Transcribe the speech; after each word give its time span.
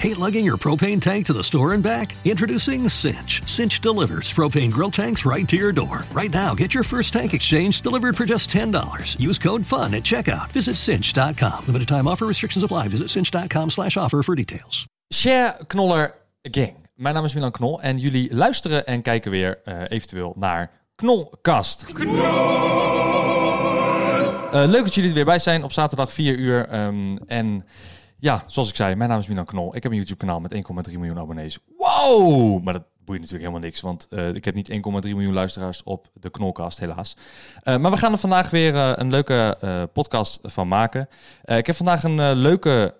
Hate 0.00 0.16
lugging 0.16 0.46
your 0.46 0.56
propane 0.56 0.98
tank 0.98 1.26
to 1.26 1.34
the 1.34 1.44
store 1.44 1.74
and 1.74 1.82
back? 1.82 2.14
Introducing 2.24 2.88
Cinch. 2.88 3.42
Cinch 3.44 3.80
delivers 3.82 4.32
propane 4.32 4.72
grill 4.72 4.90
tanks 4.90 5.26
right 5.26 5.46
to 5.46 5.56
your 5.56 5.72
door. 5.72 6.06
Right 6.12 6.32
now, 6.32 6.54
get 6.54 6.72
your 6.72 6.84
first 6.84 7.12
tank 7.12 7.34
exchange 7.34 7.82
delivered 7.82 8.16
for 8.16 8.24
just 8.24 8.48
$10. 8.48 8.72
Use 9.20 9.38
code 9.38 9.66
FUN 9.66 9.92
at 9.92 10.02
checkout. 10.02 10.50
Visit 10.52 10.76
cinch.com. 10.76 11.64
Limited 11.66 11.86
time 11.86 12.08
offer 12.08 12.26
restrictions 12.26 12.64
apply. 12.64 12.88
Visit 12.88 13.10
cinch.com 13.10 13.68
slash 13.68 13.98
offer 13.98 14.22
for 14.22 14.34
details. 14.34 14.86
Share 15.12 15.58
Knoller 15.68 16.14
Gang. 16.42 16.76
Mijn 16.94 17.14
naam 17.14 17.24
is 17.24 17.34
Milan 17.34 17.50
Knol 17.52 17.82
en 17.82 17.98
jullie 17.98 18.34
luisteren 18.34 18.86
en 18.86 19.02
kijken 19.02 19.30
weer 19.30 19.60
uh, 19.64 19.82
eventueel 19.88 20.34
naar 20.36 20.70
Knolkast. 20.94 21.86
Uh, 21.88 22.04
leuk 24.50 24.84
dat 24.84 24.94
jullie 24.94 25.10
er 25.10 25.16
weer 25.16 25.24
bij 25.24 25.38
zijn 25.38 25.64
op 25.64 25.72
zaterdag 25.72 26.12
4 26.12 26.38
uur. 26.38 26.84
Um, 26.84 27.18
en 27.26 27.64
ja, 28.20 28.44
zoals 28.46 28.68
ik 28.68 28.76
zei, 28.76 28.94
mijn 28.94 29.10
naam 29.10 29.18
is 29.18 29.26
Milan 29.26 29.44
Knol. 29.44 29.76
Ik 29.76 29.82
heb 29.82 29.92
een 29.92 29.98
YouTube-kanaal 29.98 30.40
met 30.40 30.54
1,3 30.54 30.60
miljoen 30.92 31.18
abonnees. 31.18 31.58
Wow! 31.76 32.62
Maar 32.62 32.72
dat 32.72 32.84
boeit 33.04 33.20
natuurlijk 33.20 33.48
helemaal 33.48 33.68
niks, 33.68 33.80
want 33.80 34.06
uh, 34.10 34.34
ik 34.34 34.44
heb 34.44 34.54
niet 34.54 34.70
1,3 34.72 34.76
miljoen 35.00 35.32
luisteraars 35.32 35.82
op 35.82 36.10
de 36.12 36.30
Knolcast, 36.30 36.78
helaas. 36.78 37.16
Uh, 37.64 37.76
maar 37.76 37.90
we 37.90 37.96
gaan 37.96 38.12
er 38.12 38.18
vandaag 38.18 38.50
weer 38.50 38.74
uh, 38.74 38.92
een 38.94 39.10
leuke 39.10 39.58
podcast 39.92 40.40
van 40.42 40.68
maken. 40.68 41.08
ik 41.44 41.66
heb 41.66 41.76
vandaag 41.76 42.02
een 42.02 42.32
leuke, 42.32 42.94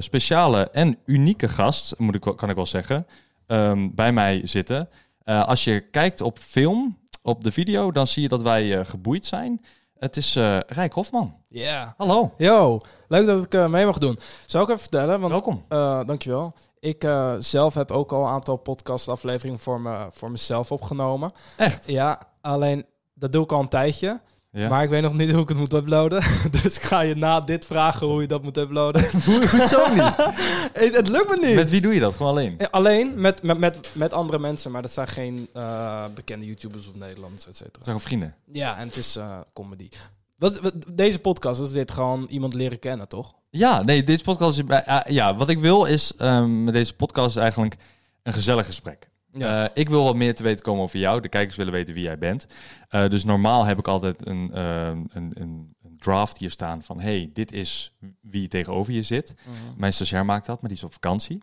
speciale 0.00 0.70
en 0.70 0.98
unieke 1.04 1.48
gast, 1.48 1.94
moet 1.98 2.14
ik, 2.14 2.20
kan 2.20 2.50
ik 2.50 2.56
wel 2.56 2.66
zeggen, 2.66 3.06
um, 3.46 3.94
bij 3.94 4.12
mij 4.12 4.40
zitten. 4.44 4.88
als 5.24 5.64
je 5.64 5.80
kijkt 5.80 6.20
op 6.20 6.38
film, 6.38 6.98
op 7.22 7.44
de 7.44 7.52
video, 7.52 7.92
dan 7.92 8.06
zie 8.06 8.22
je 8.22 8.28
dat 8.28 8.42
wij 8.42 8.84
geboeid 8.84 9.26
zijn. 9.26 9.60
Het 10.00 10.16
is 10.16 10.36
uh, 10.36 10.58
Rijk 10.66 10.92
Hofman. 10.92 11.34
Ja. 11.48 11.60
Yeah. 11.60 11.88
Hallo. 11.96 12.32
Yo, 12.36 12.78
leuk 13.08 13.26
dat 13.26 13.44
ik 13.44 13.54
uh, 13.54 13.66
mee 13.66 13.86
mag 13.86 13.98
doen. 13.98 14.18
Zou 14.46 14.64
ik 14.64 14.68
even 14.68 14.80
vertellen? 14.80 15.20
Want, 15.20 15.32
Welkom. 15.32 15.64
Uh, 15.68 16.00
dankjewel. 16.06 16.52
Ik 16.78 17.08
zelf 17.38 17.74
heb 17.74 17.90
ook 17.90 18.12
al 18.12 18.22
een 18.22 18.32
aantal 18.32 18.56
podcastafleveringen 18.56 19.58
voor, 19.58 19.80
me, 19.80 20.08
voor 20.12 20.30
mezelf 20.30 20.72
opgenomen. 20.72 21.32
Echt? 21.56 21.86
Ja, 21.86 22.18
alleen 22.40 22.86
dat 23.14 23.32
doe 23.32 23.44
ik 23.44 23.52
al 23.52 23.60
een 23.60 23.68
tijdje. 23.68 24.20
Ja. 24.52 24.68
Maar 24.68 24.82
ik 24.82 24.88
weet 24.88 25.02
nog 25.02 25.14
niet 25.14 25.30
hoe 25.30 25.42
ik 25.42 25.48
het 25.48 25.58
moet 25.58 25.72
uploaden. 25.72 26.22
dus 26.62 26.76
ik 26.76 26.82
ga 26.82 27.00
je 27.00 27.14
na 27.14 27.40
dit 27.40 27.64
vragen 27.64 28.06
hoe 28.06 28.20
je 28.20 28.26
dat 28.26 28.42
moet 28.42 28.56
uploaden. 28.56 29.02
Hoezo 29.50 29.94
niet? 29.94 30.16
het, 30.82 30.96
het, 30.96 31.08
lukt 31.08 31.28
me 31.28 31.46
niet. 31.46 31.54
Met 31.54 31.70
wie 31.70 31.80
doe 31.80 31.94
je 31.94 32.00
dat? 32.00 32.14
Gewoon 32.14 32.32
alleen? 32.32 32.58
Alleen 32.70 33.20
met, 33.20 33.42
met, 33.42 33.58
met, 33.58 33.90
met 33.92 34.12
andere 34.12 34.38
mensen. 34.38 34.70
Maar 34.70 34.82
dat 34.82 34.90
zijn 34.90 35.08
geen 35.08 35.48
uh, 35.56 36.04
bekende 36.14 36.46
YouTubers 36.46 36.88
of 36.88 36.94
Nederlanders, 36.94 37.46
et 37.46 37.56
cetera. 37.56 37.76
Dat 37.76 37.84
zijn 37.84 38.00
vrienden? 38.00 38.34
Ja, 38.52 38.78
en 38.78 38.86
het 38.86 38.96
is 38.96 39.16
uh, 39.16 39.40
comedy. 39.52 39.88
Wat, 40.36 40.60
wat, 40.60 40.74
deze 40.88 41.18
podcast 41.18 41.60
is 41.60 41.72
dit 41.72 41.90
gewoon 41.90 42.26
iemand 42.28 42.54
leren 42.54 42.78
kennen, 42.78 43.08
toch? 43.08 43.34
Ja, 43.50 43.82
nee, 43.82 44.04
deze 44.04 44.24
podcast 44.24 44.58
is... 44.58 44.64
Uh, 44.68 45.00
ja, 45.06 45.36
wat 45.36 45.48
ik 45.48 45.58
wil 45.58 45.84
is... 45.84 46.12
Um, 46.18 46.64
met 46.64 46.74
deze 46.74 46.94
podcast 46.94 47.36
eigenlijk 47.36 47.76
een 48.22 48.32
gezellig 48.32 48.66
gesprek. 48.66 49.09
Ja. 49.32 49.64
Uh, 49.64 49.70
ik 49.74 49.88
wil 49.88 50.04
wat 50.04 50.16
meer 50.16 50.34
te 50.34 50.42
weten 50.42 50.64
komen 50.64 50.82
over 50.82 50.98
jou. 50.98 51.20
De 51.20 51.28
kijkers 51.28 51.56
willen 51.56 51.72
weten 51.72 51.94
wie 51.94 52.02
jij 52.02 52.18
bent. 52.18 52.46
Uh, 52.90 53.08
dus 53.08 53.24
normaal 53.24 53.64
heb 53.64 53.78
ik 53.78 53.88
altijd 53.88 54.26
een, 54.26 54.50
uh, 54.54 54.86
een, 54.86 55.08
een, 55.12 55.32
een, 55.34 55.74
draft 55.98 56.38
hier 56.38 56.50
staan 56.50 56.82
van... 56.82 57.00
hey, 57.00 57.30
dit 57.32 57.52
is 57.52 57.96
wie 58.20 58.48
tegenover 58.48 58.92
je 58.92 59.02
zit. 59.02 59.34
-huh. 59.44 59.54
Mijn 59.76 59.92
stagiair 59.92 60.24
maakt 60.24 60.46
dat, 60.46 60.60
maar 60.60 60.70
die 60.70 60.78
is 60.78 60.84
op 60.84 60.92
vakantie. 60.92 61.42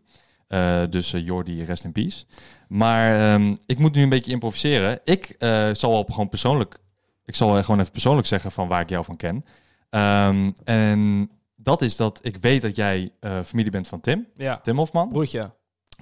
dus 0.89 1.11
Jordi, 1.11 1.63
rest 1.63 1.83
in 1.83 1.91
peace. 1.91 2.25
Maar 2.67 3.33
um, 3.33 3.57
ik 3.65 3.77
moet 3.77 3.95
nu 3.95 4.01
een 4.01 4.09
beetje 4.09 4.31
improviseren. 4.31 4.99
Ik 5.03 5.35
zal 5.71 5.91
wel 5.91 6.03
gewoon 6.03 6.29
persoonlijk... 6.29 6.79
Ik 7.25 7.35
zal 7.35 7.63
gewoon 7.63 7.79
even 7.79 7.91
persoonlijk 7.91 8.27
zeggen 8.27 8.51
van 8.51 8.67
waar 8.67 8.81
ik 8.81 8.89
jou 8.89 9.05
van 9.05 9.17
ken. 9.17 9.45
Um, 9.89 10.53
en 10.63 11.29
dat 11.55 11.81
is 11.81 11.95
dat 11.95 12.19
ik 12.21 12.37
weet 12.37 12.61
dat 12.61 12.75
jij 12.75 13.11
familie 13.45 13.71
bent 13.71 13.87
van 13.87 13.99
Tim. 13.99 14.27
Ja. 14.35 14.57
Tim 14.57 14.77
Hofman. 14.77 15.09
Broertje. 15.09 15.51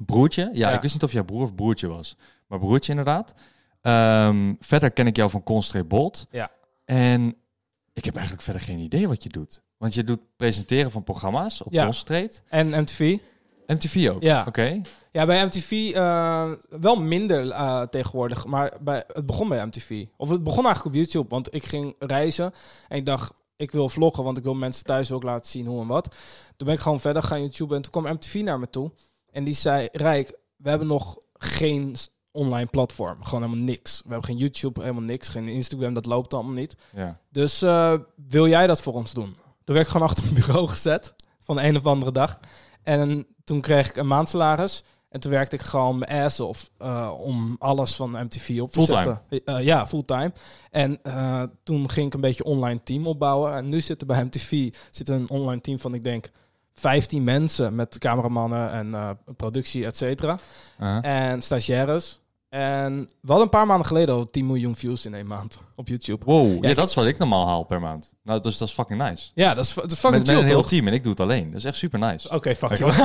Broertje? 0.05 0.49
Ja, 0.53 0.69
ja, 0.69 0.75
ik 0.75 0.81
wist 0.81 0.93
niet 0.93 1.03
of 1.03 1.11
jij 1.11 1.23
broer 1.23 1.43
of 1.43 1.55
broertje 1.55 1.88
was. 1.88 2.17
Maar 2.47 2.59
broertje 2.59 2.91
inderdaad. 2.91 3.33
Um, 3.81 4.57
verder 4.59 4.91
ken 4.91 5.07
ik 5.07 5.15
jou 5.15 5.29
van 5.29 5.43
Constreep 5.43 5.89
Bolt. 5.89 6.27
Ja. 6.29 6.51
En 6.85 7.35
ik 7.94 8.05
heb 8.05 8.13
eigenlijk 8.13 8.44
verder 8.44 8.61
geen 8.61 8.79
idee 8.79 9.07
wat 9.07 9.23
je 9.23 9.29
doet. 9.29 9.63
Want 9.78 9.94
je 9.94 10.03
doet 10.03 10.19
presenteren 10.35 10.91
van 10.91 11.03
programma's 11.03 11.61
op 11.61 11.73
ja. 11.73 11.84
Constreet. 11.84 12.44
En 12.50 12.81
MTV. 12.81 13.17
MTV 13.67 14.09
ook? 14.09 14.22
Ja. 14.22 14.39
Oké. 14.39 14.47
Okay. 14.47 14.81
Ja, 15.11 15.25
bij 15.25 15.45
MTV 15.45 15.72
uh, 15.72 16.51
wel 16.69 16.95
minder 16.95 17.45
uh, 17.45 17.81
tegenwoordig. 17.81 18.45
Maar 18.45 18.73
bij, 18.81 19.03
het 19.07 19.25
begon 19.25 19.50
bij 19.50 19.66
MTV. 19.66 20.05
Of 20.17 20.29
het 20.29 20.44
begon 20.44 20.66
eigenlijk 20.66 20.95
op 20.95 21.01
YouTube. 21.01 21.29
Want 21.29 21.53
ik 21.53 21.66
ging 21.66 21.95
reizen 22.00 22.53
en 22.88 22.97
ik 22.97 23.05
dacht... 23.05 23.34
Ik 23.57 23.72
wil 23.72 23.89
vloggen, 23.89 24.23
want 24.23 24.38
ik 24.38 24.44
wil 24.44 24.53
mensen 24.53 24.84
thuis 24.84 25.11
ook 25.11 25.23
laten 25.23 25.51
zien 25.51 25.66
hoe 25.66 25.81
en 25.81 25.88
wat. 25.88 26.16
Toen 26.57 26.67
ben 26.67 26.75
ik 26.75 26.81
gewoon 26.81 27.00
verder 27.00 27.23
gaan 27.23 27.39
YouTube. 27.39 27.75
En 27.75 27.81
toen 27.81 27.91
kwam 27.91 28.13
MTV 28.13 28.41
naar 28.44 28.59
me 28.59 28.69
toe. 28.69 28.91
En 29.35 29.44
die 29.44 29.53
zei, 29.53 29.90
Rijk, 29.91 30.38
we 30.56 30.69
hebben 30.69 30.88
nog 30.88 31.18
geen 31.34 31.96
online 32.31 32.66
platform. 32.66 33.23
Gewoon 33.23 33.44
helemaal 33.44 33.66
niks. 33.66 34.01
We 34.03 34.09
hebben 34.09 34.25
geen 34.25 34.38
YouTube, 34.38 34.81
helemaal 34.81 35.03
niks. 35.03 35.28
Geen 35.28 35.47
Instagram, 35.47 35.94
dat 35.94 36.06
loopt 36.06 36.34
allemaal 36.34 36.53
niet. 36.53 36.75
Ja. 36.96 37.19
Dus 37.29 37.63
uh, 37.63 37.94
wil 38.28 38.47
jij 38.47 38.68
dat 38.68 38.81
voor 38.81 38.94
ons 38.94 39.13
doen? 39.13 39.35
Toen 39.63 39.75
werd 39.75 39.85
ik 39.85 39.91
gewoon 39.91 40.07
achter 40.07 40.25
een 40.28 40.34
bureau 40.34 40.68
gezet. 40.75 41.13
Van 41.41 41.56
de 41.56 41.63
een 41.63 41.78
of 41.78 41.85
andere 41.85 42.12
dag. 42.12 42.40
En 42.84 43.28
toen 43.44 43.62
kreeg 43.62 43.90
ik 43.90 43.96
een 43.96 44.07
maandsalaris. 44.07 44.84
En 45.09 45.19
toen 45.19 45.31
werkte 45.31 45.56
ik 45.56 45.62
gewoon 45.62 45.97
mijn 45.97 46.23
ass 46.23 46.40
off 46.40 46.69
uh, 46.81 47.12
om 47.17 47.56
alles 47.59 47.96
van 47.96 48.12
MTV 48.12 48.59
op 48.62 48.72
te 48.72 48.81
fulltime. 48.81 49.19
zetten. 49.29 49.56
Uh, 49.56 49.66
ja, 49.66 49.88
fulltime. 49.88 50.34
En 50.72 51.02
toen 51.63 51.90
ging 51.90 52.07
ik 52.07 52.13
een 52.13 52.22
beetje 52.22 52.44
online 52.44 52.84
team 52.84 53.07
opbouwen. 53.07 53.53
En 53.53 53.69
nu 53.69 53.81
zit 53.81 54.02
er 54.02 54.07
bij 54.07 54.23
MTV 54.23 54.73
zit 54.91 55.09
een 55.09 55.29
online 55.29 55.62
team 55.62 55.79
van, 55.79 55.94
ik 55.94 56.03
denk, 56.03 56.31
15 56.75 57.24
mensen 57.24 57.75
met 57.75 57.97
cameramannen 57.97 58.72
en 58.72 58.88
uh, 58.88 59.09
productie, 59.38 59.86
et 59.86 59.97
cetera. 59.97 60.40
Uh-huh. 60.80 61.06
En 61.06 61.41
stagiaires. 61.41 62.22
En 62.55 62.97
we 62.97 63.27
hadden 63.27 63.43
een 63.43 63.49
paar 63.49 63.66
maanden 63.66 63.88
geleden 63.88 64.16
al 64.16 64.25
10 64.25 64.45
miljoen 64.45 64.75
views 64.75 65.05
in 65.05 65.13
één 65.13 65.27
maand 65.27 65.61
op 65.75 65.88
YouTube. 65.88 66.25
Wow, 66.25 66.63
ja, 66.63 66.69
ja 66.69 66.75
dat 66.75 66.89
is 66.89 66.95
wat 66.95 67.05
ik 67.05 67.17
normaal 67.17 67.47
haal 67.47 67.63
per 67.63 67.79
maand. 67.79 68.13
Nou, 68.23 68.41
dus 68.41 68.57
dat 68.57 68.67
is 68.67 68.73
fucking 68.73 69.01
nice. 69.01 69.29
Ja, 69.33 69.53
dat 69.53 69.66
is, 69.66 69.73
dat 69.73 69.91
is 69.91 69.99
fucking 69.99 70.17
met, 70.17 70.27
chill, 70.27 70.35
met 70.35 70.43
een 70.43 70.57
heel 70.57 70.63
team 70.67 70.88
en 70.88 70.93
ik 70.93 71.03
doe 71.03 71.11
het 71.11 71.21
alleen. 71.21 71.47
Dat 71.51 71.59
is 71.59 71.66
echt 71.66 71.77
super 71.77 71.99
nice. 71.99 72.27
Oké, 72.27 72.35
okay, 72.35 72.55
fuck 72.55 72.71
okay. 72.71 72.77
you. 72.77 72.91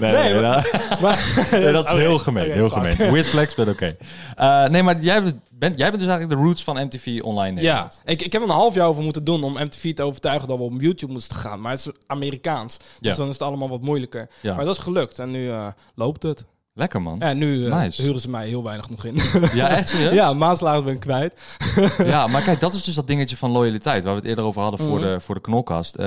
nee, 0.00 0.12
nee, 0.12 0.32
nee, 0.32 0.40
maar, 0.40 0.86
maar, 1.02 1.48
nee, 1.50 1.72
dat 1.72 1.84
is 1.84 1.90
okay. 1.90 2.02
heel 2.02 2.18
gemeen. 2.18 2.50
heel 2.50 2.70
gemeen. 2.70 2.96
Weird 2.96 3.26
flex, 3.26 3.54
but 3.54 3.68
oké. 3.68 3.94
Okay. 4.36 4.64
Uh, 4.64 4.70
nee, 4.70 4.82
maar 4.82 5.00
jij 5.00 5.22
bent, 5.50 5.78
jij 5.78 5.90
bent 5.90 6.02
dus 6.02 6.08
eigenlijk 6.08 6.40
de 6.40 6.46
roots 6.46 6.64
van 6.64 6.84
MTV 6.84 7.20
online 7.22 7.60
Ja, 7.60 7.90
ik, 8.04 8.22
ik 8.22 8.32
heb 8.32 8.42
er 8.42 8.48
een 8.48 8.54
half 8.54 8.74
jaar 8.74 8.86
over 8.86 9.02
moeten 9.02 9.24
doen 9.24 9.42
om 9.42 9.52
MTV 9.52 9.94
te 9.94 10.02
overtuigen 10.02 10.48
dat 10.48 10.58
we 10.58 10.64
op 10.64 10.80
YouTube 10.80 11.12
moesten 11.12 11.36
gaan. 11.36 11.60
Maar 11.60 11.70
het 11.70 11.80
is 11.80 11.92
Amerikaans, 12.06 12.76
dus 12.76 13.10
ja. 13.10 13.14
dan 13.14 13.26
is 13.26 13.32
het 13.32 13.42
allemaal 13.42 13.68
wat 13.68 13.80
moeilijker. 13.80 14.30
Ja. 14.40 14.54
Maar 14.54 14.64
dat 14.64 14.76
is 14.76 14.82
gelukt 14.82 15.18
en 15.18 15.30
nu 15.30 15.46
uh, 15.46 15.66
loopt 15.94 16.22
het. 16.22 16.44
Lekker 16.76 17.02
man. 17.02 17.18
Ja, 17.18 17.32
nu 17.32 17.56
uh, 17.58 17.78
nice. 17.80 18.02
huren 18.02 18.20
ze 18.20 18.30
mij 18.30 18.46
heel 18.48 18.62
weinig 18.62 18.90
nog 18.90 19.04
in. 19.04 19.16
Ja, 19.60 19.68
echt 19.68 19.88
serieus? 19.88 20.12
ja, 20.14 20.32
maandslagen 20.32 20.84
ben 20.84 20.94
ik 20.94 21.00
kwijt. 21.00 21.56
ja, 21.98 22.26
maar 22.26 22.42
kijk, 22.42 22.60
dat 22.60 22.74
is 22.74 22.82
dus 22.84 22.94
dat 22.94 23.06
dingetje 23.06 23.36
van 23.36 23.50
loyaliteit, 23.50 24.04
waar 24.04 24.12
we 24.12 24.18
het 24.20 24.28
eerder 24.28 24.44
over 24.44 24.62
hadden 24.62 24.80
voor, 24.80 24.98
Mhm. 24.98 25.08
de, 25.08 25.20
voor 25.20 25.34
de 25.34 25.40
knolkast. 25.40 25.98
Uh, 25.98 26.04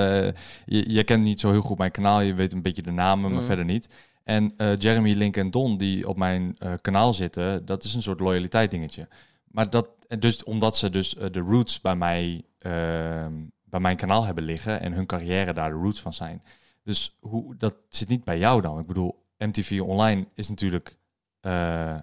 je, 0.65 0.93
je 0.93 1.03
kent 1.03 1.23
niet 1.23 1.39
zo 1.39 1.51
heel 1.51 1.61
goed 1.61 1.77
mijn 1.77 1.91
kanaal, 1.91 2.21
je 2.21 2.33
weet 2.33 2.53
een 2.53 2.61
beetje 2.61 2.81
de 2.81 2.91
namen, 2.91 3.23
maar 3.29 3.37
Mhm. 3.39 3.45
verder 3.47 3.65
niet. 3.65 3.89
En 4.23 4.53
uh, 4.57 4.75
Jeremy, 4.77 5.11
Link 5.13 5.37
en 5.37 5.51
Don, 5.51 5.77
die 5.77 6.07
op 6.07 6.17
mijn 6.17 6.57
kanaal 6.81 7.13
zitten, 7.13 7.65
dat 7.65 7.83
is 7.83 7.93
een 7.93 8.01
soort 8.01 8.19
loyaliteit 8.19 8.71
dingetje. 8.71 9.07
Maar 9.47 9.69
dat, 9.69 9.89
dus 10.19 10.43
omdat 10.43 10.77
ze 10.77 10.89
dus 10.89 11.15
de 11.31 11.39
roots 11.39 11.81
bij 11.81 11.95
mij, 11.95 12.41
ehm, 12.59 13.33
bij 13.63 13.79
mijn 13.79 13.97
kanaal 13.97 14.25
hebben 14.25 14.43
liggen 14.43 14.81
en 14.81 14.91
hun 14.93 15.05
carrière 15.05 15.53
daar 15.53 15.69
de 15.69 15.75
roots 15.75 16.01
van 16.01 16.13
zijn. 16.13 16.43
Dus 16.83 17.17
hoe, 17.19 17.55
dat 17.57 17.75
zit 17.89 18.07
niet 18.07 18.23
bij 18.23 18.37
jou 18.37 18.61
dan. 18.61 18.79
Ik 18.79 18.87
bedoel, 18.87 19.25
MTV 19.37 19.81
Online 19.83 20.27
is 20.33 20.49
natuurlijk, 20.49 20.97
uh, 21.41 21.95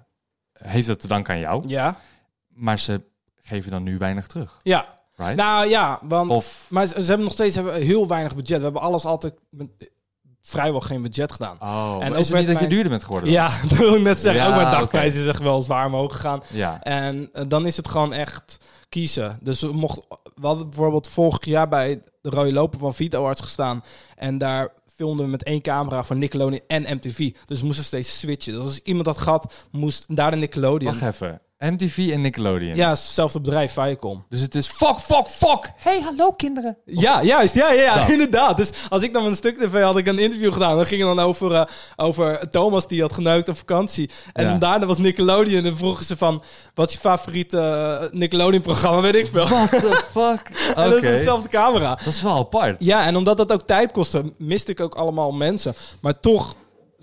heeft 0.53 0.87
het 0.87 1.01
te 1.01 1.07
danken 1.07 1.35
aan 1.35 1.41
jou. 1.41 1.69
Ja. 1.69 1.97
Maar 2.49 2.79
ze 2.79 3.01
geven 3.35 3.71
dan 3.71 3.83
nu 3.83 3.99
weinig 3.99 4.27
terug. 4.27 4.61
Ja. 4.63 5.03
Right? 5.17 5.37
Nou 5.37 5.69
ja, 5.69 5.99
want, 6.03 6.31
Of, 6.31 6.67
maar 6.71 6.87
ze, 6.87 7.01
ze 7.03 7.07
hebben 7.07 7.25
nog 7.25 7.33
steeds 7.33 7.55
hebben 7.55 7.75
heel 7.75 8.09
weinig 8.09 8.35
budget. 8.35 8.59
We 8.59 8.65
hebben 8.65 8.83
alles 8.83 9.05
altijd 9.05 9.35
met 9.51 9.69
vrijwel 10.45 10.81
geen 10.81 11.03
budget 11.03 11.33
gedaan. 11.33 11.57
oh, 11.61 11.97
En 12.01 12.13
ook 12.13 12.19
is 12.19 12.29
het 12.29 12.39
niet 12.39 12.47
dat 12.47 12.61
je 12.61 12.67
duurder 12.67 12.91
bent 12.91 13.05
geworden? 13.05 13.33
dan? 13.33 13.43
Ja, 13.43 13.61
dat 13.69 13.79
wil 13.79 13.95
ik 13.95 14.03
net 14.03 14.19
zeggen. 14.19 14.43
Ja, 14.43 14.49
ook 14.49 14.55
mijn 14.55 14.71
dagprijs 14.71 15.15
is 15.15 15.27
echt 15.27 15.43
wel 15.43 15.63
zwaar 15.63 15.87
omhoog 15.87 16.13
gegaan. 16.13 16.43
Ja. 16.53 16.83
En 16.83 17.29
eh, 17.33 17.45
dan 17.49 17.67
is 17.67 17.77
het 17.77 17.89
gewoon 17.89 18.13
echt 18.13 18.59
kiezen. 18.89 19.39
Dus 19.43 19.61
we, 19.61 19.73
mochten, 19.73 20.03
we 20.35 20.47
hadden 20.47 20.69
bijvoorbeeld 20.69 21.09
vorig 21.09 21.45
jaar 21.45 21.69
bij 21.69 22.03
de 22.21 22.31
rode 22.31 22.53
loper 22.53 22.79
van 22.79 22.95
Vito 22.95 23.25
Arts 23.25 23.41
gestaan. 23.41 23.85
En 24.17 24.39
daar 24.39 24.69
filmden 24.97 25.25
we 25.25 25.31
met 25.31 25.43
één 25.43 25.61
camera 25.61 26.05
van 26.05 26.19
Nickelodeon 26.19 26.61
en 26.67 26.97
MTV. 26.97 27.35
Dus 27.45 27.61
we 27.61 27.67
moesten 27.67 27.85
steeds 27.85 28.19
switchen. 28.19 28.53
Dus 28.53 28.63
als 28.63 28.81
iemand 28.83 29.05
dat 29.05 29.19
gehad, 29.19 29.69
moest 29.71 30.05
daar 30.09 30.31
de 30.31 30.37
Nickelodeon. 30.37 30.99
Wacht 30.99 31.15
even. 31.15 31.41
MTV 31.59 32.09
en 32.13 32.21
Nickelodeon. 32.21 32.77
Ja, 32.77 32.89
hetzelfde 32.89 33.41
bedrijf, 33.41 33.73
Viacom. 33.73 34.25
Dus 34.29 34.41
het 34.41 34.55
is 34.55 34.67
fuck, 34.69 34.99
fuck, 35.01 35.29
fuck. 35.29 35.73
Hey, 35.77 36.01
hallo 36.01 36.31
kinderen. 36.31 36.77
Ja, 36.85 37.23
juist. 37.23 37.55
Ja, 37.55 37.73
ja, 37.73 37.83
ja, 37.83 38.07
inderdaad. 38.09 38.57
Dus 38.57 38.71
als 38.89 39.03
ik 39.03 39.13
dan 39.13 39.27
een 39.27 39.37
stuk 39.37 39.59
tv 39.59 39.83
had 39.83 39.97
ik 39.97 40.07
een 40.07 40.19
interview 40.19 40.53
gedaan. 40.53 40.77
Dan 40.77 40.87
ging 40.87 41.07
het 41.07 41.17
dan 41.17 41.27
over, 41.27 41.53
eh, 41.55 41.65
over 41.97 42.49
Thomas 42.49 42.89
die 42.89 43.01
had 43.01 43.13
geneukt 43.13 43.49
op 43.49 43.57
vakantie. 43.57 44.11
En 44.33 44.47
Ja. 44.47 44.55
daarna 44.55 44.87
was 44.87 44.99
Nickelodeon. 44.99 45.65
En 45.65 45.77
vroegen 45.77 46.05
ze 46.05 46.17
van, 46.17 46.43
wat 46.75 46.89
is 46.89 46.95
je 46.95 47.01
favoriete 47.01 47.59
eh, 47.59 48.19
Nickelodeon-programma? 48.19 49.01
Weet 49.01 49.15
ik 49.15 49.27
veel. 49.27 49.49
What 49.49 49.71
the 49.71 50.05
fuck? 50.13 50.51
Oké. 50.71 50.81
En 50.81 50.91
dat 50.91 51.03
is 51.03 51.11
dezelfde 51.17 51.49
camera. 51.49 51.95
Dat 51.95 52.07
is 52.15 52.23
wel 52.23 52.37
apart. 52.37 52.77
Ja, 52.85 53.05
en 53.07 53.17
omdat 53.17 53.37
dat 53.37 53.53
ook 53.53 53.63
tijd 53.63 53.93
kostte, 53.93 54.33
miste 54.39 54.71
ik 54.71 54.81
ook 54.81 54.95
allemaal 54.95 55.33
mensen. 55.33 55.75
Maar 56.01 56.21
toch, 56.21 56.55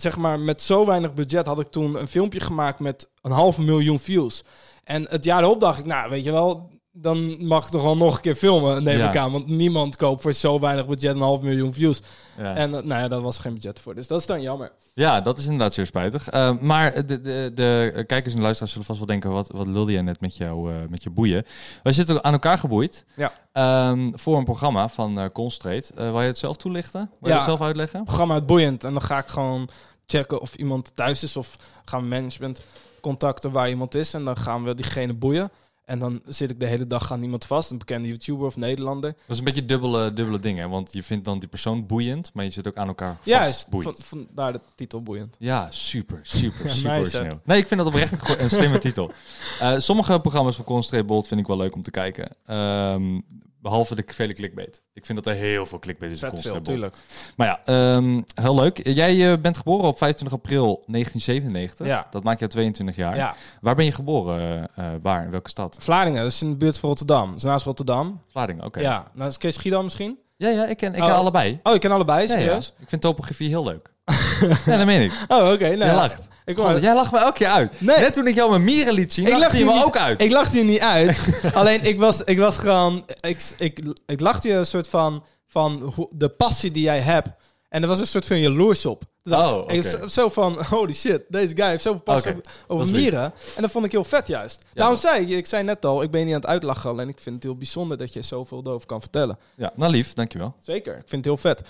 zeg 0.01 0.17
maar, 0.17 0.39
met 0.39 0.61
zo 0.61 0.85
weinig 0.85 1.13
budget 1.13 1.45
had 1.45 1.59
ik 1.59 1.67
toen 1.67 1.99
een 1.99 2.07
filmpje 2.07 2.39
gemaakt 2.39 2.79
met 2.79 3.09
een 3.21 3.31
half 3.31 3.57
miljoen 3.57 3.99
views. 3.99 4.43
En 4.83 5.05
het 5.09 5.23
jaar 5.23 5.43
erop 5.43 5.59
dacht 5.59 5.79
ik, 5.79 5.85
nou, 5.85 6.09
weet 6.09 6.23
je 6.23 6.31
wel, 6.31 6.69
dan 6.93 7.45
mag 7.47 7.65
ik 7.65 7.71
toch 7.71 7.81
wel 7.83 7.97
nog 7.97 8.15
een 8.15 8.21
keer 8.21 8.35
filmen, 8.35 8.83
neem 8.83 8.97
Ja. 8.97 9.09
ik 9.09 9.17
aan. 9.17 9.31
Want 9.31 9.47
niemand 9.47 9.95
koopt 9.95 10.21
voor 10.21 10.33
zo 10.33 10.59
weinig 10.59 10.85
budget 10.85 11.15
een 11.15 11.21
half 11.21 11.41
miljoen 11.41 11.73
views. 11.73 12.01
Ja. 12.37 12.55
En 12.55 12.75
eh, 12.75 12.83
nou 12.83 13.01
ja, 13.01 13.07
daar 13.07 13.21
was 13.21 13.37
geen 13.37 13.53
budget 13.53 13.79
voor. 13.79 13.95
Dus 13.95 14.07
dat 14.07 14.19
is 14.19 14.25
dan 14.25 14.41
jammer. 14.41 14.71
Ja, 14.93 15.21
dat 15.21 15.37
is 15.37 15.43
inderdaad 15.43 15.73
zeer 15.73 15.85
spijtig. 15.85 16.29
Eh, 16.29 16.59
maar 16.59 17.05
de, 17.05 17.21
de, 17.21 17.51
de 17.55 18.03
kijkers 18.07 18.33
en 18.33 18.41
luisteraars 18.41 18.71
zullen 18.71 18.87
vast 18.87 18.99
wel 18.99 19.07
denken... 19.07 19.31
wat, 19.31 19.51
wat 19.51 19.67
lulde 19.67 19.91
je 19.91 20.01
net 20.01 20.21
met, 20.21 20.37
jou, 20.37 20.71
eh, 20.73 20.77
met 20.89 21.03
je 21.03 21.09
boeien? 21.09 21.45
Wij 21.83 21.93
zitten 21.93 22.23
aan 22.23 22.33
elkaar 22.33 22.57
geboeid 22.57 23.05
Ja. 23.15 23.33
ehm, 23.51 24.11
voor 24.13 24.37
een 24.37 24.43
programma 24.43 24.89
van 24.89 25.29
Constrate. 25.31 25.93
Eh 25.95 26.11
wil 26.11 26.21
je 26.21 26.27
het 26.27 26.37
zelf 26.37 26.57
toelichten? 26.57 27.09
Wil 27.19 27.29
je 27.29 27.35
het 27.35 27.45
zelf 27.45 27.61
uitleggen? 27.61 28.03
programma 28.03 28.33
uit 28.33 28.45
boeiend. 28.45 28.83
En 28.83 28.93
dan 28.93 29.01
ga 29.01 29.17
ik 29.17 29.27
gewoon 29.27 29.69
checken 30.11 30.41
of 30.41 30.55
iemand 30.55 30.95
thuis 30.95 31.23
is. 31.23 31.37
Of 31.37 31.55
gaan 31.85 32.01
we 32.01 32.07
management 32.07 32.61
contacten 33.01 33.51
waar 33.51 33.69
iemand 33.69 33.95
is. 33.95 34.13
En 34.13 34.23
dan 34.25 34.37
gaan 34.37 34.63
we 34.63 34.75
diegene 34.75 35.13
boeien. 35.13 35.51
En 35.85 35.99
dan 35.99 36.21
zit 36.25 36.49
ik 36.49 36.59
de 36.59 36.65
hele 36.65 36.85
dag 36.85 37.11
aan 37.11 37.23
iemand 37.23 37.45
vast. 37.45 37.71
Een 37.71 37.77
bekende 37.77 38.07
YouTuber 38.07 38.45
of 38.45 38.55
Nederlander. 38.55 39.11
Dat 39.11 39.29
is 39.29 39.37
een 39.37 39.43
beetje 39.43 39.65
dubbele, 39.65 40.13
dubbele 40.13 40.39
dingen. 40.39 40.69
Want 40.69 40.93
je 40.93 41.03
vindt 41.03 41.25
dan 41.25 41.39
die 41.39 41.49
persoon 41.49 41.85
boeiend... 41.85 42.31
maar 42.33 42.43
je 42.43 42.49
zit 42.49 42.67
ook 42.67 42.75
aan 42.75 42.87
elkaar 42.87 43.17
Ja, 43.23 43.43
vast 43.43 43.49
is 43.59 43.65
boeiend. 43.69 44.03
van, 44.03 44.25
vandaar 44.25 44.51
de 44.53 44.59
titel 44.75 45.01
boeiend. 45.01 45.35
Ja, 45.39 45.67
super, 45.71 46.19
super, 46.23 46.65
Ja, 46.65 46.71
super 46.73 46.99
nice, 46.99 47.17
hè? 47.17 47.27
Nee, 47.43 47.57
ik 47.57 47.67
vind 47.67 47.79
dat 47.79 47.89
oprecht 47.89 48.41
een 48.41 48.49
slimme 48.49 48.79
titel. 48.79 49.11
Eh, 49.59 49.73
sommige 49.77 50.19
programma's 50.19 50.55
van 50.55 50.65
Concentrate 50.65 51.05
Bold 51.05 51.27
vind 51.27 51.39
ik 51.39 51.47
wel 51.47 51.57
leuk 51.57 51.75
om 51.75 51.81
te 51.81 51.91
kijken. 51.91 52.35
Ehm, 52.45 53.19
behalve 53.61 53.95
de 53.95 54.03
vele 54.07 54.33
clickbait. 54.33 54.83
Ik 54.93 55.05
vind 55.05 55.23
dat 55.23 55.33
er 55.33 55.39
heel 55.39 55.65
veel 55.65 55.79
clickbait 55.79 56.11
is 56.11 56.21
in 56.21 56.29
Vet 56.29 56.39
veel, 56.39 56.51
Concentrate 56.51 56.81
Bold. 56.89 56.93
tuurlijk. 57.01 57.33
Maar 57.35 57.47
ja, 57.47 57.61
ehm, 57.95 58.21
heel 58.33 58.55
leuk. 58.55 58.87
Jij 58.87 59.31
eh, 59.31 59.37
bent 59.41 59.57
geboren 59.57 59.87
op 59.87 59.97
25 59.97 60.37
april 60.37 60.83
1997. 60.87 61.87
Ja. 61.87 62.07
Dat 62.09 62.23
maakt 62.23 62.39
jou 62.39 62.51
22 62.51 62.95
jaar. 62.95 63.15
Ja, 63.15 63.35
Waar 63.61 63.75
ben 63.75 63.85
je 63.85 63.91
geboren? 63.91 64.69
eh, 64.75 64.93
eh, 64.93 64.99
waar? 65.01 65.23
In 65.23 65.31
welke 65.31 65.49
stad? 65.49 65.77
Vlaardingen, 65.79 66.21
dat 66.21 66.31
is 66.31 66.41
in 66.41 66.49
de 66.49 66.55
buurt 66.55 66.77
van 66.79 66.89
Rotterdam. 66.89 67.27
Dat 67.27 67.35
is 67.37 67.43
naast 67.43 67.65
Rotterdam. 67.65 68.21
Vlaardingen, 68.27 68.65
oké. 68.65 68.79
Ja, 68.79 69.11
nou, 69.13 69.29
is 69.29 69.37
Kees 69.37 69.55
Schiedam 69.55 69.83
misschien? 69.83 70.19
Ja, 70.41 70.49
ja, 70.49 70.65
ik 70.65 70.77
ken, 70.77 70.93
ik 70.95 71.01
Oh. 71.01 71.07
ken 71.07 71.15
allebei. 71.15 71.59
Oh, 71.63 71.73
je 71.73 71.79
ken 71.79 71.91
allebei, 71.91 72.27
Ja, 72.27 72.33
ja. 72.33 72.39
serieus? 72.39 72.73
Ik 72.79 72.89
vind 72.89 73.01
topografie 73.01 73.47
heel 73.49 73.63
leuk. 73.63 73.89
ja, 74.65 74.77
dat 74.77 74.85
meen 74.85 75.01
ik. 75.01 75.11
Oh, 75.27 75.51
oké. 75.51 75.63
nou 75.67 75.77
Jij 75.77 75.93
lacht. 75.95 76.27
Ik, 76.45 76.57
God, 76.57 76.81
jij 76.81 76.93
lacht 76.93 77.11
me 77.11 77.17
elke 77.19 77.33
keer 77.37 77.47
uit. 77.47 77.81
Nee. 77.81 77.97
Net 77.97 78.13
toen 78.13 78.27
ik 78.27 78.35
jou 78.35 78.49
mijn 78.49 78.63
mieren 78.63 78.93
liet 78.93 79.13
zien, 79.13 79.27
Ik 79.27 79.37
lachte 79.37 79.57
je 79.57 79.65
me 79.65 79.73
niet- 79.73 79.83
ook 79.83 79.97
uit. 79.97 80.21
ik 80.21 80.31
lachte 80.31 80.57
je 80.57 80.63
niet 80.63 80.79
uit. 80.79 81.39
Alleen 81.53 81.83
ik 81.83 81.99
was, 81.99 82.23
ik 82.23 82.37
was 82.37 82.57
gewoon. 82.57 83.05
Ik, 83.19 83.53
ik, 83.57 83.79
ik 84.05 84.19
lachte 84.19 84.47
je 84.47 84.53
een 84.53 84.65
soort 84.65 84.87
van. 84.87 85.23
van 85.47 85.93
de 86.09 86.29
passie 86.29 86.71
die 86.71 86.83
jij 86.83 86.99
hebt. 86.99 87.29
En 87.71 87.81
er 87.81 87.87
was 87.87 87.99
een 87.99 88.07
soort 88.07 88.25
van 88.25 88.39
jaloers 88.39 88.85
op. 88.85 89.03
Oh, 89.23 89.63
ik 89.73 89.83
zo, 89.83 90.07
zo 90.07 90.29
van: 90.29 90.63
holy 90.65 90.93
shit, 90.93 91.21
deze 91.29 91.55
guy 91.55 91.65
heeft 91.67 91.83
zoveel 91.83 92.01
passie 92.01 92.31
over, 92.67 92.85
dat 92.85 92.95
mieren. 92.95 93.33
En 93.55 93.61
dat 93.61 93.71
vond 93.71 93.85
ik 93.85 93.91
heel 93.91 94.03
vet 94.03 94.27
juist. 94.27 94.61
Daarom 94.73 94.95
zei 94.97 95.21
ik, 95.25 95.29
ik 95.37 95.45
zei 95.45 95.63
net 95.63 95.85
al, 95.85 96.01
ik 96.03 96.11
ben 96.11 96.25
niet 96.25 96.33
aan 96.33 96.39
het 96.41 96.49
uitlachen. 96.49 96.89
Alleen 96.89 97.09
ik 97.09 97.19
vind 97.19 97.35
het 97.35 97.43
heel 97.43 97.55
bijzonder 97.55 97.97
dat 97.97 98.13
je 98.13 98.21
zoveel 98.21 98.61
erover 98.65 98.87
kan 98.87 98.99
vertellen. 99.01 99.37
Ja, 99.55 99.71
nou 99.75 99.91
lief, 99.91 100.13
dankjewel. 100.13 100.55
Zeker, 100.59 100.93
ik 100.93 101.03
vind 101.07 101.25
het 101.25 101.25
heel 101.25 101.37
vet. 101.37 101.61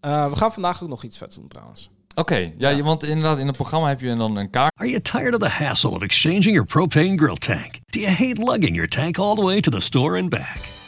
Eh, 0.00 0.28
we 0.30 0.36
gaan 0.36 0.52
vandaag 0.52 0.82
ook 0.82 0.88
nog 0.88 1.02
iets 1.02 1.18
vets 1.18 1.36
doen 1.36 1.48
trouwens. 1.48 1.90
Oké, 2.14 2.52
ja, 2.58 2.68
je- 2.68 2.82
want 2.82 3.02
inderdaad, 3.02 3.38
in 3.38 3.46
het 3.46 3.56
programma 3.56 3.88
heb 3.88 4.00
je 4.00 4.16
dan 4.16 4.36
een 4.36 4.50
kaart. 4.50 4.72
Are 4.76 4.88
you 4.88 5.02
tired 5.02 5.34
of 5.34 5.40
the 5.40 5.48
hassle 5.48 5.90
of 5.90 6.02
exchanging 6.02 6.44
your 6.44 6.64
propane 6.64 7.16
grill 7.18 7.36
tank? 7.36 7.74
Do 7.86 8.00
you 8.00 8.12
hate 8.12 8.42
lugging 8.44 8.74
your 8.74 8.88
tank 8.88 9.18
all 9.18 9.34
the 9.34 9.44
way 9.44 9.60
to 9.60 9.70
the 9.70 9.80
store 9.80 10.18
and 10.20 10.28
back? 10.28 10.58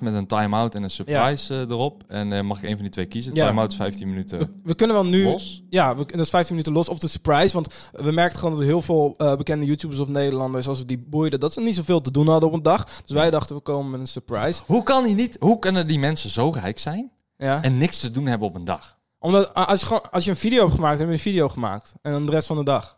Met 0.00 0.14
een 0.14 0.26
time-out 0.26 0.74
en 0.74 0.82
een 0.82 0.90
surprise 0.90 1.54
eh, 1.54 1.60
erop. 1.60 2.02
En 2.08 2.32
eh, 2.32 2.40
mag 2.42 2.58
ik 2.58 2.64
een 2.68 2.74
van 2.74 2.82
die 2.82 2.90
twee 2.90 3.06
kiezen? 3.06 3.34
Ja. 3.34 3.46
Time-out 3.46 3.70
is 3.70 3.76
15 3.76 4.08
minuten 4.08 4.38
We, 4.38 4.48
we 4.62 4.74
kunnen 4.74 4.96
wel 4.96 5.04
nu. 5.06 5.24
los. 5.24 5.62
Ja, 5.70 5.96
we, 5.96 6.04
dat 6.06 6.20
is 6.20 6.28
15 6.30 6.54
minuten 6.54 6.72
los. 6.74 6.88
Of 6.88 6.98
de 6.98 7.08
surprise. 7.08 7.54
Want 7.54 7.74
we 7.92 8.10
merkten 8.12 8.38
gewoon 8.38 8.54
dat 8.56 8.64
heel 8.64 8.82
veel 8.82 9.14
eh, 9.16 9.36
bekende 9.36 9.66
YouTubers 9.66 10.00
of 10.00 10.08
Nederlanders, 10.08 10.68
als 10.68 10.78
we 10.78 10.84
die 10.84 10.98
boeiden, 11.08 11.40
dat 11.40 11.52
ze 11.52 11.60
niet 11.60 11.74
zoveel 11.74 12.00
te 12.00 12.10
doen 12.10 12.28
hadden 12.28 12.48
op 12.48 12.54
een 12.54 12.62
dag. 12.62 12.84
Dus 12.84 13.10
wij 13.16 13.30
dachten, 13.30 13.56
we 13.56 13.62
komen 13.62 13.90
met 13.90 14.00
een 14.00 14.08
surprise. 14.08 14.62
Hoe 14.66 14.82
kan 14.82 15.04
die 15.04 15.14
niet? 15.14 15.36
Hoe 15.40 15.58
kunnen 15.58 15.86
die 15.86 15.98
mensen 15.98 16.30
zo 16.30 16.50
rijk 16.50 16.78
zijn 16.78 17.10
Ja. 17.36 17.62
en 17.62 17.78
niks 17.78 17.98
te 17.98 18.10
doen 18.10 18.26
hebben 18.26 18.48
op 18.48 18.54
een 18.54 18.64
dag? 18.64 18.98
Omdat 19.18 19.54
als 19.54 19.80
je, 19.80 19.86
gewoon, 19.86 20.10
als 20.10 20.24
je 20.24 20.30
een 20.30 20.36
video 20.36 20.60
hebt 20.62 20.74
gemaakt, 20.74 20.98
heb 20.98 21.06
je 21.06 21.12
een 21.12 21.18
video 21.20 21.48
gemaakt. 21.48 21.94
En 22.02 22.12
dan 22.12 22.26
de 22.26 22.32
rest 22.32 22.46
van 22.46 22.56
de 22.56 22.64
dag. 22.64 22.96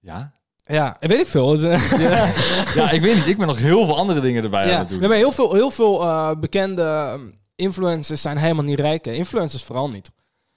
Ja? 0.00 0.32
Ja, 0.70 0.96
weet 0.98 1.20
ik 1.20 1.26
veel. 1.26 1.54
Eh, 1.54 2.74
Ja, 2.74 2.90
ik 2.90 3.00
weet 3.00 3.14
niet. 3.14 3.26
Ik 3.26 3.38
ben 3.38 3.46
nog 3.46 3.58
heel 3.58 3.84
veel 3.84 3.96
andere 3.96 4.20
dingen 4.20 4.44
erbij 4.44 4.62
aan 4.62 4.68
ja. 4.68 4.78
het 4.78 4.88
doen. 4.88 4.98
Nee, 4.98 5.08
maar 5.08 5.16
heel 5.16 5.32
veel, 5.32 5.54
heel 5.54 5.70
veel 5.70 6.02
eh, 6.02 6.30
bekende 6.40 6.82
ehm, 6.82 7.20
influencers 7.56 8.20
zijn 8.20 8.36
helemaal 8.36 8.64
niet 8.64 8.80
rijk. 8.80 9.06
Influencers 9.06 9.62
vooral 9.62 9.90
niet. 9.90 10.10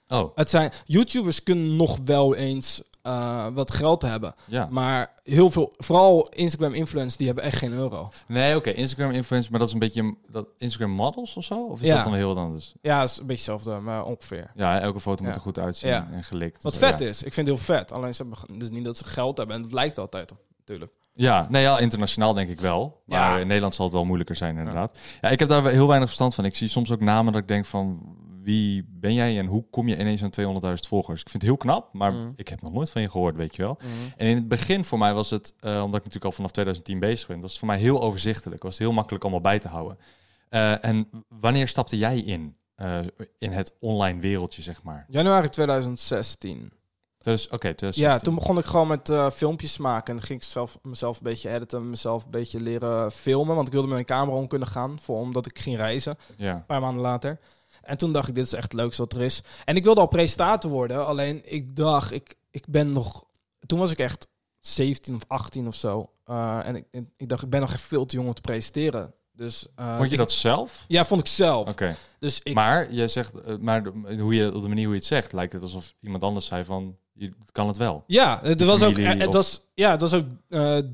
Oh, 0.08 0.36
Het 0.36 0.50
zijn, 0.50 0.72
YouTubers 0.84 1.42
kunnen 1.42 1.76
nog 1.76 1.98
wel 2.04 2.34
eens 2.34 2.82
eh, 3.04 3.46
wat 3.52 3.70
geld 3.74 4.02
hebben. 4.02 4.34
ja. 4.46 4.68
Maar 4.70 5.12
heel 5.24 5.50
veel, 5.50 5.72
vooral 5.76 6.28
Instagram 6.28 6.72
influencers, 6.72 7.16
die 7.16 7.26
hebben 7.26 7.44
echt 7.44 7.58
geen 7.58 7.72
euro. 7.72 8.08
Nee, 8.26 8.56
oké. 8.56 8.70
Instagram 8.70 9.10
influencers, 9.10 9.48
maar 9.50 9.58
dat 9.58 9.68
is 9.68 9.74
een 9.74 9.80
beetje 9.80 10.14
dat 10.30 10.48
Instagram 10.58 10.90
models 10.90 11.36
of 11.36 11.44
zo? 11.44 11.64
Of 11.66 11.80
is 11.80 11.86
Ja. 11.86 11.94
dat 11.94 12.04
dan 12.04 12.14
heel 12.14 12.28
wat 12.34 12.36
anders? 12.44 12.74
Ja, 12.82 13.02
is 13.02 13.18
een 13.18 13.26
beetje 13.26 13.52
hetzelfde, 13.52 13.82
maar 13.82 14.04
ongeveer. 14.04 14.50
Ja, 14.54 14.80
elke 14.80 15.00
foto 15.00 15.24
moet 15.24 15.34
er 15.34 15.40
goed 15.40 15.58
uitzien 15.58 15.90
en 15.90 16.24
gelikt. 16.24 16.62
Wat 16.62 16.74
Zo, 16.74 16.78
vet 16.80 17.00
is, 17.00 17.22
ik 17.22 17.32
vind 17.32 17.46
het 17.48 17.56
heel 17.56 17.64
vet. 17.76 17.92
Alleen 17.92 18.14
ze 18.14 18.22
hebben 18.22 18.58
dus 18.58 18.70
niet 18.70 18.84
dat 18.84 18.96
ze 18.96 19.04
geld 19.04 19.36
hebben 19.38 19.56
en 19.56 19.62
dat 19.62 19.72
lijkt 19.72 19.98
altijd 19.98 20.30
op, 20.32 20.38
natuurlijk. 20.58 20.92
Ja, 21.16 21.46
nee, 21.50 21.62
ja, 21.62 21.78
internationaal 21.78 22.34
denk 22.34 22.48
ik 22.50 22.60
wel. 22.60 23.02
Maar 23.06 23.18
Ja. 23.34 23.38
in 23.38 23.46
Nederland 23.46 23.74
zal 23.74 23.84
het 23.84 23.94
wel 23.94 24.04
moeilijker 24.04 24.36
zijn, 24.36 24.56
inderdaad. 24.56 24.98
Ja. 25.20 25.28
ik 25.28 25.38
heb 25.38 25.48
daar 25.48 25.66
heel 25.66 25.86
weinig 25.86 26.06
verstand 26.08 26.34
van. 26.34 26.44
Ik 26.44 26.56
zie 26.56 26.68
soms 26.68 26.90
ook 26.92 27.00
namen 27.00 27.32
dat 27.32 27.42
ik 27.42 27.48
denk 27.48 27.64
van... 27.66 28.16
Wie 28.44 28.86
ben 28.90 29.14
jij 29.14 29.38
en 29.38 29.46
hoe 29.46 29.64
kom 29.70 29.88
je 29.88 29.98
ineens 29.98 30.22
aan 30.22 30.30
200.000 30.30 30.88
volgers? 30.88 31.20
Ik 31.20 31.28
vind 31.28 31.42
het 31.42 31.50
heel 31.50 31.56
knap, 31.60 31.92
maar 31.92 32.12
Mm. 32.12 32.32
ik 32.36 32.48
heb 32.48 32.62
nog 32.62 32.72
nooit 32.72 32.90
van 32.90 33.02
je 33.02 33.10
gehoord, 33.10 33.36
weet 33.36 33.56
je 33.56 33.62
wel. 33.62 33.78
En 34.16 34.26
in 34.26 34.36
het 34.36 34.48
begin 34.48 34.84
voor 34.84 34.98
mij 34.98 35.14
was 35.14 35.30
het, 35.30 35.54
eh, 35.60 35.70
omdat 35.70 35.84
ik 35.86 35.92
natuurlijk 35.92 36.24
al 36.24 36.32
vanaf 36.32 36.50
2010 36.50 36.98
bezig 36.98 37.28
ben... 37.28 37.40
was 37.40 37.50
het 37.50 37.58
voor 37.58 37.68
mij 37.68 37.78
heel 37.78 38.02
overzichtelijk. 38.02 38.62
Was 38.62 38.72
het 38.72 38.82
heel 38.82 38.92
makkelijk 38.92 39.22
allemaal 39.24 39.42
bij 39.42 39.58
te 39.58 39.68
houden. 39.68 39.98
Eh, 40.48 40.84
en 40.84 41.08
wanneer 41.28 41.68
stapte 41.68 41.98
jij 41.98 42.18
in? 42.18 42.56
eh, 42.74 42.98
in 43.38 43.52
het 43.52 43.72
online 43.80 44.20
wereldje, 44.20 44.62
zeg 44.62 44.82
maar. 44.82 45.04
Januari 45.08 45.48
2016. 45.48 46.72
Dus, 47.18 47.44
oké, 47.48 47.66
Ja, 47.68 47.74
2016. 47.74 48.24
toen 48.24 48.34
begon 48.34 48.58
ik 48.58 48.64
gewoon 48.64 48.86
met 48.88 49.12
filmpjes 49.34 49.78
maken. 49.78 50.06
En 50.06 50.16
dan 50.16 50.24
ging 50.26 50.40
ik 50.40 50.46
zelf, 50.46 50.78
mezelf 50.82 51.16
een 51.16 51.22
beetje 51.22 51.50
editen, 51.50 51.90
mezelf 51.90 52.24
een 52.24 52.30
beetje 52.30 52.60
leren 52.60 53.10
filmen. 53.12 53.54
Want 53.54 53.66
ik 53.66 53.72
wilde 53.72 53.86
met 53.88 53.96
mijn 53.96 54.08
camera 54.18 54.36
om 54.36 54.46
kunnen 54.46 54.68
gaan, 54.68 54.98
voor, 55.00 55.16
omdat 55.18 55.46
ik 55.46 55.58
ging 55.58 55.76
reizen. 55.76 56.16
Ja. 56.36 56.54
Een 56.54 56.66
paar 56.66 56.80
maanden 56.80 57.02
later. 57.02 57.38
En 57.84 57.96
toen 57.98 58.12
dacht 58.12 58.28
ik, 58.28 58.34
dit 58.34 58.44
is 58.44 58.52
echt 58.52 58.62
het 58.72 58.72
leukste 58.72 59.02
wat 59.02 59.12
er 59.12 59.20
is. 59.20 59.42
En 59.64 59.76
ik 59.76 59.84
wilde 59.84 60.00
al 60.00 60.06
presentator 60.06 60.70
worden. 60.70 61.06
Alleen 61.06 61.52
ik 61.52 61.76
dacht, 61.76 62.12
ik, 62.12 62.34
ik 62.50 62.64
ben 62.68 62.92
nog... 62.92 63.24
Toen 63.66 63.78
was 63.78 63.90
ik 63.90 63.98
echt 63.98 64.26
17 64.60 65.14
of 65.14 65.22
18 65.26 65.66
of 65.66 65.74
zo. 65.74 66.10
Eh, 66.24 66.66
en 66.66 66.76
ik, 66.76 66.84
ik 67.16 67.28
dacht, 67.28 67.42
ik 67.42 67.50
ben 67.50 67.60
nog 67.60 67.72
echt 67.72 67.80
veel 67.82 68.06
te 68.06 68.14
jong 68.16 68.28
om 68.28 68.34
te 68.34 68.40
presenteren. 68.40 69.14
Dus, 69.32 69.66
eh, 69.76 69.96
Vond 69.96 70.10
je 70.10 70.16
dat 70.16 70.32
zelf? 70.32 70.84
Ja, 70.88 71.04
vond 71.04 71.20
ik 71.20 71.26
zelf. 71.26 71.68
Oké. 71.68 71.96
Dus 72.18 72.40
ik, 72.42 72.54
Maar 72.54 72.92
je 72.92 73.08
zegt, 73.08 73.40
eh, 73.40 73.56
maar 73.56 73.82
hoe 74.18 74.34
je, 74.34 74.54
op 74.54 74.62
de 74.62 74.68
manier 74.68 74.84
hoe 74.84 74.92
je 74.94 74.98
het 74.98 75.08
zegt, 75.08 75.32
lijkt 75.32 75.52
het 75.52 75.62
alsof 75.62 75.94
iemand 76.00 76.22
anders 76.22 76.46
zei 76.46 76.64
van, 76.64 76.96
je 77.12 77.32
kan 77.52 77.66
het 77.66 77.76
wel. 77.76 78.04
ja, 78.06 78.40
het 78.42 78.62
was 78.64 78.82
ook, 78.82 78.96
het 78.96 79.26
of- 79.26 79.34
was, 79.34 79.60
ja, 79.74 79.90
het 79.90 80.00
was 80.00 80.12
ook 80.14 80.24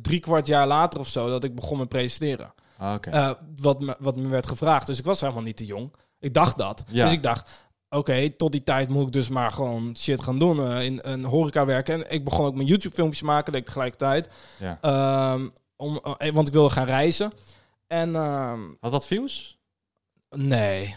drie 0.03 0.21
kwart 0.21 0.47
jaar 0.47 0.67
later 0.67 1.01
of 1.01 1.09
zo 1.09 1.29
dat 1.29 1.45
ik 1.45 1.55
begon 1.55 1.79
met 1.79 1.89
presenteren. 1.89 2.53
Ah, 2.79 2.95
Oké. 2.95 3.37
Wat, 3.57 3.81
me, 3.81 3.97
wat 4.01 4.17
me 4.17 4.29
werd 4.29 4.47
gevraagd. 4.47 4.87
Dus 4.87 4.99
ik 4.99 5.05
was 5.05 5.21
helemaal 5.21 5.43
niet 5.43 5.57
te 5.57 5.65
jong. 5.67 5.93
Ik 6.21 6.35
dacht 6.35 6.59
dat. 6.59 6.85
Ja. 6.89 7.05
Dus 7.05 7.13
ik 7.13 7.23
dacht, 7.23 7.51
oké, 7.89 8.31
tot 8.31 8.53
die 8.53 8.63
tijd 8.63 8.89
moet 8.89 9.07
ik 9.07 9.13
dus 9.13 9.29
maar 9.29 9.53
gewoon 9.53 9.97
shit 9.99 10.23
gaan 10.23 10.39
doen. 10.39 10.67
eh, 10.67 10.85
in 10.85 10.99
een 11.03 11.25
horeca 11.25 11.65
werken. 11.65 11.95
En 11.95 12.11
ik 12.15 12.25
begon 12.25 12.47
ook 12.47 12.55
mijn 12.55 12.67
YouTube 12.67 12.95
filmpjes 12.95 13.23
maken, 13.23 13.53
deed 13.53 13.61
ik 13.61 13.67
tegelijkertijd. 13.67 14.29
ja. 14.59 14.79
Ehm, 14.81 15.49
om, 15.77 15.97
eh, 16.19 16.33
want 16.33 16.47
ik 16.49 16.53
wilde 16.55 16.71
gaan 16.71 16.87
reizen. 16.87 17.33
En 17.87 18.15
ehm, 18.17 18.61
Had 18.81 18.93
dat 18.93 19.07
views? 19.07 19.59
nee. 20.37 20.97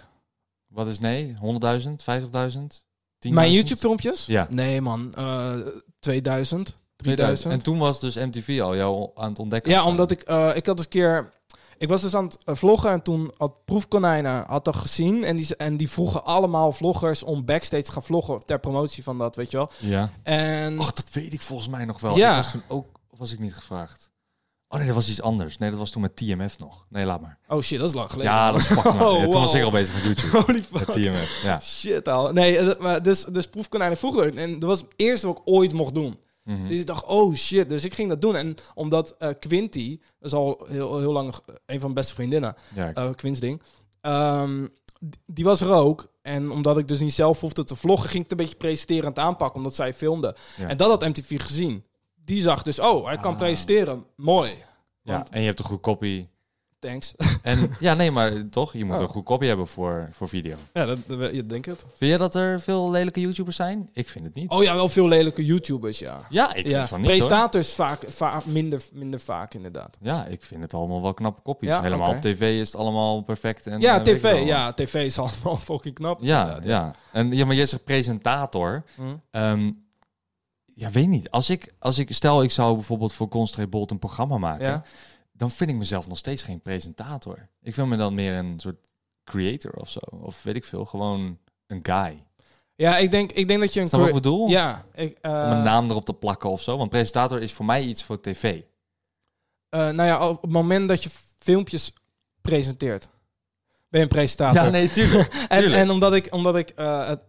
Wat 0.67 0.87
is 0.87 0.99
nee? 0.99 1.35
100.000? 1.41 2.03
50.000? 2.03 2.85
10.000? 3.19 3.33
Mijn 3.33 3.51
YouTube-filmpjes? 3.51 4.25
Ja. 4.25 4.47
Nee, 4.49 4.81
man. 4.81 5.13
eh 5.13 5.51
2000, 5.99 5.99
2000. 5.99 6.75
3000. 6.97 7.53
En 7.53 7.61
toen 7.61 7.77
was 7.77 7.99
dus 7.99 8.15
MTV 8.15 8.59
al 8.61 8.75
jou 8.75 9.09
aan 9.15 9.29
het 9.29 9.39
ontdekken? 9.39 9.71
Ja, 9.71 9.85
omdat 9.85 10.11
ik, 10.11 10.21
eh, 10.21 10.55
ik 10.55 10.65
had 10.65 10.79
een 10.79 10.87
keer... 10.87 11.31
Ik 11.83 11.89
was 11.89 12.01
dus 12.01 12.15
aan 12.15 12.23
het 12.25 12.37
eh, 12.43 12.55
vloggen 12.55 12.91
en 12.91 13.01
toen 13.01 13.33
had 13.37 13.65
Proefkonijnen 13.65 14.43
had 14.47 14.65
dat 14.65 14.75
gezien. 14.75 15.23
En 15.23 15.35
die, 15.35 15.55
en 15.55 15.77
die 15.77 15.89
vroegen 15.89 16.25
allemaal 16.25 16.71
vloggers 16.71 17.23
om 17.23 17.45
backstage 17.45 17.83
te 17.83 17.91
gaan 17.91 18.03
vloggen 18.03 18.39
ter 18.45 18.59
promotie 18.59 19.03
van 19.03 19.17
dat, 19.17 19.35
weet 19.35 19.51
je 19.51 19.57
wel. 19.57 19.69
Ja. 19.79 20.09
En 20.23 20.79
Och, 20.79 20.93
dat 20.93 21.09
weet 21.11 21.33
ik 21.33 21.41
volgens 21.41 21.69
mij 21.69 21.85
nog 21.85 21.99
wel. 21.99 22.17
Ja. 22.17 22.29
Ik 22.29 22.35
was 22.35 22.51
toen 22.51 22.63
ook... 22.67 22.87
Was 23.17 23.31
ik 23.31 23.39
niet 23.39 23.53
gevraagd? 23.53 24.11
Oh 24.67 24.77
nee, 24.77 24.87
dat 24.87 24.95
was 24.95 25.09
iets 25.09 25.21
anders. 25.21 25.57
Nee, 25.57 25.69
dat 25.69 25.79
was 25.79 25.89
toen 25.89 26.01
met 26.01 26.15
TMF 26.15 26.59
nog. 26.59 26.85
Nee, 26.89 27.05
laat 27.05 27.21
maar. 27.21 27.37
oh 27.47 27.61
shit, 27.61 27.79
dat 27.79 27.89
is 27.89 27.95
lang 27.95 28.09
geleden. 28.09 28.31
Ja, 28.31 28.51
dat 28.51 28.59
is 28.59 28.65
fucking 28.65 28.99
lang 28.99 29.23
Oh. 29.23 29.29
Toen 29.29 29.41
was 29.41 29.53
ik 29.53 29.63
al 29.63 29.71
bezig 29.71 29.93
met 29.93 30.03
YouTube. 30.03 30.37
Holy 30.45 30.63
Met 30.71 30.81
fuck. 30.81 30.91
TMF, 30.91 31.41
ja. 31.43 31.59
Shit 31.59 32.07
al. 32.07 32.31
Nee, 32.31 32.57
eh, 32.57 32.79
maar 32.79 33.03
dus, 33.03 33.23
dus 33.23 33.47
proefkonijnen 33.47 33.97
vroegen 33.97 34.23
er. 34.23 34.37
En 34.37 34.59
dat 34.59 34.69
was 34.69 34.81
het 34.81 34.93
eerste 34.95 35.27
wat 35.27 35.37
ik 35.37 35.41
ooit 35.45 35.73
mocht 35.73 35.93
doen. 35.93 36.17
Mhm. 36.43 36.67
Dus 36.67 36.79
ik 36.79 36.85
dacht, 36.85 37.05
oh 37.05 37.33
shit. 37.35 37.69
Dus 37.69 37.85
ik 37.85 37.93
ging 37.93 38.09
dat 38.09 38.21
doen. 38.21 38.35
En 38.35 38.55
omdat 38.75 39.15
eh 39.17 39.29
Quinty, 39.39 39.99
dat 40.19 40.31
is 40.31 40.33
al 40.37 40.65
heel, 40.69 40.99
heel 40.99 41.11
lang 41.11 41.27
een 41.45 41.55
van 41.65 41.79
mijn 41.81 41.93
beste 41.93 42.13
vriendinnen, 42.13 42.55
Ja, 42.75 42.93
eh 42.93 43.09
Quins 43.15 43.39
ding. 43.39 43.61
Ehm, 44.01 44.67
die 45.25 45.43
was 45.45 45.61
er 45.61 45.71
ook. 45.73 46.11
En 46.21 46.51
omdat 46.51 46.77
ik 46.77 46.87
dus 46.87 46.99
niet 46.99 47.13
zelf 47.13 47.39
hoefde 47.41 47.63
te 47.63 47.75
vloggen, 47.75 48.09
ging 48.09 48.23
ik 48.23 48.29
het 48.29 48.39
een 48.39 48.45
beetje 48.45 48.59
presenterend 48.61 49.19
aanpakken, 49.19 49.57
omdat 49.57 49.75
zij 49.75 49.93
filmde. 49.93 50.35
Ja. 50.57 50.67
En 50.67 50.77
dat 50.77 50.89
had 50.89 51.01
MTV 51.09 51.41
gezien. 51.41 51.83
Die 52.15 52.41
zag 52.41 52.61
dus, 52.63 52.79
oh, 52.79 53.05
hij 53.05 53.17
kan 53.17 53.31
Ah. 53.33 53.37
presenteren. 53.37 54.05
Mooi. 54.15 54.53
ja. 55.01 55.13
want- 55.15 55.29
En 55.29 55.39
je 55.39 55.45
hebt 55.45 55.59
een 55.59 55.65
goed 55.65 55.81
copy. 55.81 56.27
Thanks. 56.83 57.13
En 57.41 57.69
ja, 57.79 57.93
nee, 57.93 58.11
maar 58.11 58.49
toch? 58.49 58.73
Je 58.73 58.85
moet 58.85 58.95
Oh. 58.95 59.01
een 59.01 59.07
goed 59.07 59.23
copy 59.23 59.45
hebben 59.45 59.67
voor, 59.67 60.09
voor 60.11 60.27
video. 60.27 60.55
ja, 60.73 60.85
dat, 60.85 60.97
dat, 61.07 61.33
je 61.33 61.45
denkt 61.45 61.65
het. 61.65 61.79
Vind 61.79 62.09
jij 62.09 62.17
dat 62.17 62.35
er 62.35 62.61
veel 62.61 62.91
lelijke 62.91 63.19
YouTubers 63.19 63.55
zijn? 63.55 63.89
Ik 63.93 64.09
vind 64.09 64.25
het 64.25 64.35
niet. 64.35 64.49
Oh 64.49 64.63
ja, 64.63 64.75
wel 64.75 64.89
veel 64.89 65.07
lelijke 65.07 65.45
YouTubers, 65.45 65.99
ja. 65.99 66.19
Ja, 66.29 66.47
ik 66.47 66.53
vind 66.53 66.67
ja. 66.67 66.87
van 66.87 67.01
niet 67.01 67.09
hoor. 67.09 67.17
Presentators 67.17 67.73
vaak, 67.73 67.99
vaak 68.07 68.45
minder, 68.45 68.81
minder 68.91 69.19
vaak, 69.19 69.53
inderdaad. 69.53 69.97
Ja, 70.01 70.25
ik 70.25 70.43
vind 70.45 70.61
het 70.61 70.73
allemaal 70.73 71.01
wel 71.01 71.13
knappe 71.13 71.41
kopjes. 71.41 71.69
Ja, 71.69 71.81
Helemaal 71.81 72.09
op 72.09 72.21
tv 72.21 72.59
is 72.59 72.71
het 72.71 72.75
allemaal 72.75 73.21
perfect. 73.21 73.67
En, 73.67 73.81
ja, 73.81 73.95
eh, 73.97 74.01
tv. 74.01 74.45
Ja, 74.45 74.73
tv 74.73 74.93
is 75.05 75.17
allemaal 75.23 75.57
fucking 75.57 75.95
knap. 75.95 76.19
Ja, 76.21 76.59
ja. 76.63 76.91
En 77.11 77.31
ja, 77.31 77.45
maar 77.45 77.55
jij 77.55 77.65
zegt 77.65 77.83
presentator. 77.83 78.83
Hm. 78.95 79.01
Ehm, 79.31 79.71
ja, 80.75 80.91
weet 80.91 81.07
niet. 81.07 81.29
Als 81.31 81.49
ik, 81.49 81.73
als 81.79 81.97
ik, 81.97 82.13
stel 82.13 82.43
ik 82.43 82.51
zou 82.51 82.73
bijvoorbeeld 82.73 83.13
voor 83.13 83.27
Constraint 83.27 83.69
Bolt 83.71 83.91
een 83.91 83.99
programma 83.99 84.37
maken, 84.37 84.65
Ja. 84.67 84.83
Dan 85.33 85.51
vind 85.51 85.69
ik 85.69 85.75
mezelf 85.75 86.07
nog 86.07 86.17
steeds 86.17 86.41
geen 86.41 86.61
presentator. 86.61 87.49
Ik 87.61 87.73
vind 87.73 87.87
me 87.87 87.97
dan 87.97 88.13
meer 88.13 88.33
een 88.33 88.59
soort 88.59 88.91
creator 89.23 89.71
of 89.71 89.89
zo. 89.89 89.99
Of 90.21 90.43
weet 90.43 90.55
ik 90.55 90.65
veel, 90.65 90.85
gewoon 90.85 91.37
een 91.67 91.79
guy. 91.83 92.23
Ja, 92.75 92.97
ik 92.97 93.11
denk, 93.11 93.31
ik 93.31 93.47
denk 93.47 93.59
dat 93.59 93.73
je 93.73 93.79
een... 93.81 93.87
Snap 93.87 93.99
je 93.99 94.05
wat 94.05 94.15
ik 94.15 94.21
cur- 94.23 94.31
bedoel? 94.31 94.49
Ja, 94.49 94.85
ik, 94.93 95.17
eh, 95.21 95.31
Om 95.31 95.37
een 95.37 95.63
naam 95.63 95.89
erop 95.89 96.05
te 96.05 96.13
plakken 96.13 96.49
of 96.49 96.61
zo. 96.61 96.77
Want 96.77 96.89
presentator 96.89 97.41
is 97.41 97.51
voor 97.51 97.65
mij 97.65 97.83
iets 97.83 98.03
voor 98.03 98.21
tv. 98.21 98.61
Eh, 99.69 99.79
nou 99.79 100.03
ja, 100.03 100.29
op 100.29 100.41
het 100.41 100.51
moment 100.51 100.87
dat 100.87 101.03
je 101.03 101.09
filmpjes 101.37 101.93
presenteert, 102.41 103.09
ben 103.89 103.99
je 103.99 104.05
een 104.05 104.07
presentator. 104.07 104.71
nee, 104.71 104.89
tuurlijk. 104.89 105.33
en, 105.49 105.59
tuurlijk. 105.59 105.81
en 105.81 105.89
omdat 105.89 106.13
ik, 106.13 106.27
omdat 106.33 106.55
ik 106.55 106.69
eh, 106.69 107.07
het, 107.07 107.19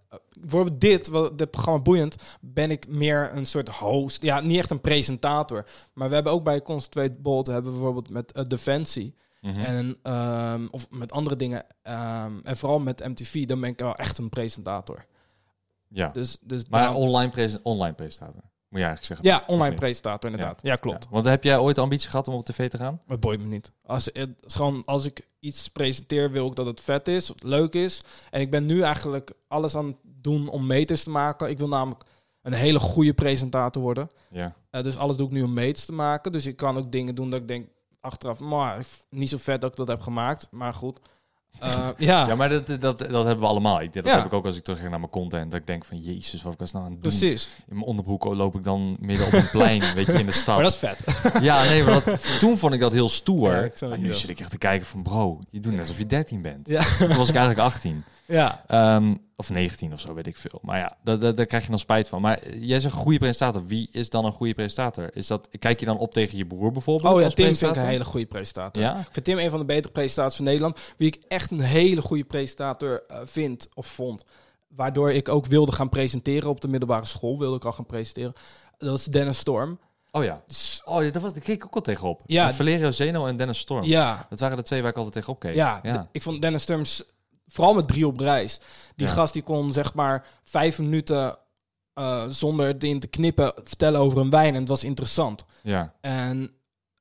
bijvoorbeeld 0.40 0.80
dit, 0.80 1.10
dit 1.38 1.50
programma 1.50 1.82
boeiend, 1.82 2.16
ben 2.40 2.70
ik 2.70 2.88
meer 2.88 3.30
een 3.36 3.46
soort 3.46 3.68
host. 3.68 4.22
Ja, 4.22 4.40
niet 4.40 4.58
echt 4.58 4.70
een 4.70 4.80
presentator. 4.80 5.66
Maar 5.94 6.08
we 6.08 6.14
hebben 6.14 6.32
ook 6.32 6.44
bij 6.44 6.62
Concentrate 6.62 7.14
Bolt 7.18 7.46
hebben 7.46 7.70
we 7.72 7.76
bijvoorbeeld 7.78 8.10
met 8.10 8.32
eh, 8.32 8.44
Defensie 8.44 9.14
Mhm. 9.40 9.58
en 9.60 9.96
ehm, 10.02 10.66
of 10.70 10.90
met 10.90 11.12
andere 11.12 11.36
dingen 11.36 11.64
ehm, 11.82 12.32
en 12.42 12.56
vooral 12.56 12.78
met 12.80 13.06
MTV, 13.08 13.46
dan 13.46 13.60
ben 13.60 13.70
ik 13.70 13.78
wel 13.78 13.94
echt 13.94 14.18
een 14.18 14.28
presentator. 14.28 15.06
ja. 15.88 16.08
Dus, 16.08 16.36
dus 16.40 16.62
Maar 16.68 16.80
daarom- 16.80 17.02
online, 17.02 17.30
presen- 17.30 17.60
online 17.62 17.94
presentator, 17.94 18.42
moet 18.74 18.82
je 18.82 18.88
eigenlijk 18.88 19.20
zeggen. 19.20 19.46
ja, 19.48 19.54
online 19.54 19.76
presentator 19.76 20.30
inderdaad. 20.30 20.60
Ja, 20.62 20.76
klopt. 20.76 21.04
Ja. 21.04 21.10
Want 21.10 21.24
heb 21.24 21.44
jij 21.44 21.58
ooit 21.58 21.74
de 21.74 21.80
ambitie 21.80 22.10
gehad 22.10 22.28
om 22.28 22.34
op 22.34 22.44
tv 22.44 22.68
te 22.68 22.78
gaan? 22.78 23.00
Het 23.06 23.20
boeit 23.20 23.40
me 23.40 23.46
niet. 23.46 23.72
Als, 23.86 24.10
het 24.12 24.30
gewoon, 24.46 24.82
als 24.84 25.04
ik 25.04 25.28
iets 25.40 25.68
presenteer, 25.68 26.30
wil 26.30 26.46
ik 26.46 26.54
dat 26.54 26.66
het 26.66 26.80
vet 26.80 27.08
is, 27.08 27.32
leuk 27.36 27.74
is. 27.74 28.02
En 28.30 28.40
ik 28.40 28.50
ben 28.50 28.66
nu 28.66 28.82
eigenlijk 28.82 29.32
alles 29.48 29.76
aan 29.76 29.86
het 29.86 29.96
doen 30.02 30.48
om 30.48 30.66
meters 30.66 31.02
te 31.02 31.10
maken. 31.10 31.50
Ik 31.50 31.58
wil 31.58 31.68
namelijk 31.68 32.04
een 32.42 32.52
hele 32.52 32.78
goede 32.78 33.14
presentator 33.14 33.82
worden. 33.82 34.08
Ja. 34.30 34.54
Eh, 34.70 34.82
dus 34.82 34.96
alles 34.96 35.16
doe 35.16 35.26
ik 35.26 35.32
nu 35.32 35.42
om 35.42 35.52
meters 35.52 35.84
te 35.84 35.92
maken. 35.92 36.32
Dus 36.32 36.46
ik 36.46 36.56
kan 36.56 36.78
ook 36.78 36.92
dingen 36.92 37.14
doen 37.14 37.30
dat 37.30 37.40
ik 37.40 37.48
denk 37.48 37.68
achteraf, 38.00 38.40
maar 38.40 38.84
niet 39.10 39.28
zo 39.28 39.36
vet 39.36 39.60
dat 39.60 39.70
ik 39.70 39.76
dat 39.76 39.88
heb 39.88 40.00
gemaakt. 40.00 40.48
Maar 40.50 40.74
goed. 40.74 41.00
Eh, 41.60 41.88
ja, 41.96 42.26
Ja, 42.26 42.34
maar 42.34 42.48
dat, 42.48 42.66
dat, 42.66 42.80
dat 42.80 42.98
hebben 42.98 43.38
we 43.38 43.46
allemaal. 43.46 43.80
Ik, 43.80 43.92
dat 43.92 44.04
Ja. 44.04 44.16
heb 44.16 44.24
ik 44.24 44.32
ook 44.32 44.44
als 44.46 44.56
ik 44.56 44.62
terug 44.64 44.80
naar 44.82 44.90
mijn 44.98 45.10
content. 45.10 45.50
Dat 45.50 45.60
ik 45.60 45.66
denk 45.66 45.84
van, 45.84 45.98
jezus, 46.00 46.42
wat 46.42 46.54
was 46.58 46.72
nou 46.72 46.84
aan 46.84 46.90
het 46.92 47.02
doen? 47.02 47.10
precies. 47.10 47.48
In 47.68 47.74
mijn 47.74 47.86
onderbroek 47.86 48.24
loop 48.24 48.54
ik 48.54 48.64
dan 48.64 48.96
midden 49.00 49.26
op 49.26 49.32
een 49.32 49.50
plein, 49.50 49.80
weet 49.94 50.06
je, 50.06 50.12
in 50.12 50.26
de 50.26 50.32
stad. 50.32 50.54
Maar 50.54 50.64
dat 50.64 50.72
is 50.72 50.78
vet. 50.78 50.98
Ja, 51.42 51.64
nee, 51.64 51.82
maar 51.84 52.04
dat, 52.04 52.38
toen 52.38 52.58
vond 52.58 52.72
ik 52.74 52.80
dat 52.80 52.92
heel 52.92 53.08
stoer. 53.08 53.50
Ja, 53.50 53.60
ik 53.62 53.80
maar 53.80 53.98
nu 53.98 54.14
zit 54.14 54.28
ik 54.30 54.40
echt 54.40 54.50
te 54.50 54.58
kijken 54.58 54.86
van, 54.86 55.02
bro, 55.02 55.38
je 55.50 55.60
doet 55.60 55.72
net 55.72 55.80
alsof 55.80 55.98
je 55.98 56.06
13 56.06 56.42
bent. 56.42 56.68
Ja. 56.68 56.82
Toen 56.98 57.16
was 57.16 57.28
ik 57.28 57.34
eigenlijk 57.34 57.58
18. 57.58 58.04
Ja. 58.26 58.64
Ehm, 58.66 59.14
of 59.36 59.50
19 59.50 59.92
of 59.92 60.00
zo, 60.00 60.14
weet 60.14 60.26
ik 60.26 60.36
veel. 60.36 60.58
Maar 60.62 60.78
ja, 60.78 60.96
daar, 61.04 61.18
daar, 61.18 61.34
daar 61.34 61.46
krijg 61.46 61.62
je 61.64 61.70
dan 61.70 61.78
spijt 61.78 62.08
van. 62.08 62.20
Maar 62.20 62.38
eh, 62.38 62.62
jij 62.62 62.80
zegt 62.80 62.94
goede 62.94 63.18
presentator. 63.18 63.66
Wie 63.66 63.88
is 63.92 64.10
dan 64.10 64.24
een 64.24 64.32
goede 64.32 64.54
presentator? 64.54 65.10
Is 65.16 65.26
dat, 65.26 65.48
kijk 65.58 65.80
je 65.80 65.86
dan 65.86 65.98
op 65.98 66.12
tegen 66.12 66.38
je 66.38 66.46
broer 66.46 66.72
bijvoorbeeld? 66.72 67.14
Oh 67.14 67.20
ja, 67.20 67.28
Tim 67.28 67.56
vind 67.56 67.76
ik 67.76 67.76
een 67.82 67.88
hele 67.88 68.04
goede 68.04 68.26
presentator. 68.26 68.82
Ja? 68.82 68.98
Ik 68.98 69.08
vind 69.10 69.24
Tim 69.24 69.38
een 69.38 69.50
van 69.50 69.58
de 69.58 69.64
betere 69.64 69.92
presentators 69.92 70.36
van 70.36 70.44
Nederland. 70.44 70.78
Wie 70.96 71.06
ik 71.08 71.22
echt 71.28 71.50
een 71.50 71.60
hele 71.60 72.00
goede 72.02 72.24
presentator 72.24 73.02
eh, 73.08 73.18
vind 73.24 73.68
of 73.74 73.86
vond. 73.86 74.24
Waardoor 74.68 75.12
ik 75.12 75.28
ook 75.28 75.46
wilde 75.46 75.72
gaan 75.72 75.88
presenteren 75.88 76.48
op 76.48 76.60
de 76.60 76.68
middelbare 76.68 77.06
school. 77.06 77.38
Wilde 77.38 77.56
ik 77.56 77.64
al 77.64 77.72
gaan 77.72 77.86
presenteren. 77.86 78.32
Dat 78.78 78.88
was 78.90 79.04
Dennis 79.04 79.38
Storm. 79.38 79.78
Oh 80.10 80.24
ja. 80.24 80.42
Dus, 80.46 80.82
Oh, 80.84 81.04
ja, 81.04 81.10
dat 81.10 81.22
was, 81.22 81.32
daar 81.32 81.42
keek 81.42 81.56
ik 81.56 81.64
ook 81.66 81.74
al 81.74 81.80
tegenop. 81.80 82.22
Ja. 82.26 82.52
Valerio 82.52 82.90
Zeno 82.90 83.26
en 83.26 83.36
Dennis 83.36 83.58
Storm. 83.58 83.84
ja, 83.84 84.26
Dat 84.30 84.40
waren 84.40 84.56
de 84.56 84.62
twee 84.62 84.80
waar 84.80 84.90
ik 84.90 84.96
altijd 84.96 85.14
tegenop 85.14 85.38
keek. 85.40 85.54
ja, 85.54 85.80
ja. 85.82 86.06
ik 86.12 86.22
vond 86.22 86.42
Dennis 86.42 86.62
Storm, 86.62 86.84
s- 86.84 87.04
vooral 87.46 87.74
met 87.74 87.88
drie 87.88 88.06
op 88.06 88.18
reis. 88.20 88.60
Die 88.96 89.06
Ja. 89.06 89.12
gast 89.12 89.32
die 89.32 89.42
kon 89.42 89.72
zeg 89.72 89.94
maar 89.94 90.26
vijf 90.44 90.78
minuten 90.78 91.38
eh, 91.94 92.24
zonder 92.28 92.66
het 92.66 92.84
in 92.84 93.00
te 93.00 93.06
knippen 93.06 93.52
vertellen 93.64 94.00
over 94.00 94.18
een 94.18 94.30
wijn. 94.30 94.54
En 94.54 94.60
het 94.60 94.68
was 94.68 94.84
interessant. 94.84 95.44
ja. 95.62 95.94
En 96.00 96.52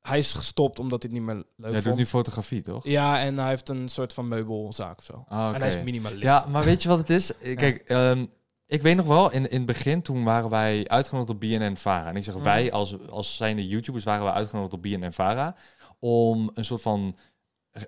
hij 0.02 0.18
is 0.18 0.34
gestopt 0.34 0.80
omdat 0.80 1.02
hij 1.04 1.12
het 1.12 1.20
niet 1.20 1.28
meer 1.34 1.44
leuk 1.56 1.72
Jij 1.72 1.72
vond. 1.72 1.84
doet 1.84 1.96
nu 1.96 2.06
fotografie, 2.06 2.62
toch? 2.62 2.84
Ja, 2.86 3.20
en 3.22 3.38
hij 3.38 3.50
heeft 3.50 3.70
een 3.70 3.90
soort 3.90 4.14
van 4.14 4.28
meubelzaak 4.28 4.98
of 4.98 5.04
zo. 5.04 5.24
Ah, 5.28 5.52
En 5.56 5.60
hij 5.62 5.70
is 5.70 5.82
minimalist. 5.84 6.22
Ja, 6.24 6.46
maar 6.50 6.64
weet 6.64 6.82
je 6.84 6.90
wat 6.90 6.98
het 6.98 7.10
is? 7.10 7.32
Kijk, 7.56 7.78
ehm, 7.78 8.26
ik 8.68 8.82
weet 8.82 8.96
nog 8.96 9.06
wel, 9.06 9.32
in, 9.32 9.50
in 9.50 9.58
het 9.58 9.66
begin 9.66 10.02
toen 10.02 10.24
waren 10.24 10.50
wij 10.50 10.88
uitgenodigd 10.88 11.32
op 11.32 11.40
BNN 11.40 11.76
Vara. 11.78 12.08
En 12.10 12.16
ik 12.16 12.24
zeg 12.24 12.34
wij, 12.34 12.72
als, 12.72 13.08
als 13.10 13.36
zijnde 13.36 13.68
YouTubers, 13.68 14.04
waren 14.04 14.26
we 14.26 14.32
uitgenodigd 14.32 14.74
op 14.74 14.82
BNN 14.82 15.12
Vara. 15.14 15.56
Om 16.00 16.52
een 16.54 16.66
soort 16.66 16.82
van 16.82 17.16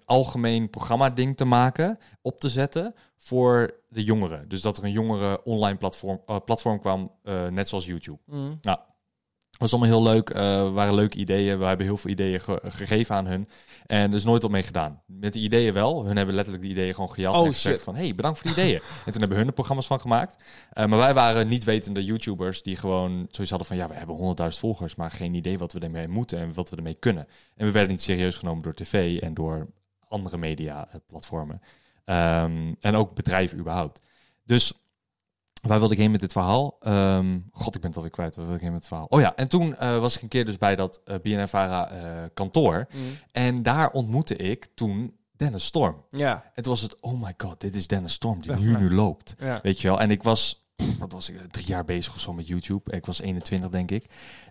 algemeen 0.06 0.70
programma-ding 0.70 1.38
te 1.38 1.46
maken, 1.46 1.98
op 2.22 2.40
te 2.40 2.50
zetten 2.50 2.96
voor 3.18 3.80
de 3.90 4.04
jongeren. 4.04 4.50
Dus 4.50 4.62
dat 4.62 4.78
er 4.78 4.84
een 4.84 4.92
jongere 4.92 5.44
online 5.44 5.78
platform, 5.78 6.22
eh, 6.26 6.38
platform 6.46 6.80
kwam, 6.80 7.12
eh, 7.24 7.48
net 7.48 7.68
zoals 7.68 7.86
YouTube. 7.86 8.20
Mm. 8.26 8.58
Dat 8.62 8.82
was 9.58 9.72
allemaal 9.74 9.90
heel 9.90 10.04
leuk. 10.04 10.30
eh 10.30 10.74
waren 10.74 10.96
leuke 10.96 11.18
ideeën. 11.18 11.60
We 11.60 11.66
hebben 11.66 11.86
heel 11.86 11.98
veel 11.98 12.12
ideeën 12.12 12.40
ge- 12.40 12.62
gegeven 12.64 13.16
aan 13.16 13.26
hun. 13.26 13.50
En 13.86 14.10
er 14.10 14.16
is 14.16 14.24
nooit 14.24 14.44
op 14.44 14.52
mee 14.52 14.64
gedaan. 14.64 15.02
Met 15.06 15.34
de 15.34 15.40
ideeën 15.40 15.74
wel. 15.74 16.06
Hun 16.06 16.18
hebben 16.18 16.36
letterlijk 16.36 16.64
die 16.64 16.74
ideeën 16.74 16.94
gewoon 16.94 17.12
gejat. 17.12 17.34
Oh, 17.36 17.40
en 17.46 17.54
gezegd 17.54 17.76
shit. 17.76 17.84
van, 17.84 17.96
hey, 17.96 18.16
bedankt 18.16 18.40
voor 18.40 18.52
die 18.54 18.64
ideeën. 18.64 18.82
en 19.06 19.12
toen 19.12 19.20
hebben 19.20 19.38
hun 19.38 19.48
er 19.48 19.54
programma's 19.54 19.88
van 19.88 20.00
gemaakt. 20.00 20.44
Eh, 20.72 20.86
maar 20.86 21.00
wij 21.00 21.14
waren 21.14 21.48
niet 21.48 21.64
wetende 21.64 22.04
YouTubers 22.06 22.64
die 22.64 22.76
gewoon 22.76 23.12
zoiets 23.30 23.50
hadden 23.50 23.68
van... 23.68 23.78
ja, 23.78 23.88
we 23.88 23.94
hebben 23.94 24.36
100.000 24.52 24.58
volgers, 24.60 24.96
maar 24.96 25.12
geen 25.12 25.34
idee 25.34 25.58
wat 25.58 25.74
we 25.74 25.80
ermee 25.80 26.08
moeten 26.08 26.40
en 26.40 26.54
wat 26.54 26.70
we 26.70 26.76
ermee 26.76 26.96
kunnen. 27.00 27.28
En 27.56 27.66
we 27.66 27.72
werden 27.72 27.90
niet 27.92 28.02
serieus 28.02 28.38
genomen 28.38 28.64
door 28.64 28.74
tv 28.74 29.20
en 29.22 29.34
door 29.34 29.68
andere 30.08 30.38
media 30.38 30.88
eh, 30.88 30.96
platformen. 31.08 31.62
Ehm, 32.06 32.74
en 32.80 32.96
ook 32.96 33.14
bedrijven 33.16 33.58
überhaupt. 33.60 34.02
Dus 34.44 34.74
waar 35.68 35.80
wilde 35.80 35.94
ik 35.94 36.00
heen 36.00 36.12
met 36.12 36.20
dit 36.20 36.32
verhaal? 36.32 36.78
Ehm, 36.80 37.40
God, 37.52 37.76
ik 37.76 37.82
ben 37.82 37.90
het 37.90 37.96
alweer 37.96 38.12
kwijt. 38.12 38.36
Waar 38.36 38.44
wilde 38.46 38.60
ik 38.60 38.64
heen 38.64 38.72
met 38.74 38.80
het 38.80 38.90
verhaal? 38.90 39.08
Oh 39.10 39.20
ja, 39.22 39.36
en 39.36 39.48
toen 39.48 39.76
eh, 39.78 39.98
was 39.98 40.16
ik 40.16 40.22
een 40.22 40.28
keer 40.28 40.46
dus 40.46 40.58
bij 40.58 40.76
dat 40.76 41.02
eh 41.06 41.16
BNNVARA 41.22 41.90
eh 41.90 42.24
kantoor. 42.34 42.88
Mm. 42.94 43.02
En 43.32 43.64
daar 43.64 43.92
ontmoette 43.92 44.36
ik 44.36 44.68
toen 44.76 45.16
Dennis 45.38 45.66
Storm. 45.66 46.04
Ja, 46.10 46.52
En 46.54 46.64
toen 46.64 46.74
was 46.74 46.82
het, 46.82 47.02
oh 47.02 47.22
my 47.22 47.34
god, 47.38 47.60
dit 47.60 47.76
is 47.76 47.88
Dennis 47.88 48.14
Storm 48.14 48.42
die 48.42 48.56
nu, 48.66 48.78
nu 48.78 48.94
loopt. 48.94 49.36
ja. 49.40 49.60
Weet 49.64 49.82
je 49.82 49.88
wel? 49.88 50.00
En 50.00 50.12
ik 50.12 50.24
was, 50.24 50.66
wat 51.00 51.12
was 51.12 51.30
ik, 51.30 51.52
drie 51.52 51.66
jaar 51.66 51.86
bezig 51.86 52.14
of 52.14 52.20
zo 52.20 52.34
met 52.34 52.48
YouTube. 52.48 52.92
Ik 52.92 53.06
was 53.06 53.22
21, 53.22 53.70
denk 53.70 53.92
ik. 53.92 54.06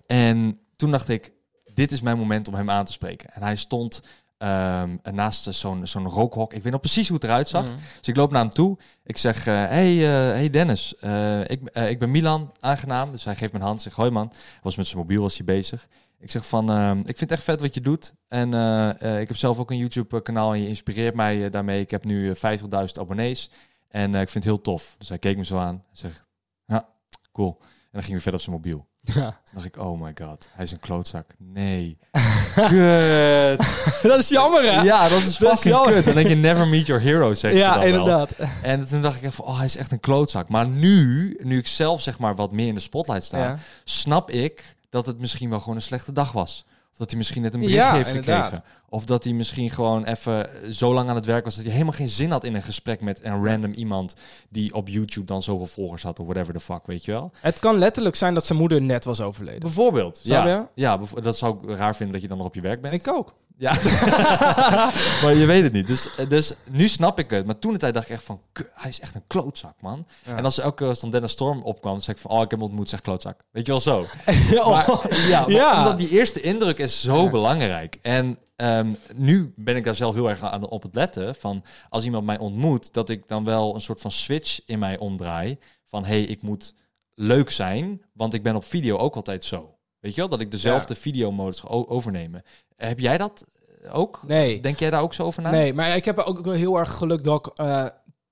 En 0.07 0.59
toen 0.77 0.91
dacht 0.91 1.09
ik, 1.09 1.33
dit 1.75 1.93
is 1.93 2.01
mijn 2.01 2.19
moment 2.19 2.49
om 2.49 2.55
hem 2.55 2.71
aan 2.71 2.85
te 2.85 2.93
spreken. 2.93 3.35
En 3.35 3.43
hij 3.43 3.57
stond 3.57 4.03
ehm, 4.39 4.97
naast 5.13 5.55
zo'n 5.55 5.87
zo'n 5.87 6.09
rookhok. 6.09 6.53
Ik 6.53 6.63
weet 6.63 6.73
nog 6.73 6.81
precies 6.81 7.09
hoe 7.09 7.17
het 7.17 7.25
eruit 7.25 7.49
zag. 7.49 7.65
Mm. 7.67 7.77
Dus 7.99 8.09
ik 8.09 8.17
loop 8.17 8.31
naar 8.31 8.41
hem 8.41 8.51
toe. 8.51 8.79
Ik 9.05 9.19
zeg, 9.19 9.47
eh, 9.47 9.55
hey, 9.55 9.93
eh, 9.97 10.35
hey 10.35 10.51
Dennis, 10.51 10.95
eh, 10.97 11.41
ik, 11.41 11.69
eh, 11.69 11.91
ik 11.91 11.99
ben 11.99 12.11
Milan, 12.11 12.53
aangenaam. 12.61 13.13
Dus 13.13 13.25
hij 13.25 13.37
geeft 13.37 13.53
me 13.53 13.59
een 13.59 13.65
hand. 13.65 13.83
Zeg, 13.83 13.95
hoi 13.95 14.11
man. 14.11 14.29
Hij 14.29 14.61
was 14.63 14.77
met 14.77 14.87
zijn 14.87 14.99
mobiel 14.99 15.23
was 15.23 15.37
hij 15.37 15.45
bezig. 15.47 15.89
Ik 16.19 16.31
zeg 16.31 16.47
van, 16.47 16.71
ehm, 16.71 16.99
ik 16.99 17.05
vind 17.05 17.21
het 17.21 17.31
echt 17.31 17.43
vet 17.43 17.61
wat 17.61 17.75
je 17.75 17.81
doet. 17.81 18.15
En 18.29 18.55
eh, 18.55 19.03
eh, 19.03 19.21
ik 19.21 19.29
heb 19.29 19.37
zelf 19.37 19.59
ook 19.59 19.71
een 19.71 19.77
YouTube 19.79 20.23
kanaal 20.23 20.53
en 20.53 20.61
je 20.61 20.69
inspireert 20.69 21.15
mij 21.15 21.45
eh, 21.45 21.51
daarmee. 21.51 21.81
Ik 21.81 21.91
heb 21.91 22.05
nu 22.05 22.31
eh, 22.31 22.37
50.000 22.37 22.99
abonnees. 22.99 23.51
En 23.89 24.15
eh, 24.15 24.21
ik 24.21 24.29
vind 24.29 24.45
het 24.45 24.55
heel 24.55 24.63
tof. 24.63 24.95
Dus 24.99 25.09
hij 25.09 25.19
keek 25.19 25.37
me 25.37 25.45
zo 25.45 25.59
aan 25.59 25.75
en 25.75 25.97
zegt, 25.97 26.27
ja, 26.67 26.89
cool. 27.33 27.57
En 27.61 27.91
dan 27.91 28.03
ging 28.03 28.15
we 28.15 28.23
verder 28.23 28.41
op 28.41 28.47
zijn 28.47 28.57
mobiel. 28.57 28.87
Ja. 29.05 29.13
Toen 29.23 29.53
dacht 29.55 29.65
ik, 29.67 29.77
oh 29.79 30.01
my 30.01 30.13
god, 30.21 30.49
hij 30.53 30.65
is 30.65 30.73
een 30.73 30.81
klootzak. 30.81 31.27
Nee. 31.39 31.99
Kut. 32.55 33.59
dat 34.11 34.19
is 34.19 34.29
jammer, 34.29 34.63
hè? 34.73 34.81
Ja, 34.83 35.09
dat 35.09 35.23
is 35.23 35.25
Dat 35.39 35.53
is 35.53 35.59
fucking 35.59 35.75
jammer. 35.75 35.93
kut. 35.95 36.05
Dan 36.05 36.15
denk 36.15 36.29
je, 36.29 36.35
never 36.35 36.69
meet 36.69 36.87
your 36.87 37.03
hero, 37.03 37.35
zegt 37.35 37.55
ze 37.55 37.61
Ja, 37.61 37.73
dan 37.73 37.79
wel. 37.83 37.89
inderdaad. 37.89 38.35
En 38.63 38.89
toen 38.89 39.03
dacht 39.03 39.17
ik 39.17 39.23
even, 39.23 39.45
oh, 39.45 39.57
hij 39.57 39.65
is 39.67 39.77
echt 39.77 39.93
een 39.93 40.01
klootzak. 40.01 40.49
Maar 40.49 40.69
nu, 40.69 41.37
nu 41.43 41.59
ik 41.59 41.67
zelf 41.67 42.01
zeg 42.01 42.19
maar 42.19 42.35
wat 42.35 42.53
meer 42.53 42.67
in 42.67 42.75
de 42.75 42.81
spotlight 42.81 43.25
sta, 43.25 43.39
Ja. 43.39 43.59
snap 43.85 44.31
ik 44.31 44.77
dat 44.91 45.07
het 45.07 45.19
misschien 45.21 45.51
wel 45.51 45.61
gewoon 45.61 45.77
een 45.77 45.83
slechte 45.83 46.13
dag 46.13 46.33
was. 46.33 46.65
Of 46.95 47.01
dat 47.01 47.09
hij 47.09 47.19
misschien 47.19 47.43
net 47.43 47.55
een 47.55 47.61
bericht 47.61 47.79
Ja, 47.79 47.93
heeft 47.93 48.09
inderdaad. 48.09 48.45
gekregen. 48.45 48.65
Of 48.89 49.05
dat 49.05 49.25
hij 49.25 49.33
misschien 49.33 49.71
gewoon 49.71 50.05
even 50.05 50.49
zo 50.75 50.95
lang 50.95 51.09
aan 51.09 51.15
het 51.15 51.25
werk 51.25 51.45
was 51.45 51.55
dat 51.55 51.65
hij 51.65 51.73
helemaal 51.73 51.93
geen 51.95 52.09
zin 52.09 52.31
had 52.31 52.45
in 52.45 52.55
een 52.55 52.63
gesprek 52.63 53.01
met 53.01 53.25
een 53.25 53.47
random 53.47 53.73
iemand 53.73 54.15
die 54.49 54.75
op 54.75 54.89
YouTube 54.89 55.27
dan 55.27 55.43
zoveel 55.43 55.67
volgers 55.67 56.03
had 56.03 56.19
of 56.19 56.27
whatever 56.27 56.55
the 56.55 56.61
fuck, 56.61 56.87
weet 56.87 57.05
je 57.05 57.13
wel. 57.13 57.33
Het 57.41 57.59
kan 57.59 57.79
letterlijk 57.79 58.17
zijn 58.17 58.35
dat 58.35 58.47
zijn 58.47 58.59
moeder 58.59 58.83
net 58.83 59.05
was 59.05 59.21
overleden. 59.21 59.61
Bijvoorbeeld. 59.61 60.17
Snap 60.17 60.45
ja, 60.47 60.53
je? 60.75 60.83
ja, 60.83 61.01
dat 61.23 61.39
zou 61.39 61.59
ik 61.71 61.77
raar 61.77 61.97
vinden 61.97 62.13
dat 62.13 62.23
je 62.23 62.29
dan 62.29 62.37
nog 62.39 62.47
op 62.47 62.55
je 62.55 62.61
werk 62.61 62.81
bent. 62.81 62.95
Ik 62.95 63.09
ook. 63.09 63.35
Ja, 63.57 63.73
maar 65.23 65.35
je 65.35 65.45
weet 65.47 65.63
het 65.63 65.73
niet. 65.73 65.87
Dus, 65.87 66.09
dus 66.29 66.55
nu 66.71 66.89
snap 66.89 67.19
ik 67.19 67.31
het. 67.31 67.47
Maar 67.47 67.59
toen 67.59 67.73
de 67.73 67.79
tijd 67.79 67.95
dacht 67.95 68.07
ik 68.09 68.15
echt 68.15 68.23
van, 68.25 68.41
"Ku- 68.53 68.69
hij 68.75 68.91
is 68.91 69.01
echt 69.01 69.15
een 69.15 69.25
klootzak, 69.27 69.81
man. 69.81 70.07
Ja. 70.27 70.37
En 70.37 70.45
als 70.45 70.59
elke 70.59 70.77
keer 70.77 70.87
als 70.89 71.01
dan 71.01 71.11
Dennis 71.11 71.31
Storm 71.33 71.63
opkwam, 71.63 71.93
dan 71.93 72.01
zei 72.03 72.17
ik 72.17 72.23
van, 72.23 72.31
oh, 72.31 72.43
ik 72.43 72.51
heb 72.51 72.59
hem 72.59 72.69
ontmoet, 72.69 72.89
zeg 72.89 73.01
klootzak. 73.01 73.41
Weet 73.51 73.67
je 73.67 73.73
wel 73.73 73.81
zo. 73.81 74.07
Ja, 74.51 74.69
Maar, 74.69 75.17
ja, 75.29 75.41
maar 75.41 75.51
Ja. 75.51 75.79
omdat 75.79 75.99
die 75.99 76.09
eerste 76.11 76.41
indruk 76.41 76.79
is 76.79 77.01
zo 77.01 77.31
belangrijk. 77.31 77.99
En 78.03 78.39
ehm, 78.57 78.93
nu 79.15 79.53
ben 79.57 79.77
ik 79.77 79.85
daar 79.85 79.95
zelf 79.95 80.15
heel 80.15 80.29
erg 80.31 80.43
aan 80.43 80.69
op 80.69 80.83
het 80.83 80.95
letten. 80.95 81.35
Van 81.35 81.65
als 81.89 82.05
iemand 82.05 82.25
mij 82.27 82.39
ontmoet, 82.39 82.93
dat 82.93 83.09
ik 83.09 83.29
dan 83.29 83.45
wel 83.45 83.75
een 83.75 83.81
soort 83.81 84.01
van 84.01 84.11
switch 84.11 84.61
in 84.67 84.79
mij 84.79 84.99
omdraai. 84.99 85.59
Van 85.85 86.05
hey, 86.05 86.23
ik 86.23 86.43
moet 86.43 86.75
leuk 87.15 87.51
zijn, 87.51 88.03
want 88.13 88.35
ik 88.35 88.43
ben 88.43 88.57
op 88.57 88.65
video 88.65 88.97
ook 88.97 89.17
altijd 89.17 89.45
zo. 89.45 89.74
Weet 90.05 90.15
je 90.15 90.21
wel, 90.21 90.31
dat 90.31 90.41
ik 90.41 90.51
dezelfde 90.51 90.95
videomodus 90.95 91.61
ga 91.61 91.69
overnemen. 91.69 92.43
Heb 92.77 92.99
jij 92.99 93.19
dat 93.19 93.47
ook? 93.93 94.21
Nee. 94.27 94.61
Denk 94.61 94.79
jij 94.79 94.91
daar 94.91 95.03
ook 95.03 95.15
zo 95.15 95.23
over 95.23 95.43
na? 95.43 95.51
Nee, 95.51 95.75
maar 95.75 95.97
ik 95.97 96.05
heb 96.05 96.19
ook 96.19 96.47
heel 96.47 96.79
erg 96.79 96.93
geluk 96.93 97.25
dat 97.25 97.47
ik 97.47 97.53
eh, 97.59 97.87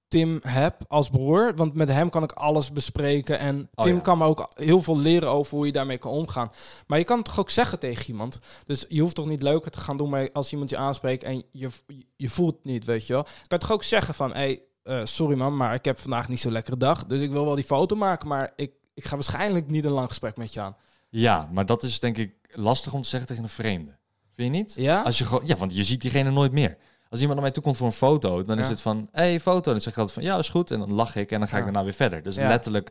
Tim 0.08 0.38
heb 0.42 0.84
als 0.88 1.08
broer. 1.10 1.52
Want 1.56 1.74
met 1.74 1.88
hem 1.88 2.10
kan 2.10 2.22
ik 2.22 2.32
alles 2.32 2.72
bespreken. 2.72 3.38
En 3.38 3.68
Oh, 3.74 3.84
Tim 3.84 3.94
ja. 3.94 4.00
kan 4.00 4.18
me 4.18 4.24
ook 4.24 4.48
heel 4.54 4.82
veel 4.82 4.98
leren 4.98 5.28
over 5.28 5.56
hoe 5.56 5.66
je 5.66 5.72
daarmee 5.72 5.98
kan 5.98 6.10
omgaan. 6.10 6.50
Maar 6.86 6.98
je 6.98 7.04
kan 7.04 7.16
het 7.16 7.26
toch 7.26 7.40
ook 7.40 7.50
zeggen 7.50 7.78
tegen 7.78 8.06
iemand. 8.08 8.38
Dus 8.64 8.84
je 8.88 9.00
hoeft 9.00 9.14
toch 9.14 9.26
niet 9.26 9.42
leuker 9.42 9.70
te 9.70 9.80
gaan 9.80 9.96
doen 9.96 10.10
met 10.10 10.32
als 10.32 10.52
iemand 10.52 10.70
je 10.70 10.76
aanspreekt 10.76 11.22
en 11.22 11.44
je, 11.52 11.68
je 12.16 12.28
voelt 12.28 12.54
het 12.54 12.64
niet, 12.64 12.84
weet 12.84 13.06
je 13.06 13.12
wel. 13.12 13.26
Kan 13.46 13.58
toch 13.58 13.72
ook 13.72 13.82
zeggen 13.82 14.14
van, 14.14 14.32
hey, 14.32 14.62
eh, 14.82 15.00
sorry 15.04 15.36
man, 15.36 15.56
maar 15.56 15.74
ik 15.74 15.84
heb 15.84 15.98
vandaag 15.98 16.28
niet 16.28 16.40
zo'n 16.40 16.52
lekkere 16.52 16.76
dag. 16.76 17.06
Dus 17.06 17.20
ik 17.20 17.30
wil 17.30 17.44
wel 17.44 17.54
die 17.54 17.64
foto 17.64 17.96
maken, 17.96 18.28
maar 18.28 18.52
ik, 18.56 18.72
ik 18.94 19.04
ga 19.04 19.14
waarschijnlijk 19.14 19.70
niet 19.70 19.84
een 19.84 19.92
lang 19.92 20.08
gesprek 20.08 20.36
met 20.36 20.52
je 20.52 20.60
aan. 20.60 20.76
Ja, 21.20 21.48
maar 21.52 21.66
dat 21.66 21.82
is 21.82 22.00
denk 22.00 22.16
ik 22.16 22.34
lastig 22.52 22.92
om 22.92 23.02
te 23.02 23.08
zeggen 23.08 23.28
tegen 23.28 23.42
een 23.42 23.48
vreemde. 23.48 23.98
Vind 24.32 24.54
je 24.54 24.60
niet? 24.60 24.74
Ja? 24.76 25.02
Als 25.02 25.18
je 25.18 25.24
gewoon, 25.24 25.46
ja, 25.46 25.56
want 25.56 25.76
je 25.76 25.84
ziet 25.84 26.00
diegene 26.00 26.30
nooit 26.30 26.52
meer. 26.52 26.76
Als 27.08 27.20
iemand 27.20 27.40
naar 27.40 27.48
mij 27.48 27.50
toe 27.54 27.62
komt 27.62 27.76
voor 27.76 27.86
een 27.86 27.92
foto, 27.92 28.42
dan 28.42 28.58
is 28.58 28.68
het 28.68 28.80
van, 28.80 29.08
hey, 29.10 29.40
foto. 29.40 29.70
Dan 29.70 29.80
zeg 29.80 29.92
ik 29.92 29.98
altijd 29.98 30.14
van, 30.14 30.24
ja, 30.26 30.38
is 30.38 30.48
goed. 30.48 30.70
En 30.70 30.78
dan 30.78 30.92
lach 30.92 31.16
ik 31.16 31.30
en 31.30 31.38
dan 31.38 31.48
ga 31.48 31.58
ik 31.58 31.64
daarna 31.64 31.84
weer 31.84 31.92
verder. 31.92 32.22
Dus 32.22 32.36
letterlijk 32.36 32.90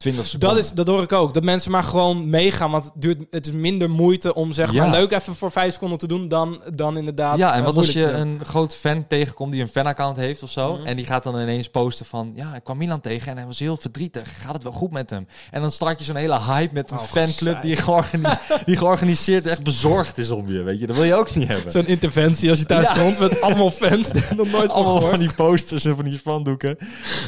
20 0.00 0.26
seconden. 0.26 0.48
Dat, 0.48 0.58
is, 0.64 0.72
dat 0.72 0.86
hoor 0.86 1.02
ik 1.02 1.12
ook. 1.12 1.34
Dat 1.34 1.42
mensen 1.42 1.70
maar 1.70 1.82
gewoon 1.82 2.30
meegaan. 2.30 2.70
Want 2.70 2.84
het, 2.84 2.92
duurt, 2.96 3.18
het 3.30 3.46
is 3.46 3.52
minder 3.52 3.90
moeite 3.90 4.34
om 4.34 4.52
zeg 4.52 4.72
Ja. 4.72 4.82
maar 4.82 4.90
leuk 4.98 5.12
even 5.12 5.34
voor 5.34 5.50
vijf 5.50 5.72
seconden 5.72 5.98
te 5.98 6.06
doen 6.06 6.28
dan, 6.28 6.60
dan 6.74 6.96
inderdaad. 6.96 7.38
ja, 7.38 7.52
en 7.52 7.58
eh, 7.58 7.64
wat 7.64 7.76
als 7.76 7.92
je 7.92 8.10
een 8.12 8.40
groot 8.44 8.74
fan 8.74 9.06
tegenkomt 9.06 9.52
die 9.52 9.60
een 9.60 9.68
fanaccount 9.68 10.16
heeft 10.16 10.42
of 10.42 10.50
zo. 10.50 10.76
Mhm. 10.76 10.86
En 10.86 10.96
die 10.96 11.06
gaat 11.06 11.22
dan 11.22 11.40
ineens 11.40 11.68
posten 11.68 12.06
van, 12.06 12.32
ja, 12.34 12.54
ik 12.54 12.64
kwam 12.64 12.76
Milan 12.78 13.00
tegen 13.00 13.30
en 13.30 13.36
hij 13.36 13.46
was 13.46 13.58
heel 13.58 13.76
verdrietig. 13.76 14.42
Gaat 14.42 14.52
het 14.54 14.62
wel 14.62 14.72
goed 14.72 14.90
met 14.90 15.10
hem? 15.10 15.26
En 15.50 15.60
dan 15.60 15.70
start 15.70 15.98
je 15.98 16.04
zo'n 16.04 16.16
hele 16.16 16.40
hype 16.40 16.74
met 16.74 16.90
een 16.90 16.98
Oh, 16.98 17.04
fanclub 17.04 17.62
die, 17.62 17.76
georgani- 17.76 18.38
die 18.66 18.76
georganiseerd 18.76 19.46
echt 19.46 19.62
bezorgd 19.64 20.18
is 20.18 20.30
om 20.30 20.48
je. 20.52 20.62
Weet 20.62 20.80
je, 20.80 20.86
dat 20.86 20.96
wil 20.96 21.04
je 21.04 21.14
ook 21.14 21.34
niet 21.34 21.48
hebben. 21.48 21.70
Zo'n 21.72 21.86
interventie 21.86 22.48
als 22.50 22.58
je 22.58 22.64
thuis 22.66 22.86
Ja. 22.88 22.94
komt 23.02 23.18
met 23.18 23.40
allemaal 23.40 23.70
fans 23.70 24.10
nog 24.36 24.50
nooit 24.50 24.70
Allemaal 24.70 25.00
van 25.00 25.18
die 25.18 25.34
posters 25.34 25.84
en 25.84 25.96
van 25.96 26.04
die 26.04 26.18
spandoeken. 26.18 26.76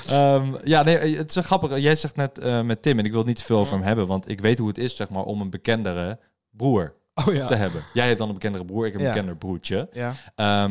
Ehm, 0.08 0.46
ja, 0.64 0.82
nee, 0.82 1.16
het 1.16 1.28
is 1.30 1.36
een 1.36 1.44
grappig. 1.44 1.78
Jij 1.78 1.94
zegt 1.94 2.16
net 2.16 2.38
eh, 2.38 2.60
met 2.66 2.82
Tim, 2.82 2.98
en 2.98 3.04
ik 3.04 3.10
wil 3.10 3.18
het 3.20 3.28
niet 3.28 3.36
te 3.36 3.44
veel 3.44 3.58
over 3.58 3.74
hem 3.74 3.82
hebben, 3.82 4.06
want 4.06 4.28
ik 4.28 4.40
weet 4.40 4.58
hoe 4.58 4.68
het 4.68 4.78
is, 4.78 4.96
zeg 4.96 5.10
maar, 5.10 5.24
om 5.24 5.40
een 5.40 5.50
bekendere 5.50 6.18
broer 6.50 6.94
Oh 7.14 7.34
ja. 7.34 7.46
te 7.46 7.54
hebben. 7.54 7.84
Jij 7.92 8.06
hebt 8.06 8.18
dan 8.18 8.28
een 8.28 8.34
bekendere 8.34 8.64
broer, 8.64 8.86
ik 8.86 8.92
heb 8.92 9.00
een 9.00 9.06
Ja. 9.06 9.12
bekender 9.12 9.36
broertje. 9.36 9.88
ja. 9.92 10.14
Eh, 10.34 10.64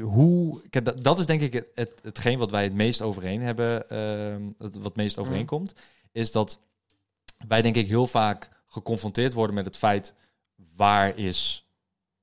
hoe, 0.00 0.60
dat, 0.70 1.04
dat 1.04 1.18
is 1.18 1.26
denk 1.26 1.40
ik 1.40 1.52
het, 1.52 1.70
het, 1.74 1.90
hetgeen 2.02 2.38
wat 2.38 2.50
wij 2.50 2.62
het 2.64 2.74
meest 2.74 3.02
overeen 3.02 3.40
hebben, 3.42 3.88
ehm, 3.90 4.42
wat 4.58 4.84
het 4.84 4.96
meest 4.96 5.16
Mhm. 5.16 5.24
overeenkomt, 5.26 5.74
is 6.12 6.32
dat 6.32 6.58
wij 7.48 7.62
denk 7.62 7.76
ik 7.76 7.86
heel 7.86 8.06
vaak 8.06 8.50
geconfronteerd 8.66 9.32
worden 9.32 9.54
met 9.54 9.64
het 9.66 9.76
feit, 9.76 10.14
waar 10.76 11.16
is 11.18 11.66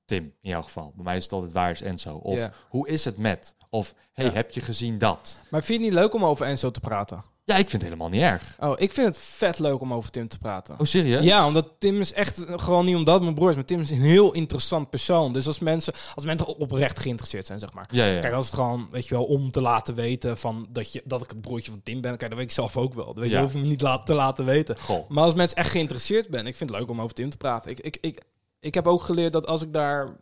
Tim 0.05 0.23
in 0.41 0.49
jouw 0.49 0.61
geval? 0.61 0.91
Bij 0.95 1.03
mij 1.03 1.17
is 1.17 1.23
het 1.23 1.31
altijd, 1.33 1.51
waar 1.53 1.71
is 1.71 1.81
Enzo? 1.81 2.15
Of 2.15 2.37
Ja. 2.37 2.51
hoe 2.69 2.87
is 2.87 3.05
het 3.05 3.17
met? 3.17 3.55
Of, 3.69 3.93
hey, 4.13 4.25
Ja. 4.25 4.31
heb 4.31 4.51
je 4.51 4.61
gezien 4.61 4.97
dat? 4.97 5.41
Maar 5.49 5.63
vind 5.63 5.79
je 5.79 5.85
het 5.85 5.93
niet 5.93 6.03
leuk 6.03 6.13
om 6.13 6.25
over 6.25 6.45
Enzo 6.45 6.69
te 6.69 6.79
praten? 6.79 7.23
Ja, 7.49 7.55
ik 7.55 7.69
vind 7.69 7.81
het 7.81 7.91
helemaal 7.91 8.09
niet 8.09 8.21
erg. 8.21 8.55
Oh, 8.59 8.73
ik 8.77 8.91
vind 8.91 9.07
het 9.07 9.17
vet 9.17 9.59
leuk 9.59 9.81
om 9.81 9.93
over 9.93 10.11
Tim 10.11 10.27
te 10.27 10.37
praten. 10.37 10.73
Oh, 10.79 10.85
serieus? 10.85 11.23
Ja, 11.23 11.47
omdat 11.47 11.67
Tim 11.77 11.99
is 11.99 12.13
echt 12.13 12.43
gewoon 12.47 12.85
niet 12.85 12.95
omdat 12.95 13.21
mijn 13.21 13.33
broer 13.33 13.49
is, 13.49 13.55
maar 13.55 13.65
Tim 13.65 13.79
is 13.79 13.91
een 13.91 14.01
heel 14.01 14.33
interessant 14.33 14.89
persoon. 14.89 15.33
Dus 15.33 15.47
als 15.47 15.59
mensen, 15.59 15.93
als 16.15 16.25
mensen 16.25 16.47
oprecht 16.57 16.99
geïnteresseerd 16.99 17.45
zijn, 17.45 17.59
zeg 17.59 17.73
maar. 17.73 17.87
Ja, 17.91 18.05
ja. 18.05 18.19
Kijk, 18.19 18.33
als 18.33 18.45
het 18.45 18.55
gewoon, 18.55 18.87
weet 18.91 19.07
je 19.07 19.15
wel, 19.15 19.23
om 19.25 19.51
te 19.51 19.61
laten 19.61 19.95
weten 19.95 20.37
van 20.37 20.67
dat, 20.69 20.93
je, 20.93 21.01
dat 21.05 21.23
ik 21.23 21.29
het 21.29 21.41
broertje 21.41 21.71
van 21.71 21.81
Tim 21.83 22.01
ben, 22.01 22.17
kijk, 22.17 22.29
dat 22.29 22.39
weet 22.39 22.49
ik 22.49 22.55
zelf 22.55 22.77
ook 22.77 22.93
wel. 22.93 23.05
Dat 23.05 23.15
weet 23.15 23.29
je, 23.29 23.35
Ja. 23.35 23.41
hoef 23.41 23.53
me 23.53 23.61
niet 23.61 23.81
la- 23.81 24.03
te 24.03 24.13
laten 24.13 24.45
weten. 24.45 24.79
Goh. 24.79 25.09
Maar 25.09 25.23
als 25.23 25.33
mensen 25.33 25.57
echt 25.57 25.71
geïnteresseerd 25.71 26.29
ben, 26.29 26.47
ik 26.47 26.55
vind 26.55 26.69
het 26.69 26.79
leuk 26.79 26.89
om 26.89 27.01
over 27.01 27.15
Tim 27.15 27.29
te 27.29 27.37
praten. 27.37 27.71
Ik, 27.71 27.79
ik, 27.79 27.97
ik, 28.01 28.21
ik 28.59 28.73
heb 28.73 28.87
ook 28.87 29.03
geleerd 29.03 29.33
dat 29.33 29.47
als 29.47 29.61
ik 29.61 29.73
daar 29.73 30.15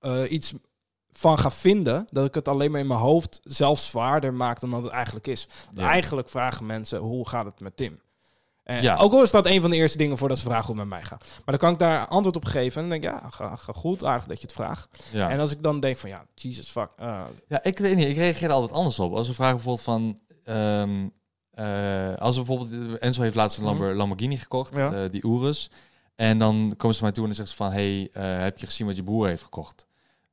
eh, 0.00 0.30
iets 0.30 0.52
van 1.12 1.38
ga 1.38 1.50
vinden, 1.50 2.04
dat 2.10 2.24
ik 2.26 2.34
het 2.34 2.48
alleen 2.48 2.70
maar 2.70 2.80
in 2.80 2.86
mijn 2.86 3.00
hoofd 3.00 3.40
zelf 3.44 3.78
zwaarder 3.80 4.34
maak 4.34 4.60
dan 4.60 4.70
dat 4.70 4.82
het 4.82 4.92
eigenlijk 4.92 5.26
is. 5.26 5.48
Ja. 5.74 5.88
Eigenlijk 5.88 6.28
vragen 6.28 6.66
mensen, 6.66 6.98
hoe 6.98 7.28
gaat 7.28 7.44
het 7.44 7.60
met 7.60 7.76
Tim? 7.76 8.00
En 8.64 8.82
Ja. 8.82 8.96
Ook 8.96 9.12
al 9.12 9.22
is 9.22 9.30
dat 9.30 9.46
een 9.46 9.60
van 9.60 9.70
de 9.70 9.76
eerste 9.76 9.98
dingen 9.98 10.18
voordat 10.18 10.38
ze 10.38 10.44
vragen 10.44 10.66
hoe 10.66 10.76
het 10.80 10.88
met 10.88 10.98
mij 10.98 11.08
gaat. 11.08 11.24
Maar 11.28 11.42
dan 11.44 11.58
kan 11.58 11.72
ik 11.72 11.78
daar 11.78 12.06
antwoord 12.06 12.36
op 12.36 12.44
geven. 12.44 12.82
En 12.82 12.88
dan 12.88 13.00
denk 13.00 13.14
ik, 13.14 13.20
ja, 13.22 13.28
ga, 13.30 13.56
ga 13.56 13.72
goed, 13.72 14.04
aardig 14.04 14.26
dat 14.26 14.36
je 14.40 14.42
het 14.46 14.52
vraagt. 14.56 15.04
Ja. 15.12 15.30
En 15.30 15.40
als 15.40 15.50
ik 15.52 15.62
dan 15.62 15.80
denk 15.80 15.96
van, 15.96 16.10
ja, 16.10 16.24
Jesus 16.34 16.68
fuck. 16.68 16.88
eh, 16.96 17.24
Ja, 17.48 17.62
ik 17.62 17.78
weet 17.78 17.96
niet. 17.96 18.08
Ik 18.08 18.16
reageer 18.16 18.48
er 18.48 18.54
altijd 18.54 18.72
anders 18.72 18.98
op. 18.98 19.12
Als 19.14 19.28
we 19.28 19.34
vragen 19.34 19.54
bijvoorbeeld 19.54 19.84
van... 19.84 20.18
ehm, 20.44 21.08
eh, 21.50 22.16
als 22.18 22.36
we 22.36 22.42
bijvoorbeeld... 22.44 22.98
Enzo 22.98 23.22
heeft 23.22 23.34
laatst 23.34 23.58
een 23.58 23.64
Mhm. 23.64 23.72
Lambo- 23.78 23.94
Lamborghini 23.94 24.36
gekocht, 24.36 24.76
Ja. 24.76 24.92
eh, 24.92 25.10
die 25.10 25.24
Urus. 25.26 25.70
En 26.16 26.38
dan 26.38 26.74
komen 26.76 26.96
ze 26.96 27.02
naar 27.02 27.12
mij 27.12 27.12
toe 27.12 27.24
en 27.28 27.34
dan 27.34 27.46
zeggen 27.46 27.48
ze 27.56 27.62
van... 27.62 27.72
Hey, 27.72 28.08
eh, 28.12 28.42
heb 28.42 28.58
je 28.58 28.66
gezien 28.66 28.86
wat 28.86 28.96
je 28.96 29.02
broer 29.02 29.26
heeft 29.26 29.42
gekocht? 29.42 29.86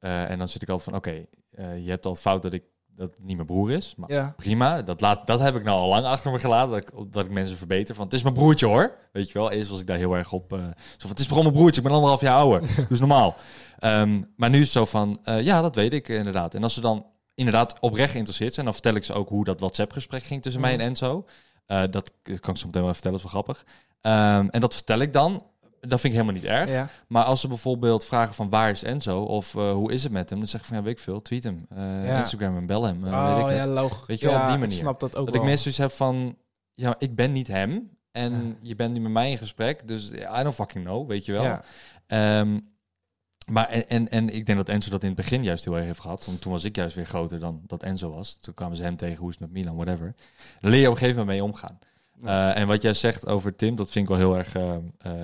Eh, 0.06 0.30
en 0.30 0.38
dan 0.38 0.48
zit 0.48 0.62
ik 0.62 0.70
altijd 0.70 0.90
van... 0.90 0.98
Oké, 0.98 1.26
eh, 1.52 1.86
je 1.86 1.90
hebt 1.90 2.06
al 2.06 2.16
fout 2.16 2.42
dat 2.42 2.54
ik 2.54 2.64
dat 2.96 3.10
het 3.10 3.24
niet 3.24 3.36
mijn 3.36 3.48
broer 3.48 3.72
is. 3.72 3.94
Maar 3.98 4.12
ja. 4.12 4.34
prima. 4.38 4.82
Dat, 4.82 5.02
laat, 5.02 5.28
dat 5.28 5.40
heb 5.40 5.56
ik 5.56 5.64
nou 5.64 5.80
al 5.80 5.88
lang 5.90 6.06
achter 6.06 6.32
me 6.32 6.40
gelaten. 6.40 6.70
Dat 6.70 6.80
ik, 6.80 7.14
dat 7.14 7.26
ik 7.26 7.32
mensen 7.32 7.58
verbeter. 7.58 7.96
Van, 7.96 8.04
het 8.04 8.14
is 8.14 8.22
mijn 8.22 8.34
broertje 8.34 8.66
hoor. 8.66 8.98
Weet 9.12 9.28
je 9.28 9.34
wel. 9.34 9.52
Eerst 9.52 9.70
was 9.70 9.80
ik 9.80 9.88
daar 9.88 9.98
heel 9.98 10.14
erg 10.14 10.32
op. 10.32 10.54
eh, 10.54 10.60
zo 10.60 10.98
van, 10.98 11.10
het 11.10 11.20
is 11.20 11.28
gewoon 11.28 11.44
mijn 11.44 11.56
broertje. 11.56 11.82
Ik 11.82 11.88
ben 11.88 11.96
anderhalf 11.96 12.22
jaar 12.22 12.36
ouder. 12.36 12.70
dus 12.90 13.00
normaal. 13.00 13.36
Ehm, 13.80 14.22
maar 14.36 14.50
nu 14.50 14.58
is 14.58 14.64
het 14.64 14.72
zo 14.72 14.86
van, 14.86 15.20
ja, 15.24 15.62
dat 15.62 15.76
weet 15.76 15.94
ik 15.94 16.08
inderdaad. 16.08 16.54
En 16.54 16.64
als 16.64 16.74
ze 16.74 16.82
dan 16.82 17.06
inderdaad 17.36 17.80
oprecht 17.80 18.12
geïnteresseerd 18.12 18.54
zijn, 18.54 18.66
dan 18.66 18.74
vertel 18.74 18.96
ik 18.96 19.04
ze 19.04 19.14
ook 19.14 19.30
hoe 19.30 19.44
dat 19.44 19.60
WhatsApp-gesprek 19.60 20.24
ging 20.24 20.42
tussen 20.42 20.62
mij 20.62 20.74
en 20.74 20.80
Enzo. 20.80 21.26
Dat 21.66 22.12
kan 22.24 22.54
ik 22.54 22.58
zo 22.58 22.66
meteen 22.66 22.72
wel 22.72 22.82
even 22.82 22.94
vertellen, 22.94 23.18
is 23.18 23.24
wel 23.24 23.32
grappig. 23.32 23.66
Ehm, 24.02 24.48
en 24.48 24.60
dat 24.62 24.74
vertel 24.74 25.00
ik 25.00 25.14
dan. 25.14 25.42
Dat 25.88 26.00
vind 26.00 26.14
ik 26.14 26.20
helemaal 26.20 26.34
niet 26.42 26.44
erg. 26.52 26.70
ja. 26.70 26.90
Maar 27.08 27.24
als 27.24 27.42
ze 27.42 27.48
bijvoorbeeld 27.48 28.06
vragen 28.06 28.36
van 28.36 28.50
waar 28.50 28.70
is 28.70 28.84
Enzo 28.84 29.22
of 29.22 29.56
eh, 29.56 29.72
hoe 29.72 29.92
is 29.92 30.04
het 30.04 30.12
met 30.12 30.30
hem, 30.30 30.40
dan 30.40 30.48
zeg 30.48 30.62
ik 30.62 30.68
van 30.68 30.78
ja, 30.78 30.84
weet 30.84 30.92
ik 30.98 31.00
veel, 31.00 31.22
tweet 31.22 31.44
hem, 31.44 31.66
Eh, 31.70 32.06
Ja. 32.08 32.18
Instagram 32.18 32.58
en 32.58 32.66
bel 32.66 32.84
hem. 32.84 33.06
eh, 33.08 33.12
oh, 33.14 33.36
weet 33.46 33.50
ik 33.52 33.66
ja, 33.66 33.68
logisch. 33.72 34.08
Weet 34.08 34.20
je 34.20 34.28
wel, 34.28 34.40
op 34.40 34.46
die 34.46 34.54
ik 34.54 34.60
manier. 34.60 34.78
snap 34.78 35.00
dat 35.00 35.16
ook 35.16 35.26
Dat 35.26 35.34
wel. 35.36 35.44
ik 35.44 35.50
meestal 35.50 35.70
iets 35.72 35.80
heb 35.80 35.92
van, 35.92 36.38
ja, 36.74 36.96
ik 36.98 37.16
ben 37.16 37.32
niet 37.32 37.48
hem 37.48 37.98
en 38.12 38.58
je 38.62 38.76
bent 38.76 38.94
nu 38.94 39.00
met 39.00 39.12
mij 39.12 39.32
in 39.32 39.38
gesprek, 39.38 39.88
dus 39.88 40.12
I 40.12 40.44
don't 40.44 40.54
fucking 40.56 40.84
know, 40.86 41.08
weet 41.08 41.26
je 41.26 41.32
wel. 41.32 41.44
Ja. 41.44 41.64
Ehm, 42.08 42.60
maar 43.52 43.68
en, 43.70 43.88
en, 43.88 44.10
en 44.10 44.30
ik 44.30 44.46
denk 44.46 44.58
dat 44.58 44.70
Enzo 44.70 44.90
dat 44.90 45.02
in 45.02 45.08
het 45.08 45.18
begin 45.18 45.44
juist 45.44 45.64
heel 45.66 45.76
erg 45.76 45.86
heeft 45.86 46.00
gehad. 46.00 46.26
Want 46.26 46.42
toen 46.42 46.52
was 46.52 46.64
ik 46.64 46.76
juist 46.76 46.96
weer 46.96 47.06
groter 47.06 47.40
dan 47.40 47.62
dat 47.68 47.84
Enzo 47.84 48.10
was. 48.10 48.38
Toen 48.42 48.54
kwamen 48.54 48.78
ze 48.78 48.84
hem 48.84 48.98
tegen, 48.98 49.18
hoe 49.18 49.30
is 49.30 49.36
het 49.40 49.44
met 49.52 49.60
Milan, 49.62 49.76
whatever. 49.76 50.16
Daar 50.60 50.72
leer 50.72 50.80
je 50.80 50.86
op 50.88 50.92
een 50.94 50.98
gegeven 51.00 51.20
moment 51.20 51.38
mee 51.40 51.48
omgaan. 51.48 51.80
Eh, 52.24 52.58
en 52.58 52.68
wat 52.68 52.82
jij 52.82 52.94
zegt 52.94 53.28
over 53.28 53.56
Tim, 53.56 53.76
dat 53.76 53.92
vind 53.92 54.10
ik 54.10 54.16
wel 54.18 54.28
heel 54.28 54.38
erg 54.38 54.56
eh, 54.56 54.76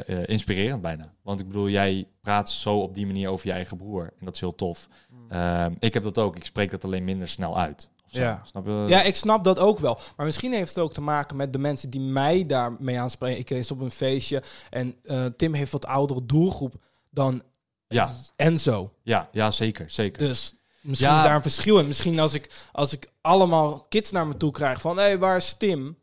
eh, 0.07 0.27
inspirerend 0.27 0.81
bijna. 0.81 1.13
Want 1.21 1.39
ik 1.39 1.47
bedoel, 1.47 1.69
jij 1.69 2.07
praat 2.21 2.49
zo 2.49 2.79
op 2.79 2.93
die 2.93 3.05
manier 3.05 3.29
over 3.29 3.47
je 3.47 3.53
eigen 3.53 3.77
broer. 3.77 4.03
En 4.19 4.25
dat 4.25 4.33
is 4.33 4.39
heel 4.39 4.55
tof. 4.55 4.87
Ehm, 5.29 5.73
ik 5.79 5.93
heb 5.93 6.03
dat 6.03 6.17
ook. 6.17 6.35
Ik 6.35 6.45
spreek 6.45 6.71
dat 6.71 6.83
alleen 6.83 7.03
minder 7.03 7.27
snel 7.27 7.59
uit. 7.59 7.89
Ja. 8.05 8.41
Snap 8.45 8.65
je? 8.65 8.85
Ja, 8.87 9.01
ik 9.01 9.15
snap 9.15 9.43
dat 9.43 9.59
ook 9.59 9.79
wel. 9.79 9.99
Maar 10.17 10.25
misschien 10.25 10.53
heeft 10.53 10.75
het 10.75 10.83
ook 10.83 10.93
te 10.93 11.01
maken 11.01 11.35
met 11.35 11.53
de 11.53 11.59
mensen 11.59 11.89
die 11.89 12.01
mij 12.01 12.45
daarmee 12.45 12.99
aanspreken. 12.99 13.39
Ik 13.39 13.49
is 13.49 13.71
op 13.71 13.81
een 13.81 13.91
feestje 13.91 14.43
en 14.69 14.95
Tim 15.37 15.53
heeft 15.53 15.71
wat 15.71 15.85
oudere 15.85 16.25
doelgroep 16.25 16.73
dan 17.09 17.41
ja, 17.87 18.11
Enzo. 18.35 18.93
ja, 19.03 19.29
ja, 19.31 19.51
zeker. 19.51 19.89
zeker. 19.89 20.27
Dus 20.27 20.55
Misschien 20.81 21.11
Ja. 21.11 21.17
is 21.17 21.23
daar 21.23 21.35
een 21.35 21.41
verschil 21.41 21.79
in. 21.79 21.87
Misschien 21.87 22.19
als 22.19 22.33
ik, 22.33 22.51
als 22.71 22.93
ik 22.93 23.09
allemaal 23.21 23.85
kids 23.89 24.11
naar 24.11 24.27
me 24.27 24.37
toe 24.37 24.51
krijg 24.51 24.81
van... 24.81 24.97
Hé, 24.97 25.03
hey, 25.03 25.19
waar 25.19 25.35
is 25.37 25.53
Tim? 25.53 25.97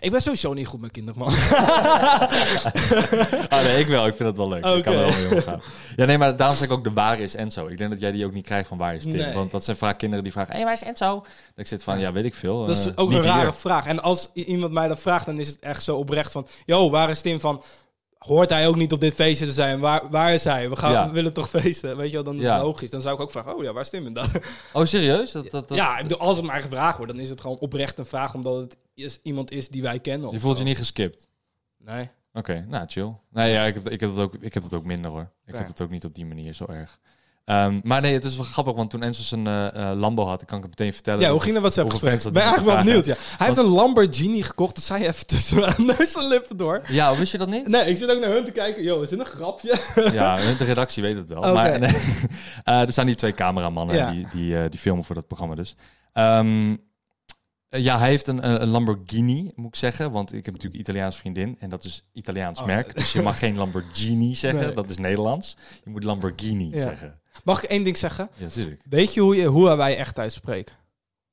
Ik 0.00 0.10
ben 0.10 0.22
sowieso 0.22 0.52
niet 0.52 0.66
goed 0.66 0.80
met 0.80 0.90
kinderen, 0.90 1.20
man. 1.20 1.32
Ah, 3.48 3.62
nee, 3.62 3.78
ik 3.80 3.86
wel. 3.86 4.06
Ik 4.06 4.14
vind 4.14 4.28
dat 4.28 4.36
wel 4.36 4.48
leuk. 4.48 4.64
Ik 4.76 4.82
kan 4.82 4.92
er 4.92 4.98
wel 5.00 5.12
mee 5.12 5.34
omgaan. 5.34 5.62
Ja, 5.96 6.04
nee, 6.04 6.18
maar 6.18 6.36
daarom 6.36 6.56
zeg 6.56 6.66
ik 6.66 6.72
ook 6.72 6.84
de 6.84 6.92
waar 6.92 7.20
is 7.20 7.34
Enzo. 7.34 7.66
Ik 7.66 7.78
denk 7.78 7.90
dat 7.90 8.00
jij 8.00 8.12
die 8.12 8.24
ook 8.24 8.32
niet 8.32 8.46
krijgt 8.46 8.68
van 8.68 8.78
waar 8.78 8.94
is 8.94 9.02
Tim. 9.02 9.16
Nee. 9.16 9.34
Want 9.34 9.50
dat 9.50 9.64
zijn 9.64 9.76
vaak 9.76 9.98
kinderen 9.98 10.24
die 10.24 10.32
vragen, 10.32 10.56
hé, 10.56 10.64
waar 10.64 10.72
is 10.72 10.82
Enzo? 10.82 11.14
Dat 11.20 11.28
ik 11.56 11.66
zit 11.66 11.82
van, 11.82 11.98
ja, 11.98 12.12
weet 12.12 12.24
ik 12.24 12.34
veel. 12.34 12.64
Dat 12.64 12.76
is 12.76 12.86
eh, 12.86 12.92
ook 12.96 13.10
een 13.12 13.22
rare 13.22 13.40
hier. 13.42 13.52
vraag. 13.52 13.86
En 13.86 14.02
als 14.02 14.30
iemand 14.34 14.72
mij 14.72 14.88
dat 14.88 15.00
vraagt, 15.00 15.26
dan 15.26 15.38
is 15.40 15.48
het 15.48 15.58
echt 15.58 15.82
zo 15.82 15.96
oprecht 15.96 16.32
van... 16.32 16.46
Yo, 16.66 16.90
waar 16.90 17.10
is 17.10 17.20
Tim 17.20 17.40
van... 17.40 17.62
Hoort 18.18 18.50
hij 18.50 18.68
ook 18.68 18.76
niet 18.76 18.92
op 18.92 19.00
dit 19.00 19.14
feestje 19.14 19.46
te 19.46 19.52
zijn? 19.52 19.80
Waar, 19.80 20.02
waar 20.10 20.34
is 20.34 20.44
hij? 20.44 20.68
We, 20.70 20.76
gaan, 20.76 20.92
Ja. 20.92 21.06
we 21.06 21.12
willen 21.12 21.32
toch 21.32 21.48
feesten? 21.50 21.96
Weet 21.96 22.08
je 22.08 22.14
wel, 22.14 22.24
dan 22.24 22.36
is 22.36 22.42
Ja. 22.42 22.54
het 22.54 22.62
logisch. 22.62 22.90
Dan 22.90 23.00
zou 23.00 23.14
ik 23.14 23.20
ook 23.20 23.30
vragen, 23.30 23.56
oh 23.56 23.62
ja, 23.62 23.72
waar 23.72 23.82
is 23.82 23.90
Tim 23.90 24.06
inderdaad? 24.06 24.42
Oh, 24.72 24.84
serieus? 24.84 25.32
Dat, 25.32 25.50
dat, 25.50 25.68
dat... 25.68 25.76
Ja, 25.78 25.96
ik 25.96 26.02
bedoel, 26.02 26.18
als 26.18 26.36
het 26.36 26.44
mij 26.46 26.60
gevraagd 26.62 26.96
wordt, 26.96 27.12
dan 27.12 27.20
is 27.20 27.28
het 27.28 27.40
gewoon 27.40 27.58
oprecht 27.58 27.98
een 27.98 28.06
vraag... 28.06 28.34
omdat 28.34 28.56
het 28.56 28.76
is, 29.04 29.18
iemand 29.22 29.50
is 29.50 29.68
die 29.68 29.82
wij 29.82 29.98
kennen. 30.00 30.30
Je 30.30 30.40
voelt 30.40 30.56
zo. 30.56 30.62
je 30.62 30.68
niet 30.68 30.78
geskipt? 30.78 31.28
Nee. 31.78 32.10
Oké, 32.32 32.64
nou, 32.68 32.86
chill. 32.86 33.14
Nee, 33.30 33.52
ja, 33.52 33.64
ik 33.64 33.74
heb, 33.74 33.88
ik, 33.88 34.00
heb 34.00 34.10
het 34.10 34.18
ook, 34.18 34.34
ik 34.40 34.54
heb 34.54 34.62
het 34.62 34.74
ook 34.74 34.84
minder, 34.84 35.10
hoor. 35.10 35.30
Ik 35.46 35.54
heb 35.54 35.66
het 35.66 35.80
ook 35.80 35.90
niet 35.90 36.04
op 36.04 36.14
die 36.14 36.26
manier 36.26 36.52
zo 36.52 36.64
erg. 36.64 36.98
Ehm, 37.44 37.80
maar 37.82 38.00
nee, 38.00 38.12
het 38.12 38.24
is 38.24 38.36
wel 38.36 38.44
grappig, 38.44 38.74
want 38.74 38.90
toen 38.90 39.02
Enzo 39.02 39.22
zijn 39.22 39.46
eh, 39.46 39.92
Lambo 39.96 40.26
had, 40.26 40.44
kan 40.44 40.58
ik 40.58 40.64
het 40.64 40.78
meteen 40.78 40.92
vertellen. 40.92 41.20
Ja, 41.20 41.30
hoe 41.30 41.40
ging 41.40 41.52
dat 41.52 41.62
WhatsApp-gesprek? 41.62 42.12
hoeveel 42.12 42.28
Ik 42.30 42.34
ben 42.36 42.44
dat 42.44 42.52
eigenlijk 42.52 42.84
wel 42.84 42.84
benieuwd, 42.84 43.18
ja. 43.18 43.36
Hij 43.36 43.46
heeft 43.46 43.58
een 43.58 43.66
Lamborghini 43.66 44.42
gekocht, 44.42 44.74
dat 44.74 44.84
zei 44.84 45.02
je 45.02 45.08
even 45.08 45.26
tussen 45.26 45.56
mijn 45.60 45.86
neus 45.98 46.14
en 46.14 46.28
lippen 46.28 46.56
door. 46.56 46.82
Ja, 46.88 47.16
wist 47.16 47.32
je 47.32 47.38
dat 47.38 47.48
niet? 47.48 47.68
Nee, 47.68 47.84
ik 47.84 47.96
zit 47.96 48.10
ook 48.10 48.20
naar 48.20 48.30
hun 48.30 48.44
te 48.44 48.50
kijken. 48.50 48.82
Yo, 48.82 49.00
is 49.00 49.08
dit 49.08 49.18
een 49.18 49.24
grapje? 49.24 49.80
Ja, 50.12 50.36
de 50.36 50.64
redactie 50.64 51.02
weet 51.02 51.16
het 51.16 51.28
wel. 51.28 51.54
Maar 51.54 51.78
nee, 51.78 51.90
eh, 52.64 52.80
er 52.80 52.92
zijn 52.92 53.06
die 53.06 53.14
twee 53.14 53.34
cameramannen 53.34 53.96
Ja. 53.96 54.10
die, 54.10 54.26
die, 54.32 54.58
eh, 54.58 54.70
die 54.70 54.80
filmen 54.80 55.04
voor 55.04 55.14
dat 55.14 55.26
programma 55.26 55.54
dus. 55.54 55.76
Ehm, 56.12 56.70
eh, 56.70 56.76
ja, 57.70 57.98
hij 57.98 58.08
heeft 58.08 58.26
een, 58.26 58.62
een 58.62 58.68
Lamborghini, 58.68 59.50
moet 59.56 59.68
ik 59.68 59.74
zeggen. 59.76 60.10
Want 60.10 60.32
ik 60.32 60.44
heb 60.44 60.54
natuurlijk 60.54 60.80
Italiaans 60.82 61.16
vriendin 61.16 61.56
en 61.58 61.70
dat 61.70 61.84
is 61.84 62.04
Italiaans 62.12 62.60
Oh. 62.60 62.66
merk. 62.66 62.94
Dus 62.94 63.12
je 63.12 63.22
mag 63.22 63.38
geen 63.38 63.56
Lamborghini 63.56 64.34
zeggen, 64.44 64.64
Nee. 64.66 64.74
dat 64.74 64.90
is 64.90 64.98
Nederlands. 64.98 65.56
Je 65.84 65.90
moet 65.90 66.04
Lamborghini 66.04 66.70
Ja. 66.70 66.82
zeggen. 66.82 67.20
Mag 67.44 67.62
ik 67.62 67.70
één 67.70 67.82
ding 67.82 67.96
zeggen? 67.96 68.28
Ja, 68.36 68.44
natuurlijk. 68.44 68.82
Weet 68.88 69.14
je 69.14 69.20
hoe, 69.20 69.36
je, 69.36 69.46
hoe 69.46 69.76
wij 69.76 69.96
echt 69.96 70.14
thuis 70.14 70.34
spreken? 70.34 70.74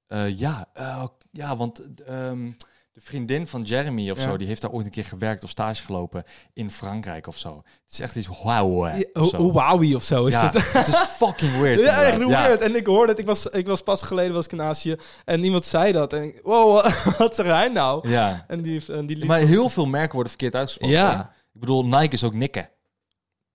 Eh, 0.07 0.39
ja, 0.39 0.69
eh, 0.73 1.03
ja, 1.31 1.57
want 1.57 2.01
ehm, 2.05 2.51
de 2.95 3.01
vriendin 3.01 3.47
van 3.47 3.61
Jeremy 3.61 4.09
of 4.11 4.17
Ja. 4.17 4.23
zo, 4.23 4.37
die 4.37 4.47
heeft 4.47 4.61
daar 4.61 4.71
ooit 4.71 4.85
een 4.85 4.91
keer 4.91 5.05
gewerkt 5.05 5.43
of 5.43 5.49
stage 5.49 5.83
gelopen 5.83 6.23
in 6.53 6.71
Frankrijk 6.71 7.27
of 7.27 7.37
zo. 7.37 7.55
Het 7.83 7.93
is 7.93 7.99
echt 7.99 8.15
iets 8.15 8.27
wauw. 8.43 8.85
eh, 8.85 8.99
of 9.13 9.29
zo. 9.29 9.37
hoe 9.37 9.51
Wowie 9.51 9.95
of 9.95 10.03
zo 10.03 10.25
is 10.25 10.33
ja, 10.33 10.45
het. 10.49 10.73
het 10.73 10.87
is 10.87 10.95
fucking 11.25 11.57
weird. 11.59 11.79
Ja, 11.79 12.03
echt. 12.03 12.19
Ja. 12.19 12.27
weird. 12.27 12.61
En 12.61 12.75
ik 12.75 12.85
hoorde 12.85 13.11
het. 13.11 13.19
Ik 13.21 13.25
was, 13.25 13.45
ik 13.47 13.67
was 13.67 13.81
pas 13.81 14.01
geleden 14.01 14.33
was 14.33 14.45
ik 14.45 14.51
in 14.51 14.61
Azië. 14.61 14.95
En 15.25 15.43
iemand 15.43 15.65
zei 15.65 15.91
dat. 15.91 16.13
En 16.13 16.23
ik, 16.23 16.39
wow, 16.43 16.89
wat 17.17 17.35
zeg 17.35 17.45
hij 17.45 17.67
nou? 17.69 18.09
Ja. 18.09 18.45
En 18.47 18.61
die, 18.61 18.83
en 18.87 19.05
die 19.05 19.25
Maar 19.25 19.39
heel 19.39 19.69
veel 19.69 19.85
merken 19.85 20.11
worden 20.13 20.29
verkeerd 20.31 20.55
uitgesproken. 20.55 20.95
Ja. 20.95 21.15
hè? 21.17 21.21
Ik 21.53 21.59
bedoel, 21.59 21.85
Nike 21.85 22.13
is 22.15 22.23
ook 22.23 22.33
nikken. 22.33 22.69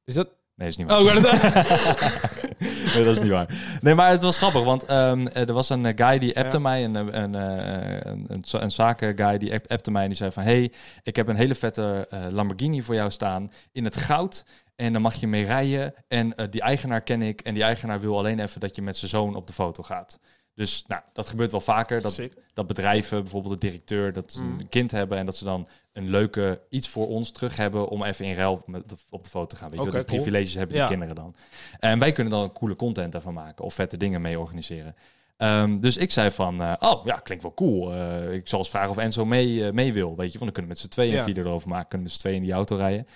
Is 0.04 0.14
dat... 0.14 0.28
Nee, 0.54 0.68
is 0.68 0.76
niet 0.76 0.88
waar. 0.90 1.00
Oh, 1.00 1.04
wou 1.06 1.20
dat- 1.20 1.32
nee, 2.94 3.04
dat 3.04 3.16
is 3.16 3.20
niet 3.22 3.30
waar. 3.30 3.78
Nee, 3.80 3.94
maar 3.94 4.10
het 4.10 4.22
was 4.22 4.36
grappig, 4.36 4.64
want 4.64 4.84
ehm, 4.84 5.26
eh, 5.26 5.48
er 5.48 5.52
was 5.52 5.68
een 5.70 5.86
eh, 5.86 6.06
guy 6.06 6.18
die 6.18 6.36
appte 6.38 6.56
Ja. 6.56 6.62
mij, 6.62 6.84
een, 6.84 6.94
een, 6.94 7.22
een, 7.22 7.34
eh, 7.34 8.00
een, 8.12 8.24
een, 8.28 8.42
een 8.62 8.70
zakenguy 8.70 9.38
die 9.38 9.52
app- 9.52 9.70
appte 9.72 9.90
mij 9.90 10.02
en 10.02 10.08
die 10.08 10.16
zei 10.16 10.30
van... 10.32 10.42
hey, 10.42 10.72
ik 11.02 11.16
heb 11.16 11.28
een 11.28 11.36
hele 11.36 11.54
vette 11.54 12.06
eh, 12.10 12.20
Lamborghini 12.30 12.82
voor 12.82 12.94
jou 12.94 13.10
staan 13.10 13.52
in 13.72 13.84
het 13.84 13.96
goud 13.96 14.44
en 14.76 14.92
dan 14.92 15.02
mag 15.02 15.14
je 15.14 15.26
mee 15.26 15.44
rijden. 15.44 15.94
En 16.08 16.34
eh, 16.36 16.46
die 16.50 16.60
eigenaar 16.60 17.00
ken 17.00 17.22
ik 17.22 17.40
en 17.40 17.54
die 17.54 17.62
eigenaar 17.62 18.00
wil 18.00 18.18
alleen 18.18 18.40
even 18.40 18.60
dat 18.60 18.76
je 18.76 18.82
met 18.82 18.96
zijn 18.96 19.10
zoon 19.10 19.36
op 19.36 19.46
de 19.46 19.52
foto 19.52 19.82
gaat. 19.82 20.18
Dus 20.60 20.84
nou, 20.86 21.02
dat 21.12 21.26
gebeurt 21.28 21.50
wel 21.50 21.60
vaker, 21.60 22.00
dat, 22.02 22.12
Sick. 22.12 22.32
dat 22.54 22.66
bedrijven, 22.66 23.20
bijvoorbeeld 23.22 23.60
de 23.60 23.66
directeur, 23.66 24.12
dat 24.12 24.32
ze 24.32 24.42
Mm. 24.42 24.58
een 24.60 24.68
kind 24.68 24.90
hebben 24.90 25.18
en 25.18 25.26
dat 25.26 25.36
ze 25.36 25.44
dan 25.44 25.68
een 25.92 26.10
leuke 26.10 26.60
iets 26.68 26.88
voor 26.88 27.08
ons 27.08 27.30
terug 27.32 27.56
hebben 27.56 27.88
om 27.88 28.02
even 28.02 28.24
in 28.24 28.34
ruil 28.34 28.62
met, 28.66 28.82
op 29.10 29.24
de 29.24 29.30
foto 29.30 29.46
te 29.46 29.56
gaan. 29.56 29.68
Weet 29.70 29.78
je, 29.78 29.82
Oké, 29.82 29.90
wel, 29.92 30.00
de 30.00 30.06
cool. 30.06 30.20
privileges 30.22 30.54
hebben 30.54 30.72
die 30.72 30.82
Ja. 30.82 30.88
kinderen 30.88 31.14
dan. 31.14 31.34
En 31.78 31.98
wij 31.98 32.12
kunnen 32.12 32.32
dan 32.32 32.52
coole 32.52 32.76
content 32.76 33.14
ervan 33.14 33.34
maken 33.34 33.64
of 33.64 33.74
vette 33.74 33.96
dingen 33.96 34.20
mee 34.20 34.38
organiseren. 34.38 34.94
Ehm, 35.36 35.78
dus 35.80 35.96
ik 35.96 36.10
zei 36.10 36.30
van, 36.30 36.60
eh, 36.62 36.72
oh 36.78 37.04
ja, 37.04 37.16
klinkt 37.16 37.42
wel 37.42 37.54
cool. 37.54 37.94
Eh, 37.94 38.32
ik 38.32 38.48
zal 38.48 38.58
eens 38.58 38.70
vragen 38.70 38.90
of 38.90 38.96
Enzo 38.96 39.24
mee, 39.24 39.72
mee 39.72 39.92
wil, 39.92 40.16
weet 40.16 40.32
je. 40.32 40.38
Want 40.38 40.44
dan 40.44 40.52
kunnen 40.52 40.62
we 40.62 40.66
met 40.66 40.78
z'n 40.78 40.88
tweeën 40.88 41.12
Ja. 41.12 41.18
een 41.18 41.24
video 41.24 41.44
erover 41.44 41.68
maken. 41.68 41.88
Kunnen 41.88 42.06
we 42.06 42.12
met 42.12 42.20
z'n 42.20 42.20
tweeën 42.26 42.36
in 42.36 42.42
die 42.42 42.52
auto 42.52 42.76
rijden. 42.76 43.06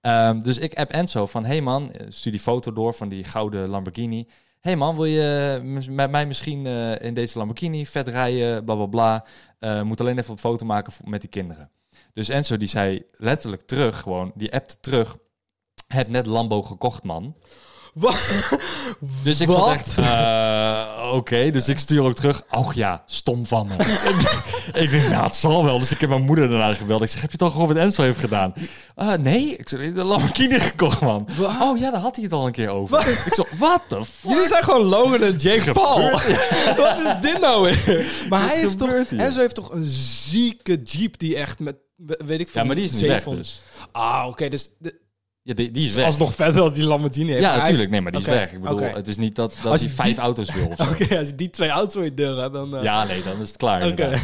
Ehm, 0.00 0.40
dus 0.40 0.58
ik 0.58 0.74
app 0.74 0.90
Enzo 0.90 1.26
van, 1.26 1.44
hey 1.44 1.60
man, 1.60 1.92
stuur 2.08 2.32
die 2.32 2.40
foto 2.40 2.72
door 2.72 2.94
van 2.94 3.08
die 3.08 3.24
gouden 3.24 3.68
Lamborghini. 3.68 4.26
Hey 4.62 4.76
man, 4.76 4.94
wil 4.94 5.04
je 5.04 5.60
met 5.90 6.10
mij 6.10 6.26
misschien 6.26 6.66
eh, 6.66 7.00
in 7.00 7.14
deze 7.14 7.38
Lamborghini 7.38 7.86
vet 7.86 8.08
rijden, 8.08 8.64
bla 8.64 8.74
bla 8.74 8.86
bla. 8.86 9.24
Eh, 9.58 9.82
moet 9.82 10.00
alleen 10.00 10.18
even 10.18 10.32
een 10.32 10.38
foto 10.38 10.66
maken 10.66 10.92
met 11.04 11.20
die 11.20 11.30
kinderen. 11.30 11.70
Dus 12.12 12.28
Enzo 12.28 12.56
die 12.56 12.68
zei 12.68 13.06
letterlijk 13.10 13.62
terug, 13.62 14.00
gewoon, 14.00 14.32
die 14.34 14.52
appte 14.52 14.80
terug. 14.80 15.16
Heb 15.86 16.08
net 16.08 16.26
Lambo 16.26 16.62
gekocht, 16.62 17.02
man. 17.02 17.36
Wat? 17.92 18.48
Dus 19.22 19.40
ik 19.40 19.50
zat 19.50 19.68
echt, 19.72 19.98
eh, 19.98 21.10
oké. 21.12 21.50
Dus 21.50 21.68
ik 21.68 21.78
stuur 21.78 22.02
ook 22.02 22.14
terug. 22.14 22.42
Och 22.50 22.74
ja, 22.74 23.02
stom 23.06 23.46
van 23.46 23.66
me. 23.66 23.74
ik 24.82 24.90
denk, 24.90 25.08
nou, 25.08 25.24
het 25.24 25.34
zal 25.34 25.64
wel. 25.64 25.78
Dus 25.78 25.90
ik 25.90 26.00
heb 26.00 26.08
mijn 26.08 26.22
moeder 26.22 26.48
daarna 26.48 26.74
gebeld. 26.74 27.02
Ik 27.02 27.08
zeg, 27.08 27.20
heb 27.20 27.30
je 27.30 27.36
toch 27.36 27.50
gehoord 27.50 27.68
wat 27.68 27.76
Enzo 27.82 28.02
heeft 28.02 28.18
gedaan? 28.18 28.54
"Ah, 28.94 29.18
nee. 29.18 29.56
Ik 29.56 29.68
zeg, 29.68 29.92
de 29.92 30.04
Lamborghini 30.04 30.58
gekocht, 30.60 31.00
man. 31.00 31.28
Wat? 31.36 31.50
Oh 31.60 31.78
ja, 31.78 31.90
daar 31.90 32.00
had 32.00 32.14
hij 32.14 32.24
het 32.24 32.32
al 32.32 32.46
een 32.46 32.52
keer 32.52 32.68
over. 32.68 33.08
Ik 33.08 33.34
zo, 33.34 33.46
what 33.58 33.80
the 33.88 34.04
fuck? 34.04 34.30
Jullie 34.32 34.48
zijn 34.48 34.64
gewoon 34.64 34.82
Logan 34.82 35.22
en 35.22 35.36
Jake 35.36 35.70
Paul. 35.72 36.10
Wat 36.76 37.00
is 37.00 37.14
dit 37.20 37.40
nou 37.40 37.62
weer? 37.62 38.06
Maar 38.28 38.46
hij 38.46 38.58
heeft 38.60 38.78
toch... 38.78 39.08
hier? 39.08 39.20
Enzo 39.20 39.40
heeft 39.40 39.54
toch 39.54 39.72
een 39.72 39.84
zieke 39.84 40.82
jeep 40.82 41.18
die 41.18 41.36
echt 41.36 41.58
met... 41.58 41.76
Weet 41.96 42.40
ik 42.40 42.48
veel. 42.48 42.60
Ja, 42.60 42.66
maar 42.66 42.76
die 42.76 42.84
is 42.84 42.90
niet 42.90 43.00
weg 43.00 43.10
700 43.22 43.46
dus. 43.46 43.62
Ah, 43.92 44.24
oké. 44.28 44.48
dus 44.48 44.70
de, 44.78 45.00
Ja, 45.44 45.54
die, 45.54 45.70
die 45.70 45.88
is 45.88 45.94
weg. 45.94 46.04
alsnog 46.04 46.34
verder 46.34 46.62
als 46.62 46.72
die 46.72 46.84
Lamborghini 46.84 47.30
heeft. 47.30 47.42
ja, 47.42 47.56
natuurlijk. 47.56 47.90
Nee, 47.90 48.00
maar 48.00 48.12
die 48.12 48.20
is 48.20 48.26
weg. 48.26 48.52
Ik 48.52 48.60
bedoel, 48.60 48.78
het 48.80 49.08
is 49.08 49.16
niet 49.16 49.36
dat, 49.36 49.56
dat 49.62 49.72
Als 49.72 49.80
hij 49.80 49.88
je 49.90 49.94
vijf 49.96 50.14
die- 50.14 50.18
auto's 50.24 50.54
wil. 50.54 50.66
Oké, 50.90 51.18
als 51.18 51.28
je 51.28 51.34
die 51.34 51.50
twee 51.50 51.68
auto's 51.68 51.92
voor 51.94 52.04
je 52.04 52.14
deur 52.14 52.36
hebt, 52.40 52.52
dan... 52.52 52.76
eh, 52.76 52.82
Ja, 52.82 53.04
nee, 53.04 53.22
dan 53.22 53.40
is 53.40 53.48
het 53.48 53.56
klaar. 53.56 53.86
Oké. 53.86 54.18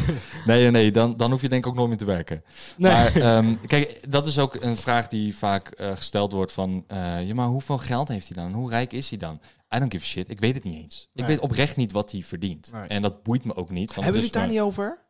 Nee, 0.45 0.71
nee, 0.71 0.91
dan, 0.91 1.17
dan 1.17 1.31
hoef 1.31 1.41
je 1.41 1.49
denk 1.49 1.63
ik 1.65 1.69
ook 1.71 1.75
nooit 1.77 1.89
meer 1.89 1.97
te 1.97 2.05
werken. 2.05 2.43
Nee. 2.77 2.91
Maar 2.91 3.15
ehm, 3.15 3.55
kijk, 3.67 3.99
dat 4.11 4.27
is 4.27 4.39
ook 4.39 4.55
een 4.61 4.75
vraag 4.75 5.07
die 5.07 5.35
vaak 5.37 5.67
eh, 5.67 5.91
gesteld 5.95 6.31
wordt 6.31 6.51
van... 6.51 6.83
eh, 6.87 7.27
ja, 7.27 7.33
maar 7.33 7.47
hoeveel 7.47 7.77
geld 7.77 8.07
heeft 8.07 8.27
hij 8.33 8.43
dan? 8.43 8.53
Hoe 8.53 8.69
rijk 8.69 8.93
is 8.93 9.09
hij 9.09 9.17
dan? 9.17 9.39
I 9.75 9.79
don't 9.79 9.91
give 9.91 10.03
a 10.03 10.07
shit. 10.07 10.29
Ik 10.29 10.39
weet 10.39 10.55
het 10.55 10.63
niet 10.63 10.83
eens. 10.83 11.09
Ik 11.13 11.25
weet 11.25 11.39
oprecht 11.39 11.75
niet 11.75 11.91
wat 11.91 12.11
hij 12.11 12.21
verdient. 12.21 12.69
Nee. 12.73 12.81
En 12.81 13.01
dat 13.01 13.23
boeit 13.23 13.43
me 13.45 13.55
ook 13.55 13.69
niet. 13.69 13.87
Hebben 13.95 14.05
jullie 14.13 14.25
het 14.27 14.33
daar 14.33 14.47
niet 14.47 14.59
over? 14.59 15.07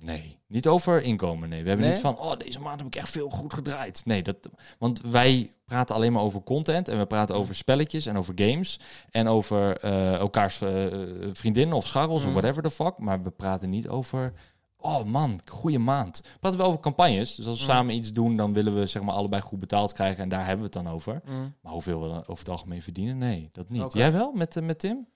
Nee, 0.00 0.38
niet 0.46 0.66
over 0.66 1.02
inkomen. 1.02 1.48
Nee, 1.48 1.62
we 1.62 1.68
hebben 1.68 1.86
Nee? 1.86 1.94
niet 1.94 2.04
van... 2.04 2.18
Oh, 2.18 2.36
deze 2.38 2.60
maand 2.60 2.78
heb 2.78 2.86
ik 2.86 2.96
echt 2.96 3.08
veel 3.10 3.28
goed 3.30 3.54
gedraaid. 3.54 4.02
Nee, 4.04 4.22
dat, 4.22 4.36
want 4.78 5.00
wij 5.00 5.52
praten 5.64 5.94
alleen 5.94 6.12
maar 6.12 6.22
over 6.22 6.42
content. 6.42 6.88
En 6.88 6.98
we 6.98 7.06
praten 7.06 7.34
over 7.34 7.54
spelletjes 7.54 8.06
en 8.06 8.16
over 8.16 8.32
games. 8.36 8.80
En 9.10 9.28
over 9.28 9.76
eh, 9.78 10.14
elkaars 10.14 10.60
eh, 10.60 10.86
vriendinnen 11.32 11.76
of 11.76 11.86
scharrels 11.86 12.24
of 12.24 12.32
whatever 12.32 12.62
the 12.62 12.70
fuck. 12.70 12.98
Maar 12.98 13.22
we 13.22 13.30
praten 13.30 13.70
niet 13.70 13.88
over... 13.88 14.32
Oh 14.78 15.04
man, 15.04 15.40
goede 15.50 15.78
maand. 15.78 16.20
We 16.22 16.38
praten 16.40 16.58
wel 16.58 16.68
over 16.68 16.80
campagnes. 16.80 17.34
Dus 17.34 17.46
als 17.46 17.58
we 17.58 17.64
Mhm. 17.64 17.72
samen 17.74 17.94
iets 17.94 18.12
doen, 18.12 18.36
dan 18.36 18.52
willen 18.52 18.74
we 18.78 18.86
zeg 18.86 19.02
maar 19.02 19.14
allebei 19.14 19.42
goed 19.42 19.58
betaald 19.58 19.92
krijgen. 19.92 20.22
En 20.22 20.28
daar 20.28 20.40
hebben 20.46 20.58
we 20.70 20.78
het 20.78 20.84
dan 20.84 20.94
over. 20.94 21.20
Mm. 21.24 21.54
Maar 21.60 21.72
hoeveel 21.72 22.02
we 22.02 22.08
dan 22.08 22.18
over 22.20 22.38
het 22.38 22.48
algemeen 22.48 22.82
verdienen? 22.82 23.18
Nee, 23.18 23.48
dat 23.52 23.70
niet. 23.70 23.92
Jij 23.92 24.12
wel 24.12 24.32
met, 24.32 24.56
eh, 24.56 24.62
met 24.62 24.78
Tim? 24.78 25.06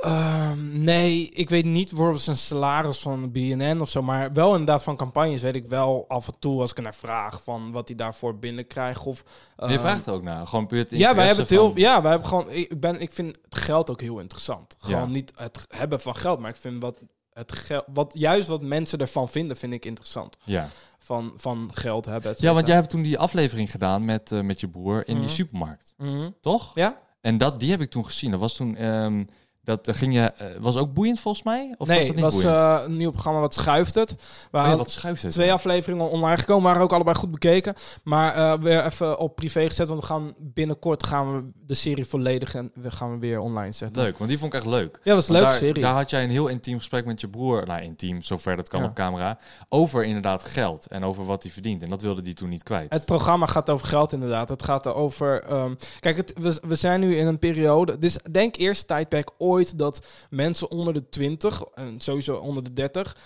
Ehm, 0.00 0.82
nee, 0.82 1.28
ik 1.28 1.50
weet 1.50 1.64
niet 1.64 1.88
bijvoorbeeld 1.88 2.20
zijn 2.20 2.36
salaris 2.36 2.98
van 2.98 3.32
BNN 3.32 3.80
of 3.80 3.88
zo, 3.88 4.02
maar 4.02 4.32
wel 4.32 4.50
inderdaad 4.50 4.82
van 4.82 4.96
campagnes 4.96 5.40
weet 5.40 5.56
ik 5.56 5.66
wel 5.66 6.04
af 6.08 6.26
en 6.26 6.34
toe 6.38 6.60
als 6.60 6.70
ik 6.70 6.76
er 6.76 6.82
naar 6.82 6.94
vraag 6.94 7.42
van 7.42 7.72
wat 7.72 7.88
hij 7.88 7.96
daarvoor 7.96 8.38
binnenkrijgt 8.38 9.06
of. 9.06 9.24
Je 9.56 9.62
ehm, 9.66 9.78
vraagt 9.78 10.06
er 10.06 10.12
ook 10.12 10.22
naar. 10.22 10.46
Gewoon 10.46 10.66
puur 10.66 10.78
het 10.78 10.90
Ja, 10.90 11.14
wij 11.14 11.24
hebben 11.26 11.42
het 11.42 11.52
heel. 11.52 11.70
van- 11.70 11.80
Ja, 11.80 12.02
wij 12.02 12.10
hebben 12.10 12.28
gewoon. 12.28 12.50
Ik 12.50 12.80
ben. 12.80 13.00
Ik 13.00 13.12
vind 13.12 13.36
het 13.48 13.58
geld 13.58 13.90
ook 13.90 14.00
heel 14.00 14.18
interessant. 14.18 14.76
Gewoon 14.78 15.00
Ja. 15.00 15.06
niet 15.06 15.32
het 15.36 15.66
hebben 15.68 16.00
van 16.00 16.16
geld, 16.16 16.38
maar 16.38 16.50
ik 16.50 16.56
vind 16.56 16.82
wat 16.82 16.98
het 17.32 17.52
geld, 17.52 17.84
wat 17.92 18.12
juist 18.16 18.48
wat 18.48 18.62
mensen 18.62 18.98
ervan 18.98 19.28
vinden, 19.28 19.56
vind 19.56 19.72
ik 19.72 19.84
interessant. 19.84 20.36
Ja. 20.44 20.68
Van 20.98 21.32
van 21.36 21.70
geld 21.74 22.04
hebben. 22.04 22.34
ja, 22.38 22.52
want 22.54 22.66
jij 22.66 22.76
hebt 22.76 22.90
toen 22.90 23.02
die 23.02 23.18
aflevering 23.18 23.70
gedaan 23.70 24.04
met, 24.04 24.32
eh, 24.32 24.40
met 24.40 24.60
je 24.60 24.68
broer 24.68 25.08
in 25.08 25.14
Mhm. 25.16 25.22
die 25.24 25.34
supermarkt. 25.34 25.94
Mhm. 25.96 26.30
Toch? 26.40 26.70
Ja? 26.74 26.98
En 27.20 27.38
dat, 27.38 27.60
die 27.60 27.70
heb 27.70 27.80
ik 27.80 27.90
toen 27.90 28.04
gezien. 28.04 28.30
Dat 28.30 28.40
was 28.40 28.54
toen... 28.54 28.76
ehm, 28.76 29.24
dat 29.70 29.88
eh, 29.88 29.94
ging 29.94 30.14
je... 30.14 30.20
eh, 30.20 30.46
was 30.60 30.76
ook 30.76 30.92
boeiend 30.94 31.20
volgens 31.20 31.44
mij? 31.44 31.74
Of 31.78 31.88
nee, 31.88 31.98
was 31.98 32.06
dat 32.06 32.16
niet 32.16 32.24
was 32.24 32.44
eh, 32.44 32.80
een 32.84 32.96
nieuw 32.96 33.10
programma 33.10 33.40
wat 33.40 33.54
schuift 33.54 33.94
het. 33.94 34.16
We 34.50 34.58
Oh 34.58 34.74
wat 34.74 34.90
schuift 34.90 35.22
het? 35.22 35.32
twee 35.32 35.52
afleveringen 35.52 36.10
online 36.10 36.36
gekomen, 36.36 36.64
waren 36.64 36.82
ook 36.82 36.92
allebei 36.92 37.16
goed 37.16 37.30
bekeken. 37.30 37.74
Maar 38.04 38.34
eh, 38.34 38.58
weer 38.60 38.84
even 38.84 39.18
op 39.18 39.36
privé 39.36 39.66
gezet, 39.66 39.88
want 39.88 40.00
we 40.00 40.06
gaan 40.06 40.34
binnenkort 40.38 41.06
gaan 41.06 41.34
we 41.34 41.50
de 41.66 41.74
serie 41.74 42.04
volledig 42.04 42.54
en 42.54 42.70
we 42.74 42.90
gaan 42.90 43.12
we 43.12 43.18
weer 43.18 43.38
online 43.40 43.72
zetten. 43.72 44.02
Leuk, 44.02 44.18
want 44.18 44.30
die 44.30 44.38
vond 44.38 44.52
ik 44.54 44.60
echt 44.60 44.68
leuk. 44.68 45.00
Ja, 45.02 45.14
dat 45.14 45.28
een 45.28 45.28
Want 45.28 45.28
leuke 45.28 45.44
daar, 45.46 45.52
serie. 45.52 45.82
Daar 45.82 45.94
had 45.94 46.10
jij 46.10 46.22
een 46.24 46.30
heel 46.30 46.48
intiem 46.48 46.78
gesprek 46.78 47.04
met 47.04 47.20
je 47.20 47.28
broer, 47.28 47.66
nou 47.66 47.82
intiem, 47.82 48.22
zover 48.22 48.56
dat 48.56 48.68
kan 48.68 48.80
Ja. 48.80 48.86
op 48.86 48.94
camera, 48.94 49.38
over 49.68 50.04
inderdaad 50.04 50.42
geld 50.44 50.86
en 50.86 51.04
over 51.04 51.24
wat 51.24 51.42
hij 51.42 51.52
verdient. 51.52 51.82
En 51.82 51.90
dat 51.90 52.02
wilde 52.02 52.22
hij 52.22 52.32
toen 52.34 52.48
niet 52.48 52.62
kwijt. 52.62 52.92
Het 52.92 53.04
programma 53.04 53.46
gaat 53.46 53.70
over 53.70 53.86
geld 53.86 54.12
inderdaad. 54.12 54.48
Het 54.48 54.62
gaat 54.62 54.86
over... 54.86 55.42
ehm, 55.42 55.74
kijk, 56.00 56.16
het, 56.16 56.32
we, 56.40 56.58
we 56.68 56.74
zijn 56.74 57.00
nu 57.00 57.16
in 57.16 57.26
een 57.26 57.38
periode... 57.38 57.98
Dus 57.98 58.16
denk 58.30 58.56
eerst 58.56 58.86
tijdperk 58.88 59.30
ooit 59.38 59.59
nooit 59.60 59.78
dat 59.78 60.06
mensen 60.30 60.70
onder 60.70 60.94
de 60.94 61.08
20 61.08 61.62
en 61.74 62.00
sowieso 62.00 62.36
onder 62.36 62.62
de 62.62 62.72
30 62.72 63.16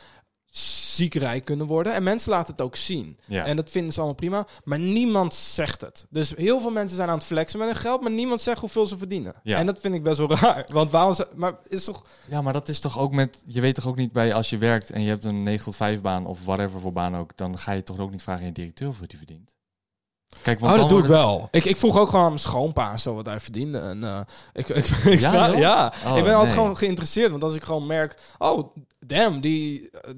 ziek 0.94 1.14
rijk 1.14 1.44
kunnen 1.44 1.66
worden. 1.66 1.94
En 1.94 2.02
mensen 2.02 2.30
laten 2.30 2.52
het 2.52 2.62
ook 2.62 2.76
zien. 2.76 3.18
Ja. 3.26 3.44
En 3.44 3.56
dat 3.56 3.70
vinden 3.70 3.92
ze 3.92 3.98
allemaal 3.98 4.16
prima. 4.16 4.46
Maar 4.64 4.78
niemand 4.78 5.34
zegt 5.34 5.80
het. 5.80 6.06
Dus 6.10 6.34
heel 6.36 6.60
veel 6.60 6.70
mensen 6.70 6.96
zijn 6.96 7.08
aan 7.08 7.16
het 7.16 7.26
flexen 7.26 7.58
met 7.58 7.68
hun 7.68 7.76
geld, 7.76 8.00
maar 8.00 8.10
niemand 8.10 8.40
zegt 8.40 8.60
hoeveel 8.60 8.86
ze 8.86 8.98
verdienen. 8.98 9.34
Ja. 9.42 9.56
En 9.56 9.66
dat 9.66 9.80
vind 9.80 9.94
ik 9.94 10.02
best 10.02 10.18
wel 10.18 10.30
raar. 10.36 10.68
Want 10.72 10.90
waarom 10.90 11.14
ze, 11.14 11.28
maar 11.34 11.58
is 11.68 11.84
toch 11.84 12.02
Ja, 12.30 12.42
maar 12.42 12.52
dat 12.52 12.68
is 12.68 12.80
toch 12.80 12.98
ook 12.98 13.12
met... 13.12 13.42
Je 13.46 13.60
weet 13.60 13.74
toch 13.74 13.86
ook 13.86 13.96
niet 13.96 14.12
bij 14.12 14.34
als 14.34 14.50
je 14.50 14.58
werkt 14.58 14.90
en 14.90 15.02
je 15.02 15.08
hebt 15.08 15.24
een 15.24 15.42
9 15.42 15.64
tot 15.64 15.76
5 15.76 16.00
baan 16.00 16.26
of 16.26 16.44
whatever 16.44 16.80
voor 16.80 16.92
baan 16.92 17.16
ook, 17.16 17.36
dan 17.36 17.58
ga 17.58 17.72
je 17.72 17.82
toch 17.82 17.98
ook 17.98 18.10
niet 18.10 18.22
vragen 18.22 18.40
aan 18.40 18.48
je 18.48 18.52
directeur 18.52 18.86
hoeveel 18.86 19.06
die 19.06 19.18
verdient. 19.18 19.53
Kijk, 20.42 20.60
want 20.60 20.72
oh, 20.72 20.78
dat 20.80 20.88
doe 20.88 21.00
ik 21.00 21.06
wel. 21.06 21.48
Ik, 21.50 21.64
ik 21.64 21.76
vroeg 21.76 21.98
ook 21.98 22.08
gewoon 22.08 22.22
aan 22.24 22.28
mijn 22.28 22.40
schoonpa 22.40 22.90
en 22.92 22.98
zo 22.98 23.14
wat 23.14 23.26
hij 23.26 23.40
verdiende. 23.40 23.78
En, 23.78 24.04
eh, 24.04 24.20
ik, 24.52 24.68
ik, 24.68 24.86
ik, 25.14 25.20
Ja. 25.20 25.92
Oh, 26.06 26.16
ik 26.16 26.24
ben 26.24 26.34
altijd 26.34 26.54
gewoon 26.54 26.76
geïnteresseerd. 26.76 27.30
Want 27.30 27.42
als 27.42 27.54
ik 27.54 27.64
gewoon 27.64 27.86
merk, 27.86 28.18
oh, 28.38 28.74
damn, 28.98 29.40
die 29.40 29.90
eh, 29.90 30.10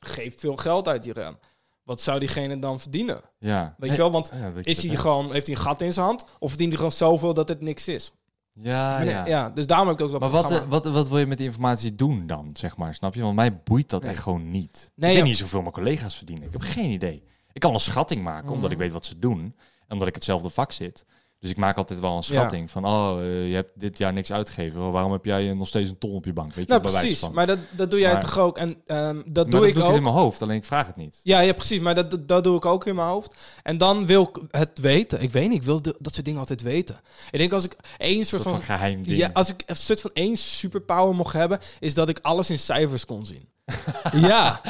geeft 0.00 0.40
veel 0.40 0.56
geld 0.56 0.88
uit 0.88 1.04
hierin. 1.04 1.36
Wat 1.82 2.00
zou 2.00 2.18
diegene 2.18 2.58
dan 2.58 2.80
verdienen? 2.80 3.20
Ja. 3.38 3.74
Weet 3.78 3.90
je 3.90 3.96
wel, 3.96 4.10
want 4.10 4.30
Ja, 4.34 4.50
dat 4.50 4.64
je 4.64 4.70
is 4.70 4.82
hij 4.82 4.96
gewoon, 4.96 5.32
heeft 5.32 5.46
hij 5.46 5.56
een 5.56 5.62
gat 5.62 5.80
in 5.80 5.92
zijn 5.92 6.06
hand? 6.06 6.24
Of 6.38 6.48
verdient 6.48 6.68
hij 6.68 6.78
gewoon 6.78 6.92
zoveel 6.92 7.34
dat 7.34 7.48
het 7.48 7.60
niks 7.60 7.88
is? 7.88 8.12
Ja, 8.52 9.00
Ja, 9.00 9.10
ja. 9.10 9.26
ja 9.26 9.50
dus 9.50 9.66
daarom 9.66 9.88
heb 9.88 9.98
ik 9.98 10.04
ook 10.04 10.10
dat 10.10 10.20
Maar 10.20 10.30
wat, 10.30 10.66
wat, 10.68 10.86
wat 10.86 11.08
wil 11.08 11.18
je 11.18 11.26
met 11.26 11.38
die 11.38 11.46
informatie 11.46 11.94
doen 11.94 12.26
dan, 12.26 12.50
zeg 12.52 12.76
maar? 12.76 12.94
Snap 12.94 13.14
je? 13.14 13.22
Want 13.22 13.34
mij 13.34 13.62
boeit 13.62 13.88
dat 13.90 14.02
Nee. 14.02 14.10
echt 14.10 14.22
gewoon 14.22 14.50
niet. 14.50 14.90
Nee, 14.94 15.10
ik 15.10 15.16
weet 15.16 15.24
ja. 15.24 15.30
niet 15.30 15.36
zoveel 15.36 15.60
mijn 15.60 15.72
collega's 15.72 16.16
verdienen. 16.16 16.46
Ik 16.46 16.52
heb 16.52 16.60
geen 16.60 16.90
idee. 16.90 17.22
Ik 17.58 17.64
kan 17.64 17.74
een 17.74 17.80
schatting 17.80 18.22
maken, 18.22 18.50
omdat 18.50 18.70
ik 18.70 18.76
Mhm. 18.76 18.84
weet 18.86 18.92
wat 18.94 19.06
ze 19.06 19.18
doen. 19.18 19.40
En 19.40 19.92
omdat 19.92 20.08
ik 20.08 20.14
hetzelfde 20.14 20.48
vak 20.48 20.72
zit. 20.72 21.04
Dus 21.40 21.50
ik 21.50 21.56
maak 21.56 21.76
altijd 21.76 22.00
wel 22.00 22.16
een 22.16 22.22
schatting 22.22 22.70
van... 22.70 22.84
Oh, 22.86 23.18
eh, 23.20 23.48
je 23.48 23.54
hebt 23.54 23.72
dit 23.74 23.98
jaar 23.98 24.12
niks 24.12 24.32
uitgegeven. 24.32 24.92
Waarom 24.92 25.12
heb 25.12 25.24
jij 25.24 25.52
nog 25.54 25.68
steeds 25.68 25.90
een 25.90 25.98
ton 25.98 26.14
op 26.14 26.24
je 26.24 26.32
bank? 26.32 26.52
Weet 26.54 26.66
je, 26.66 26.70
Nou, 26.70 26.80
precies. 26.82 27.18
van. 27.18 27.32
Maar 27.34 27.46
dat, 27.46 27.58
dat 27.70 27.90
doe 27.90 28.00
jij 28.00 28.12
Maar- 28.12 28.20
toch 28.20 28.38
ook? 28.38 28.58
En 28.58 28.76
ehm, 28.86 29.22
dat 29.26 29.50
doe 29.50 29.68
ik 29.68 29.74
doe 29.74 29.82
ook. 29.82 29.94
in 29.96 30.02
mijn 30.02 30.14
hoofd, 30.14 30.42
alleen 30.42 30.56
ik 30.56 30.64
vraag 30.64 30.86
het 30.86 30.96
niet. 30.96 31.20
Ja, 31.22 31.40
ja, 31.40 31.52
precies. 31.52 31.80
Maar 31.80 31.94
dat, 31.94 32.28
dat, 32.28 32.44
doe 32.44 32.56
ik 32.56 32.64
ook 32.64 32.86
in 32.86 32.94
mijn 32.94 33.08
hoofd. 33.08 33.34
En 33.62 33.78
dan 33.78 34.06
wil 34.06 34.22
ik 34.22 34.42
het 34.50 34.78
weten. 34.78 35.22
Ik 35.22 35.30
weet 35.30 35.48
niet, 35.48 35.58
ik 35.58 35.62
wil 35.62 35.82
de- 35.82 35.96
dat 35.98 36.12
soort 36.14 36.24
dingen 36.24 36.40
altijd 36.40 36.62
weten. 36.62 37.00
Ik 37.30 37.38
denk 37.38 37.52
als 37.52 37.64
ik 37.64 37.76
één 37.98 38.08
Een 38.10 38.14
soort 38.16 38.28
soort 38.28 38.42
van... 38.42 38.52
van 38.52 38.62
geheim 38.76 39.02
ding. 39.02 39.16
Ja, 39.18 39.30
als 39.32 39.48
ik 39.48 39.62
een 39.66 39.76
soort 39.76 40.00
van 40.00 40.10
één 40.14 40.36
superpower 40.36 41.14
mocht 41.14 41.32
hebben, 41.32 41.58
is 41.80 41.94
dat 41.94 42.08
ik 42.08 42.18
alles 42.22 42.50
in 42.50 42.58
cijfers 42.58 43.04
kon 43.04 43.26
zien. 43.26 43.48
ja, 44.28 44.60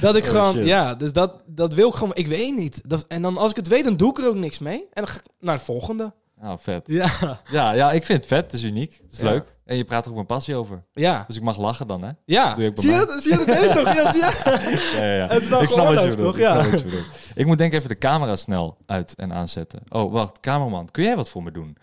dat 0.00 0.16
ik 0.16 0.24
Oh, 0.24 0.30
gewoon... 0.30 0.54
shit. 0.56 0.64
Ja, 0.66 0.94
dus 0.94 1.12
dat, 1.12 1.42
dat 1.46 1.74
wil 1.74 1.88
ik 1.88 1.94
gewoon... 1.94 2.14
Ik 2.14 2.26
weet 2.26 2.54
niet. 2.56 2.80
Dat, 2.90 3.04
en 3.08 3.22
dan 3.22 3.36
als 3.36 3.50
ik 3.50 3.56
het 3.56 3.68
weet, 3.68 3.84
dan 3.84 3.96
doe 3.96 4.10
ik 4.10 4.18
er 4.18 4.26
ook 4.28 4.34
niks 4.34 4.58
mee. 4.58 4.78
En 4.80 4.88
dan 5.02 5.08
ga 5.08 5.16
ik 5.18 5.24
naar 5.40 5.56
de 5.58 5.64
volgende. 5.64 6.12
Oh, 6.42 6.52
vet. 6.58 6.82
Ja, 6.86 7.08
Ja, 7.50 7.72
ja, 7.72 7.92
ik 7.92 8.04
vind 8.04 8.18
het 8.18 8.28
vet. 8.28 8.44
Het 8.44 8.52
is 8.52 8.62
uniek. 8.62 9.00
Het 9.02 9.12
is 9.12 9.18
Ja. 9.18 9.24
leuk. 9.24 9.56
En 9.64 9.76
je 9.76 9.84
praat 9.84 10.04
er 10.04 10.10
ook 10.10 10.16
met 10.16 10.26
passie 10.26 10.54
over. 10.56 10.84
ja. 10.92 11.24
Dus 11.26 11.36
ik 11.36 11.42
mag 11.42 11.56
lachen 11.58 11.86
dan, 11.86 12.02
hè? 12.02 12.10
Ja, 12.24 12.54
Doe 12.54 12.64
ik 12.64 12.74
bij 12.74 12.84
zie 12.84 12.92
je, 12.92 13.06
dat, 13.06 13.22
zie 13.22 13.30
je 13.30 13.36
dat 13.36 13.46
nee, 13.46 13.68
toch? 13.84 13.94
Ja, 13.94 14.12
zie 14.12 14.20
je? 14.20 14.40
Ja, 14.98 15.04
ja, 15.04 15.14
ja. 15.14 15.26
Het 15.28 15.42
is 15.42 15.48
nou 15.48 15.62
ik 15.62 15.68
snap 15.68 15.86
wat 15.86 15.94
je 16.00 16.06
leuk, 16.06 16.16
bedoelt. 16.16 16.34
toch? 16.36 16.40
Ik 16.40 16.46
snap 16.46 16.62
Ja. 16.64 16.70
wat 16.70 16.78
je 16.78 16.84
bedoelt. 16.84 17.06
Ik 17.34 17.46
moet 17.46 17.58
denk 17.58 17.72
even 17.72 17.88
de 17.88 17.98
camera 17.98 18.36
snel 18.36 18.76
uit 18.86 19.14
en 19.14 19.32
aanzetten. 19.32 19.80
Oh, 19.88 20.12
wacht. 20.12 20.40
Cameraman, 20.40 20.90
kun 20.90 21.02
jij 21.04 21.16
wat 21.16 21.28
voor 21.28 21.42
me 21.42 21.50
doen? 21.50 21.76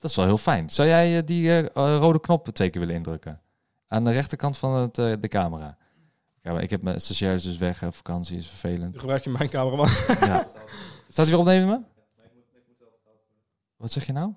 Dat 0.00 0.10
is 0.10 0.16
wel 0.16 0.26
heel 0.26 0.38
fijn. 0.38 0.70
Zou 0.70 0.88
jij 0.88 1.16
eh, 1.16 1.22
die 1.26 1.48
eh, 1.48 1.58
eh, 1.58 1.68
rode 1.74 2.20
knop 2.20 2.48
twee 2.52 2.70
keer 2.70 2.80
willen 2.80 2.96
indrukken? 2.96 3.40
Aan 3.88 4.04
de 4.04 4.10
rechterkant 4.10 4.58
van 4.58 4.74
het, 4.74 4.94
de 4.94 5.28
camera. 5.28 5.76
Ja, 6.48 6.54
maar 6.54 6.62
ik 6.62 6.70
heb 6.70 6.82
mijn 6.82 7.00
stagiairs 7.00 7.42
dus 7.42 7.56
weg. 7.56 7.80
hè. 7.80 7.92
Vakantie 7.92 8.36
is 8.36 8.46
vervelend. 8.46 8.98
Gebruik 8.98 9.24
je 9.24 9.30
mijn 9.30 9.48
cameraman? 9.48 9.88
Ja. 10.20 10.46
Staat 11.12 11.26
hij 11.26 11.26
weer 11.26 11.38
opnemen? 11.38 11.86
Wat 13.76 13.90
zeg 13.92 14.06
je 14.06 14.12
nou? 14.12 14.32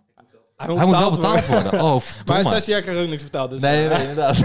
Hij 0.58 0.76
Hij 0.76 0.86
moet 0.86 0.97
wel 0.97 1.12
betaald 1.12 1.47
worden. 1.47 1.74
Oh, 1.84 2.02
Maar 2.26 2.39
is 2.39 2.45
stagiair, 2.45 2.82
krijgt 2.82 3.02
ook 3.02 3.08
niks 3.08 3.21
verteld. 3.21 3.50
Dus, 3.50 3.62
Nee, 3.62 3.88
eh, 3.89 3.97
nee, 3.97 4.08
inderdaad. 4.08 4.38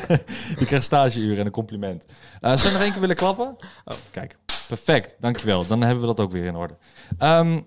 je 0.60 0.64
krijgt 0.66 0.84
stageuren 0.84 1.38
en 1.38 1.46
een 1.46 1.52
compliment. 1.52 2.04
Eh 2.40 2.56
zou 2.56 2.66
je 2.66 2.72
nog 2.72 2.82
één 2.82 2.90
keer 2.92 3.00
willen 3.00 3.16
klappen? 3.16 3.56
Oh, 3.84 3.96
kijk. 4.10 4.38
Perfect, 4.68 5.16
dankjewel. 5.20 5.66
Dan 5.66 5.80
hebben 5.82 6.00
we 6.00 6.06
dat 6.06 6.20
ook 6.20 6.30
weer 6.32 6.44
in 6.44 6.56
orde. 6.56 6.76
Ehm, 7.18 7.60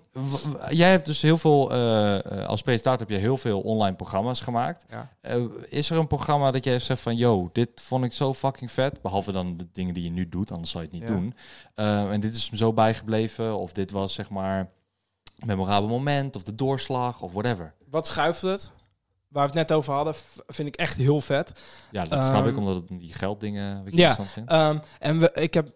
jij 0.70 0.90
hebt 0.90 1.06
dus 1.06 1.22
heel 1.22 1.38
veel, 1.38 1.72
eh, 1.72 2.46
als 2.46 2.62
presentator 2.62 2.98
heb 3.06 3.10
je 3.16 3.16
heel 3.22 3.36
veel 3.36 3.60
online 3.60 3.96
programma's 3.96 4.40
gemaakt. 4.40 4.84
Ja. 4.90 5.10
Eh, 5.20 5.42
is 5.68 5.90
er 5.90 5.96
een 5.98 6.06
programma 6.06 6.50
dat 6.50 6.64
jij 6.64 6.78
zegt 6.78 7.00
van, 7.00 7.16
yo, 7.16 7.50
dit 7.52 7.68
vond 7.74 8.04
ik 8.04 8.12
zo 8.12 8.34
fucking 8.34 8.72
vet. 8.72 9.02
Behalve 9.02 9.32
dan 9.32 9.56
de 9.56 9.68
dingen 9.72 9.94
die 9.94 10.04
je 10.04 10.10
nu 10.10 10.28
doet, 10.28 10.52
anders 10.52 10.70
zou 10.70 10.82
je 10.84 10.90
het 10.90 10.98
niet 11.00 11.08
Ja. 11.08 11.14
doen. 11.14 11.34
Eh, 11.74 12.10
en 12.12 12.20
dit 12.20 12.34
is 12.34 12.50
me 12.50 12.56
zo 12.56 12.72
bijgebleven. 12.72 13.56
Of 13.58 13.72
dit 13.72 13.90
was 13.90 14.14
zeg 14.14 14.30
maar 14.30 14.58
een 15.38 15.46
memorabel 15.46 15.88
moment. 15.88 16.36
Of 16.36 16.42
de 16.42 16.54
doorslag, 16.54 17.20
of 17.22 17.32
whatever. 17.32 17.74
Wat 17.90 18.06
schuift 18.06 18.40
het? 18.42 18.70
Waar 19.28 19.42
we 19.50 19.58
het 19.58 19.68
net 19.68 19.78
over 19.78 19.92
hadden, 19.94 20.14
vind 20.46 20.68
ik 20.68 20.76
echt 20.76 20.96
heel 20.96 21.20
vet. 21.20 21.52
Ja, 21.90 22.04
dat 22.04 22.24
snap 22.24 22.46
ik, 22.46 22.50
Ehm, 22.50 22.58
omdat 22.58 22.74
het 22.74 22.98
die 22.98 23.12
gelddingen 23.12 23.82
je 23.84 23.96
ja, 23.96 24.08
interessant. 24.08 24.48
Ehm, 24.48 24.78
en 24.98 25.18
we, 25.20 25.30
ik 25.34 25.54
heb 25.54 25.68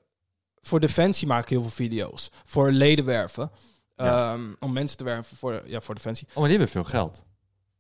voor 0.62 0.81
Defensie 0.81 1.27
maak 1.27 1.42
ik 1.42 1.48
heel 1.48 1.62
veel 1.62 1.70
video's. 1.70 2.31
Voor 2.44 2.70
leden 2.70 3.05
werven. 3.05 3.51
Ja. 3.94 4.33
Ehm, 4.33 4.40
om 4.59 4.72
mensen 4.72 4.96
te 4.96 5.05
werven 5.05 5.37
voor, 5.37 5.62
ja, 5.66 5.81
voor 5.81 5.94
Defensie. 5.94 6.27
Oh, 6.31 6.35
maar 6.37 6.48
die 6.48 6.59
hebben 6.59 6.68
veel 6.75 6.85
geld. 6.85 7.25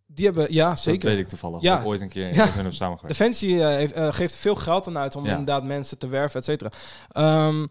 Die 0.06 0.24
hebben, 0.24 0.52
ja, 0.52 0.68
Dat 0.68 0.80
zeker. 0.80 1.08
weet 1.08 1.18
ik 1.18 1.28
toevallig. 1.28 1.60
Ja. 1.60 1.78
Ik 1.80 1.86
ooit 1.86 2.00
een 2.00 2.08
keer 2.08 2.34
Ja. 2.34 2.44
met 2.62 2.74
samengewerkt. 2.74 3.18
Defensie 3.18 3.60
eh, 3.62 3.66
heeft, 3.68 3.92
eh, 3.92 4.12
geeft 4.12 4.34
veel 4.34 4.54
geld 4.54 4.86
aan 4.86 4.98
uit 4.98 5.16
om 5.16 5.24
Ja. 5.24 5.30
inderdaad 5.30 5.64
mensen 5.64 5.98
te 5.98 6.06
werven, 6.06 6.38
et 6.40 6.44
cetera. 6.44 6.70
Ehm, 7.08 7.66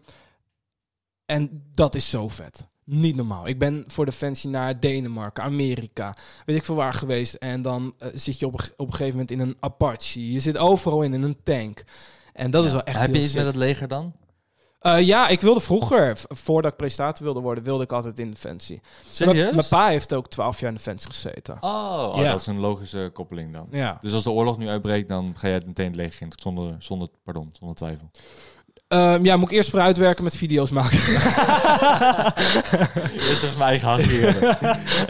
en 1.26 1.64
dat 1.72 1.94
is 1.94 2.10
zo 2.10 2.28
vet. 2.28 2.66
Niet 2.84 3.16
normaal. 3.16 3.48
Ik 3.48 3.58
ben 3.58 3.84
voor 3.86 4.04
Defensie 4.04 4.50
naar 4.50 4.80
Denemarken, 4.80 5.42
Amerika, 5.44 6.14
weet 6.44 6.56
ik 6.56 6.64
veel 6.64 6.74
waar 6.74 6.94
geweest. 6.94 7.34
En 7.34 7.62
dan 7.62 7.94
eh, 7.98 8.08
zit 8.14 8.38
je 8.38 8.46
op 8.46 8.54
op 8.76 8.86
een 8.86 8.92
gegeven 8.92 9.10
moment 9.12 9.30
in 9.30 9.40
een 9.40 9.56
Apache. 9.60 10.32
Je 10.32 10.40
zit 10.40 10.56
overal 10.56 11.02
in, 11.02 11.14
in 11.14 11.22
een 11.22 11.42
tank. 11.42 11.84
En 12.32 12.50
dat 12.50 12.64
is 12.64 12.72
wel 12.72 12.82
echt 12.84 12.98
Heb 12.98 13.14
je 13.14 13.16
iets 13.20 13.26
sick. 13.26 13.36
met 13.36 13.46
het 13.46 13.56
leger 13.56 13.88
dan? 13.88 14.12
Eh, 14.82 15.00
ja, 15.00 15.28
ik 15.28 15.40
wilde 15.40 15.60
vroeger, 15.60 16.18
voordat 16.28 16.70
ik 16.70 16.76
presentator 16.76 17.24
wilde 17.24 17.40
worden, 17.40 17.64
wilde 17.64 17.82
ik 17.84 17.92
altijd 17.92 18.18
in 18.18 18.30
Defensie. 18.30 18.80
Serieus? 19.10 19.54
Mijn 19.54 19.68
pa 19.68 19.86
heeft 19.88 20.14
ook 20.14 20.28
twaalf 20.28 20.60
jaar 20.60 20.70
in 20.70 20.76
Defensie 20.76 21.10
gezeten. 21.10 21.56
Oh, 21.60 22.12
oh, 22.14 22.22
Ja. 22.22 22.30
dat 22.30 22.40
is 22.40 22.46
een 22.46 22.58
logische 22.60 23.10
koppeling 23.12 23.52
dan. 23.52 23.66
Ja. 23.70 23.96
Dus 24.00 24.12
als 24.12 24.22
de 24.24 24.30
oorlog 24.30 24.58
nu 24.58 24.68
uitbreekt, 24.68 25.08
dan 25.08 25.32
ga 25.36 25.46
jij 25.46 25.56
het 25.56 25.66
meteen 25.66 25.86
het 25.86 25.96
leger 25.96 26.22
in. 26.22 26.32
Zonder, 26.36 26.76
zonder, 26.78 27.08
pardon, 27.24 27.50
zonder 27.58 27.76
twijfel. 27.76 28.10
Ehm, 28.92 29.24
ja, 29.24 29.36
moet 29.36 29.50
ik 29.50 29.56
eerst 29.56 29.70
vooruitwerken 29.70 30.24
met 30.24 30.36
video's 30.36 30.70
maken. 30.70 30.98
Eerst 33.28 33.42
even 33.42 33.58
mijn 33.58 33.80
eigen 33.80 33.98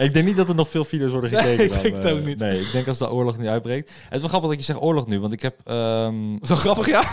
Ik 0.05 0.13
denk 0.13 0.25
niet 0.25 0.37
dat 0.37 0.49
er 0.49 0.55
nog 0.55 0.69
veel 0.69 0.85
video's 0.85 1.11
worden 1.11 1.29
gekeken. 1.29 1.57
Nee, 1.57 1.65
ik 1.65 1.71
dan, 1.73 1.81
denk 1.81 1.95
het 1.95 2.05
eh, 2.05 2.13
ook 2.13 2.23
niet. 2.23 2.39
Nee, 2.39 2.59
ik 2.61 2.71
denk 2.71 2.87
als 2.87 2.97
de 2.97 3.11
oorlog 3.11 3.37
nu 3.37 3.47
uitbreekt. 3.47 3.89
Het 4.03 4.13
is 4.13 4.19
wel 4.19 4.29
grappig 4.29 4.49
dat 4.49 4.59
je 4.59 4.65
zegt 4.65 4.81
oorlog 4.81 5.07
nu, 5.07 5.19
want 5.19 5.33
ik 5.33 5.41
heb... 5.41 5.59
ehm, 5.63 6.15
Zo 6.41 6.55
grappig, 6.55 6.87
ja. 6.87 7.03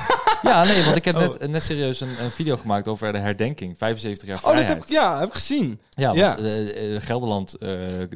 ja, 0.43 0.65
nee, 0.65 0.85
want 0.85 0.97
ik 0.97 1.05
heb 1.05 1.15
Oh. 1.17 1.21
net, 1.21 1.49
net 1.51 1.65
serieus 1.65 2.01
een, 2.01 2.23
een 2.23 2.31
video 2.31 2.57
gemaakt 2.57 2.89
over 2.89 3.13
de 3.13 3.19
herdenking. 3.19 3.79
75 3.79 4.29
jaar 4.29 4.37
Oh, 4.37 4.43
dat 4.43 4.53
vrijheid. 4.53 4.79
heb 4.79 4.87
ik, 4.87 4.93
ja, 4.95 5.19
heb 5.19 5.29
ik 5.29 5.35
gezien. 5.35 5.81
Ja, 5.91 6.07
want 6.07 6.19
Ja. 6.19 6.37
eh, 6.37 6.95
eh, 6.97 7.03
Gelderland, 7.03 7.55
eh, 7.55 7.69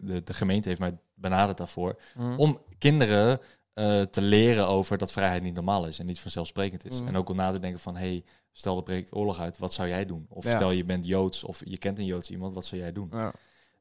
de, 0.02 0.22
de 0.24 0.34
gemeente 0.34 0.68
heeft 0.68 0.80
mij 0.80 0.92
benaderd 1.14 1.58
daarvoor. 1.58 1.98
Mm. 2.14 2.38
Om 2.38 2.58
kinderen 2.78 3.40
eh, 3.74 4.00
te 4.00 4.20
leren 4.20 4.68
over 4.68 4.98
dat 4.98 5.12
vrijheid 5.12 5.42
niet 5.42 5.54
normaal 5.54 5.86
is 5.86 5.98
en 5.98 6.06
niet 6.06 6.20
vanzelfsprekend 6.20 6.86
is. 6.90 7.00
Mm. 7.00 7.08
En 7.08 7.16
ook 7.16 7.28
om 7.28 7.36
na 7.36 7.52
te 7.52 7.58
denken 7.58 7.80
van, 7.80 7.96
hey, 7.96 8.24
stel 8.56 8.76
er 8.76 8.82
breekt 8.82 9.14
oorlog 9.14 9.40
uit, 9.40 9.58
wat 9.58 9.74
zou 9.74 9.88
jij 9.88 10.04
doen? 10.06 10.26
Of 10.28 10.44
Ja. 10.44 10.56
stel 10.56 10.70
je 10.70 10.84
bent 10.84 11.06
Joods 11.06 11.44
of 11.44 11.60
je 11.64 11.78
kent 11.78 11.98
een 11.98 12.04
Joods 12.04 12.30
iemand, 12.30 12.54
wat 12.54 12.66
zou 12.66 12.80
jij 12.80 12.92
doen? 12.92 13.08
Ja. 13.12 13.32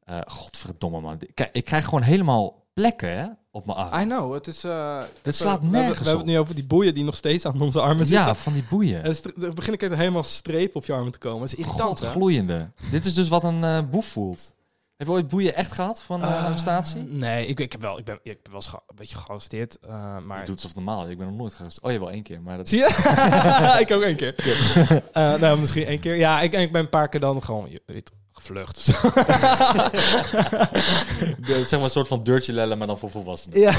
Eh, 0.04 0.20
godverdomme 0.26 1.02
man. 1.02 1.20
Kijk, 1.34 1.50
ik 1.54 1.66
krijg 1.66 1.84
gewoon 1.86 2.02
helemaal 2.02 2.62
plekken 2.74 3.18
hè, 3.18 3.26
op 3.52 3.66
mijn 3.66 3.78
arm. 3.78 4.02
I 4.02 4.04
know, 4.06 4.34
het 4.34 4.48
is... 4.48 4.64
eh, 4.64 5.02
Dat 5.22 5.36
slaat 5.36 5.46
we, 5.46 5.50
hebben- 5.64 5.72
nergens 5.72 6.00
We 6.00 6.06
hebben 6.06 6.26
het 6.26 6.36
nu 6.36 6.40
over 6.40 6.56
die 6.56 6.66
boeien 6.66 6.94
die 6.94 7.04
nog 7.04 7.16
steeds 7.16 7.46
aan 7.46 7.62
onze 7.62 7.82
armen 7.82 8.06
zitten. 8.06 8.26
Ja, 8.26 8.36
van 8.36 8.54
die 8.54 8.64
boeien. 8.70 9.04
En 9.04 9.16
er 9.42 9.54
begin 9.54 9.74
ik 9.74 9.82
echt 9.82 9.94
helemaal 9.96 10.24
streep 10.24 10.76
op 10.76 10.86
je 10.86 10.94
armen 10.94 11.12
te 11.12 11.18
komen. 11.18 11.40
Dat 11.40 11.48
is 11.54 11.56
irritant, 11.56 12.00
hè? 12.00 12.06
Godgloeiende. 12.06 12.70
Dit 12.92 13.06
is 13.06 13.14
dus 13.14 13.28
wat 13.30 13.44
een 13.44 13.64
eh, 13.64 13.80
boef 13.92 14.06
voelt. 14.06 14.54
Heb 15.04 15.12
je 15.12 15.18
ooit 15.18 15.28
boeien 15.32 15.56
echt 15.56 15.74
gehad 15.74 16.02
van 16.02 16.24
een 16.24 16.30
Eh, 16.30 16.46
arrestatie? 16.46 17.02
Nee, 17.02 17.48
ik, 17.48 17.60
ik, 17.60 17.72
heb 17.72 17.82
wel, 17.82 17.98
ik, 17.98 18.06
ben, 18.06 18.20
ik 18.24 18.42
ben 18.44 18.52
wel 18.52 18.62
eens 18.62 18.74
een 18.74 18.96
beetje 18.96 19.16
gearresteerd. 19.16 19.80
eh, 19.80 20.18
maar... 20.20 20.40
Je 20.40 20.46
doet 20.46 20.56
alsof 20.56 20.76
normaal. 20.76 21.10
Ik 21.10 21.18
ben 21.18 21.28
nog 21.28 21.36
nooit 21.36 21.54
gearresteerd. 21.54 21.86
Oh, 21.86 21.92
je 21.92 22.00
wel 22.00 22.12
één 22.12 22.24
keer. 22.24 22.42
Maar 22.42 22.58
dat 22.58 22.70
Zie 22.70 22.78
je? 22.78 23.78
ik 23.86 23.92
ook 23.92 24.02
één 24.02 24.16
keer. 24.16 24.36
Eh, 25.14 25.40
nou, 25.40 25.60
misschien 25.60 25.86
één 25.86 26.00
keer. 26.00 26.16
Ja, 26.16 26.42
ik, 26.42 26.54
ik 26.54 26.72
ben 26.72 26.82
een 26.82 26.90
paar 26.90 27.10
keer 27.10 27.20
dan 27.20 27.44
gewoon 27.44 27.70
je 27.70 27.82
weet, 27.86 28.12
gevlucht. 28.34 28.86
De- 31.40 31.64
zeg 31.64 31.72
maar 31.72 31.84
een 31.84 31.90
soort 31.90 32.08
van 32.08 32.24
deurtje 32.24 32.54
lellen, 32.54 32.78
maar 32.78 32.88
dan 32.88 32.98
voor 32.98 33.10
volwassenen. 33.10 33.60
ja. 33.60 33.74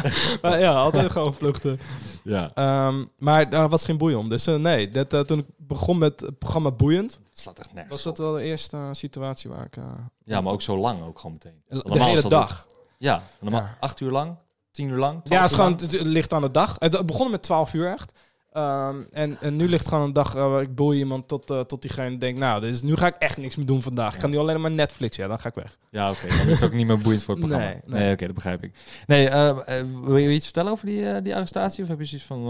maar 0.42 0.60
ja, 0.60 0.72
altijd 0.74 1.12
gewoon 1.12 1.34
vluchten. 1.34 1.78
Ja. 2.24 2.50
Ehm, 2.54 3.04
maar 3.18 3.50
daar 3.50 3.68
was 3.68 3.84
geen 3.84 3.98
boeien 3.98 4.18
om. 4.18 4.28
Dus 4.28 4.46
eh, 4.46 4.54
nee, 4.54 4.90
dat, 4.90 5.12
eh, 5.12 5.20
toen 5.20 5.38
ik 5.38 5.44
begon 5.56 5.98
met 5.98 6.20
het 6.20 6.38
programma 6.38 6.70
Boeiend, 6.70 7.18
Het 7.30 7.40
slaat 7.40 7.58
echt 7.58 7.72
nergens 7.72 7.94
was 7.94 8.02
dat 8.02 8.18
wel 8.18 8.32
de 8.32 8.42
eerste 8.42 8.76
eh, 8.76 8.88
situatie 8.92 9.50
waar 9.50 9.64
ik... 9.64 9.76
eh, 9.76 9.84
Ja, 10.24 10.40
maar 10.40 10.52
ook 10.52 10.62
zo 10.62 10.78
lang 10.78 11.02
ook 11.06 11.18
gewoon 11.18 11.32
meteen. 11.32 11.62
de 11.68 11.74
Normaal 11.84 12.08
hele 12.08 12.20
dat 12.22 12.30
dag. 12.30 12.66
Ja, 12.98 13.22
normaal 13.40 13.60
Ja. 13.60 13.76
acht 13.80 14.00
uur 14.00 14.10
lang, 14.10 14.36
tien 14.72 14.88
uur 14.88 14.98
lang. 14.98 15.20
Ja, 15.24 15.28
12 15.28 15.40
het, 15.42 15.50
is 15.50 15.50
uur 15.58 15.64
gewoon, 15.64 15.78
lang. 15.80 15.92
het 15.92 16.06
ligt 16.06 16.32
aan 16.32 16.42
de 16.42 16.50
dag. 16.50 16.76
Het 16.78 17.06
begon 17.06 17.30
met 17.30 17.42
12 17.42 17.74
uur 17.74 17.90
echt. 17.92 18.12
Ehm, 18.58 18.96
en, 19.12 19.40
en 19.40 19.56
nu 19.56 19.68
ligt 19.68 19.88
gewoon 19.88 20.04
een 20.04 20.12
dag 20.12 20.34
eh, 20.34 20.50
waar 20.50 20.62
ik 20.62 20.74
boei 20.74 20.98
iemand 20.98 21.28
tot, 21.28 21.50
eh, 21.50 21.60
tot 21.60 21.82
diegene 21.82 22.18
denkt, 22.18 22.38
nou, 22.40 22.60
dus 22.60 22.82
nu 22.82 22.96
ga 22.96 23.06
ik 23.06 23.14
echt 23.14 23.36
niks 23.36 23.56
meer 23.56 23.66
doen 23.66 23.82
vandaag. 23.82 24.14
Ik 24.14 24.20
ga 24.20 24.26
nu 24.26 24.36
alleen 24.38 24.60
maar 24.60 24.70
Netflix, 24.70 25.16
ja, 25.16 25.26
dan 25.28 25.38
ga 25.38 25.48
ik 25.48 25.54
weg. 25.54 25.78
Ja, 25.90 26.10
oké. 26.10 26.26
Dan 26.28 26.36
is 26.48 26.54
het 26.60 26.62
ook 26.62 26.72
niet 26.72 26.86
meer 26.86 26.98
boeiend 26.98 27.22
voor 27.22 27.34
het 27.34 27.42
programma. 27.46 27.70
Nee, 27.72 27.80
Nee, 27.86 28.00
nee. 28.02 28.12
oké, 28.12 28.26
dat 28.26 28.34
begrijp 28.34 28.64
ik. 28.64 28.72
Nee, 29.06 29.28
eh, 29.28 29.58
wil 30.02 30.16
je 30.16 30.30
iets 30.32 30.44
vertellen 30.44 30.72
over 30.72 30.86
die, 30.86 31.22
die 31.22 31.34
arrestatie? 31.36 31.82
Of 31.82 31.88
heb 31.88 31.98
je 31.98 32.04
zoiets 32.04 32.26
van... 32.26 32.46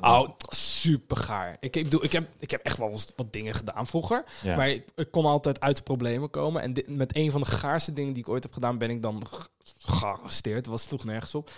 Oh, 0.00 0.28
super 0.48 1.16
gaar. 1.16 1.56
Ik, 1.60 1.76
ik, 1.76 1.84
bedoel, 1.84 2.04
ik, 2.04 2.12
heb, 2.12 2.28
ik 2.38 2.50
heb 2.50 2.60
echt 2.64 2.78
wel 2.78 2.90
wat 2.90 3.32
dingen 3.32 3.54
gedaan 3.54 3.86
vroeger. 3.86 4.24
ja. 4.42 4.56
Maar 4.56 4.68
ik, 4.70 4.84
ik 4.96 5.10
kon 5.10 5.24
altijd 5.24 5.60
uit 5.60 5.76
de 5.76 5.82
problemen 5.82 6.30
komen. 6.30 6.62
En 6.62 6.72
dit, 6.72 6.88
met 6.96 7.16
een 7.16 7.30
van 7.30 7.40
de 7.40 7.46
gaarste 7.46 7.92
dingen 7.92 8.12
die 8.12 8.22
ik 8.22 8.28
ooit 8.28 8.42
heb 8.42 8.52
gedaan, 8.52 8.78
ben 8.78 8.90
ik 8.90 9.02
dan 9.02 9.22
ge- 9.30 9.48
gearresteerd. 9.78 10.64
Dat 10.64 10.72
was 10.72 10.82
sloeg 10.82 11.04
nergens 11.04 11.34
op. 11.34 11.50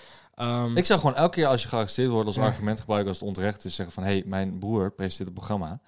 Ehm, 0.43 0.77
Ik 0.77 0.85
zou 0.87 1.01
gewoon 1.01 1.17
elke 1.17 1.35
keer 1.35 1.47
als 1.47 1.63
je 1.63 1.69
gearresteerd 1.69 2.11
wordt 2.11 2.27
als 2.27 2.37
Ja. 2.37 2.43
argument 2.43 2.81
gebruiken 2.81 3.09
als 3.09 3.19
het 3.19 3.29
onterecht 3.29 3.65
is. 3.65 3.75
Zeggen 3.75 3.95
van, 3.95 4.03
hé, 4.05 4.11
hey, 4.11 4.23
mijn 4.27 4.59
broer 4.59 4.91
presenteert 4.93 5.29
het 5.29 5.35
programma. 5.39 5.81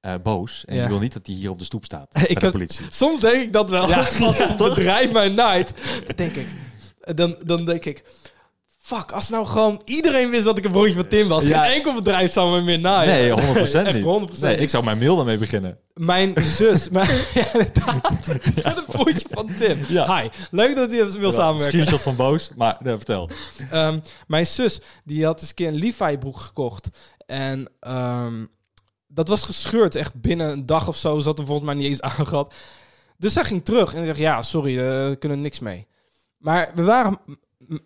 eh, 0.00 0.14
boos. 0.22 0.64
En 0.64 0.74
Ja. 0.76 0.82
je 0.82 0.88
wil 0.88 0.98
niet 0.98 1.12
dat 1.12 1.26
hij 1.26 1.34
hier 1.34 1.50
op 1.50 1.58
de 1.58 1.64
stoep 1.64 1.84
staat. 1.84 2.12
bij 2.12 2.34
de 2.34 2.50
politie. 2.50 2.86
Soms 2.90 3.20
denk 3.20 3.42
ik 3.42 3.52
dat 3.52 3.70
wel. 3.70 3.88
Ja, 3.88 3.98
als 4.20 4.36
toch? 4.36 4.56
bedrijf 4.68 5.12
mij 5.12 5.28
naait, 5.28 5.72
dan 6.06 6.16
denk 6.16 6.32
ik, 6.34 6.46
dan, 7.16 7.36
dan 7.44 7.64
denk 7.64 7.84
ik, 7.84 8.04
fuck, 8.96 9.12
als 9.12 9.28
nou 9.28 9.46
gewoon 9.46 9.82
iedereen 9.84 10.30
wist 10.30 10.44
dat 10.44 10.58
ik 10.58 10.64
een 10.64 10.70
broertje 10.70 10.94
van 10.94 11.08
Tim 11.08 11.28
was, 11.28 11.46
Ja. 11.46 11.64
geen 11.64 11.72
enkel 11.72 11.94
bedrijf 11.94 12.32
zou 12.32 12.50
me 12.58 12.64
meer 12.64 12.78
naaien. 12.78 13.12
Nee, 13.12 13.30
100% 13.30 13.86
Echt 13.86 13.96
niet. 13.96 14.04
100% 14.04 14.40
nee, 14.40 14.56
ik 14.56 14.68
zou 14.68 14.84
mijn 14.84 14.98
mail 14.98 15.16
daarmee 15.16 15.38
beginnen. 15.38 15.78
Mijn 15.94 16.34
zus, 16.56 16.88
mijn, 16.88 17.08
ja, 17.34 17.52
inderdaad, 17.52 18.28
een 18.76 18.84
broertje 18.86 19.26
van 19.30 19.46
Tim. 19.46 19.78
Ja. 19.88 20.20
Hi, 20.20 20.28
leuk 20.50 20.76
dat 20.76 20.92
u 20.92 20.96
wil 21.18 21.32
samenwerken. 21.32 21.70
Screenshot 21.70 22.00
van 22.00 22.16
boos, 22.16 22.50
maar 22.56 22.76
nee, 22.80 22.96
vertel. 22.96 23.30
Ehm, 23.70 23.98
mijn 24.26 24.46
zus, 24.46 24.80
die 25.04 25.24
had 25.24 25.40
eens 25.40 25.48
een 25.48 25.54
keer 25.54 25.68
een 25.68 25.74
Levi 25.78 26.18
broek 26.18 26.38
gekocht. 26.38 26.88
En 27.26 27.70
ehm, 27.80 28.44
dat 29.06 29.28
was 29.28 29.42
gescheurd. 29.42 29.94
Echt 29.94 30.20
binnen 30.20 30.50
een 30.50 30.66
dag 30.66 30.88
of 30.88 30.96
zo. 30.96 31.18
Zat 31.18 31.38
er 31.38 31.46
volgens 31.46 31.66
mij 31.66 31.74
niet 31.74 31.86
eens 31.86 32.00
aangehad. 32.18 32.54
Dus 33.16 33.32
zij 33.32 33.44
ging 33.44 33.64
terug 33.64 33.94
en 33.94 34.04
zegt, 34.04 34.18
ja, 34.18 34.42
sorry, 34.42 34.78
eh, 34.78 34.84
we 35.08 35.16
kunnen 35.18 35.40
niks 35.40 35.58
mee. 35.58 35.86
Maar 36.38 36.70
we 36.74 36.82
waren 36.82 37.18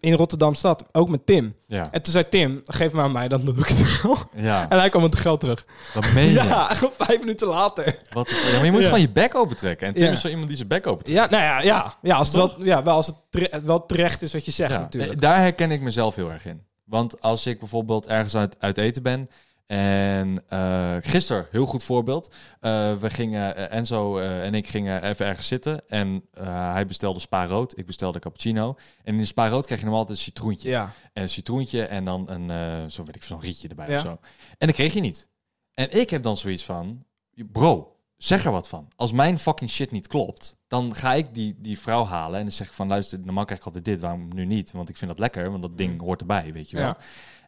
in 0.00 0.12
Rotterdam 0.14 0.54
stad, 0.54 0.84
ook 0.92 1.08
met 1.08 1.26
Tim. 1.26 1.54
Ja, 1.66 1.88
En 1.90 2.02
toen 2.02 2.12
zei 2.12 2.28
Tim, 2.28 2.60
geef 2.64 2.92
maar 2.92 3.04
aan 3.04 3.12
mij, 3.12 3.28
dan 3.28 3.44
doe 3.44 3.56
ik 3.58 3.66
het 3.68 4.02
wel. 4.02 4.18
ja. 4.36 4.68
En 4.68 4.78
hij 4.78 4.88
kwam 4.88 5.02
met 5.02 5.10
het 5.10 5.20
geld 5.20 5.40
terug. 5.40 5.64
dat 5.94 6.12
meen 6.14 6.28
je. 6.28 6.32
Ja, 6.52 6.76
vijf 6.98 7.20
minuten 7.20 7.48
later. 7.48 7.98
Wat, 8.12 8.28
ja, 8.30 8.52
maar 8.54 8.64
je 8.64 8.70
moet 8.70 8.80
Ja. 8.80 8.86
gewoon 8.86 9.00
je 9.00 9.10
bek 9.10 9.34
open 9.34 9.56
trekken. 9.56 9.86
En 9.86 9.94
Tim 9.94 10.12
is 10.12 10.20
zo 10.20 10.28
iemand 10.28 10.46
die 10.48 10.56
zijn 10.56 10.68
bek 10.68 10.86
open 10.86 11.04
trekt. 11.04 11.18
Ja, 11.18 11.26
nou 11.38 11.42
ja, 11.42 11.60
ja, 11.62 11.94
ja 12.02 12.16
als 12.16 12.28
het, 12.28 12.36
wel, 12.36 12.64
ja 12.64 12.82
wel, 12.82 12.94
als 12.94 13.12
het 13.30 13.62
wel 13.64 13.86
terecht 13.86 14.22
is 14.22 14.32
wat 14.32 14.44
je 14.44 14.50
zegt 14.50 14.70
natuurlijk. 14.72 15.12
eh, 15.12 15.18
Daar 15.20 15.38
herken 15.40 15.70
ik 15.70 15.80
mezelf 15.80 16.14
heel 16.14 16.30
erg 16.30 16.46
in. 16.46 16.62
Want 16.84 17.20
als 17.20 17.46
ik 17.46 17.58
bijvoorbeeld 17.58 18.06
ergens 18.06 18.36
uit, 18.36 18.56
uit 18.58 18.78
eten 18.78 19.02
ben. 19.02 19.28
En 19.66 20.42
eh 20.48 20.96
gisteren, 21.00 21.46
heel 21.50 21.66
goed 21.66 21.82
voorbeeld. 21.82 22.34
eh, 22.60 22.94
we 22.96 23.10
gingen, 23.10 23.56
eh, 23.56 23.76
Enzo 23.78 24.18
en 24.18 24.54
ik 24.54 24.66
gingen 24.66 25.02
even 25.02 25.26
ergens 25.26 25.46
zitten. 25.46 25.88
En 25.88 26.24
hij 26.40 26.86
bestelde 26.86 27.20
spa 27.20 27.46
rood. 27.46 27.78
Ik 27.78 27.86
bestelde 27.86 28.18
cappuccino. 28.18 28.74
En 29.04 29.12
in 29.14 29.18
de 29.20 29.24
spa 29.24 29.48
rood 29.48 29.64
krijg 29.64 29.80
je 29.80 29.86
normaal 29.86 30.04
altijd 30.04 30.18
een 30.18 30.24
citroentje. 30.24 30.68
Ja, 30.68 30.92
En 31.12 31.22
een 31.22 31.28
citroentje 31.28 31.82
en 31.84 32.04
dan 32.04 32.30
een, 32.30 32.90
zo 32.90 33.04
weet 33.04 33.16
ik, 33.16 33.22
zo'n 33.22 33.40
rietje 33.40 33.68
erbij 33.68 33.88
Ja. 33.88 33.96
of 33.96 34.02
zo. 34.02 34.18
En 34.58 34.66
dat 34.66 34.76
kreeg 34.76 34.92
je 34.92 35.00
niet. 35.00 35.28
En 35.74 36.00
ik 36.00 36.10
heb 36.10 36.22
dan 36.22 36.36
zoiets 36.36 36.64
van, 36.64 37.04
bro, 37.52 37.96
zeg 38.16 38.44
er 38.44 38.52
wat 38.52 38.68
van. 38.68 38.88
Als 38.96 39.12
mijn 39.12 39.38
fucking 39.38 39.70
shit 39.70 39.90
niet 39.90 40.06
klopt, 40.06 40.56
dan 40.66 40.94
ga 40.94 41.12
ik 41.14 41.34
die, 41.34 41.54
die 41.58 41.78
vrouw 41.78 42.04
halen 42.04 42.38
en 42.38 42.44
dan 42.44 42.52
zeg 42.54 42.66
ik 42.66 42.72
van, 42.72 42.88
luister, 42.88 43.18
normaal 43.18 43.44
krijg 43.44 43.60
ik 43.60 43.66
altijd 43.66 43.84
dit, 43.84 44.00
waarom 44.00 44.34
nu 44.34 44.44
niet? 44.44 44.72
Want 44.72 44.88
ik 44.88 44.96
vind 44.96 45.10
dat 45.10 45.20
lekker, 45.20 45.50
want 45.50 45.62
dat 45.62 45.76
ding 45.78 46.00
hoort 46.00 46.20
erbij, 46.20 46.52
weet 46.52 46.70
je 46.70 46.76
wel. 46.76 46.86
Ja. 46.86 46.96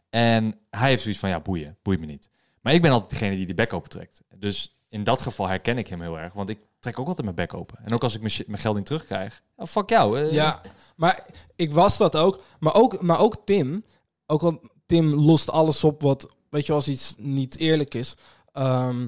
En 0.09 0.59
hij 0.69 0.89
heeft 0.89 1.01
zoiets 1.01 1.19
van, 1.19 1.29
ja, 1.29 1.39
boeien, 1.39 1.77
boeit 1.81 1.99
me 1.99 2.05
niet. 2.05 2.29
Maar 2.61 2.73
ik 2.73 2.81
ben 2.81 2.91
altijd 2.91 3.09
degene 3.09 3.35
die 3.35 3.45
die 3.45 3.55
bek 3.55 3.73
open 3.73 3.89
trekt. 3.89 4.23
Dus 4.35 4.79
in 4.87 5.03
dat 5.03 5.21
geval 5.21 5.47
herken 5.47 5.77
ik 5.77 5.87
hem 5.87 6.01
heel 6.01 6.19
erg, 6.19 6.33
want 6.33 6.49
ik 6.49 6.59
trek 6.79 6.99
ook 6.99 7.07
altijd 7.07 7.25
mijn 7.25 7.47
bek 7.47 7.53
open. 7.53 7.77
En 7.83 7.93
ook 7.93 8.03
als 8.03 8.15
ik 8.15 8.47
mijn, 8.47 8.59
geld 8.59 8.75
niet 8.75 8.85
terugkrijg, 8.85 9.43
ja, 9.57 9.65
fuck 9.65 9.89
jou. 9.89 10.33
Ja, 10.33 10.61
maar 10.95 11.25
ik 11.55 11.71
was 11.71 11.97
dat 11.97 12.15
ook. 12.15 12.43
Maar 12.59 12.73
ook, 12.73 13.01
maar 13.01 13.19
ook 13.19 13.35
Tim. 13.45 13.83
Ook 14.25 14.41
al 14.41 14.61
Tim 14.85 15.13
lost 15.13 15.49
alles 15.49 15.83
op 15.83 16.01
wat, 16.01 16.29
weet 16.49 16.65
je, 16.65 16.73
als 16.73 16.87
iets 16.87 17.13
niet 17.17 17.57
eerlijk 17.57 17.93
is. 17.93 18.15
Ehm, 18.51 19.07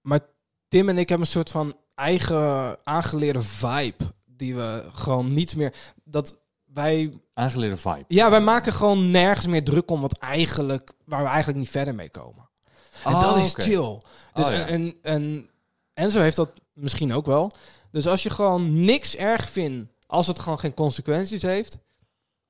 maar 0.00 0.20
Tim 0.68 0.88
en 0.88 0.98
ik 0.98 1.08
hebben 1.08 1.26
een 1.26 1.32
soort 1.32 1.50
van 1.50 1.76
eigen 1.94 2.76
aangeleerde 2.86 3.42
vibe. 3.42 4.04
Die 4.24 4.54
we 4.54 4.88
gewoon 4.92 5.28
niet 5.28 5.56
meer. 5.56 5.74
Dat 6.04 6.36
wij. 6.74 7.12
Aangeleerde 7.34 7.76
vibe. 7.76 8.04
Ja, 8.08 8.30
wij 8.30 8.40
maken 8.40 8.72
gewoon 8.72 9.10
nergens 9.10 9.46
meer 9.46 9.64
druk 9.64 9.90
om 9.90 10.00
wat 10.00 10.18
eigenlijk. 10.18 10.92
Waar 11.04 11.22
we 11.22 11.28
eigenlijk 11.28 11.58
niet 11.58 11.70
verder 11.70 11.94
mee 11.94 12.10
komen. 12.10 12.48
En 13.04 13.12
dat 13.12 13.36
Oh, 13.36 13.44
is 13.44 13.54
chill. 13.56 14.00
Dus 14.32 14.46
Oh, 14.48 14.52
ja. 14.52 14.66
en, 14.66 14.94
en 15.02 15.50
Enzo 15.94 16.20
heeft 16.20 16.36
dat 16.36 16.52
misschien 16.72 17.12
ook 17.12 17.26
wel. 17.26 17.52
Dus 17.90 18.06
als 18.06 18.22
je 18.22 18.30
gewoon 18.30 18.84
niks 18.84 19.16
erg 19.16 19.48
vindt, 19.48 19.92
als 20.06 20.26
het 20.26 20.38
gewoon 20.38 20.58
geen 20.58 20.74
consequenties 20.74 21.42
heeft, 21.42 21.78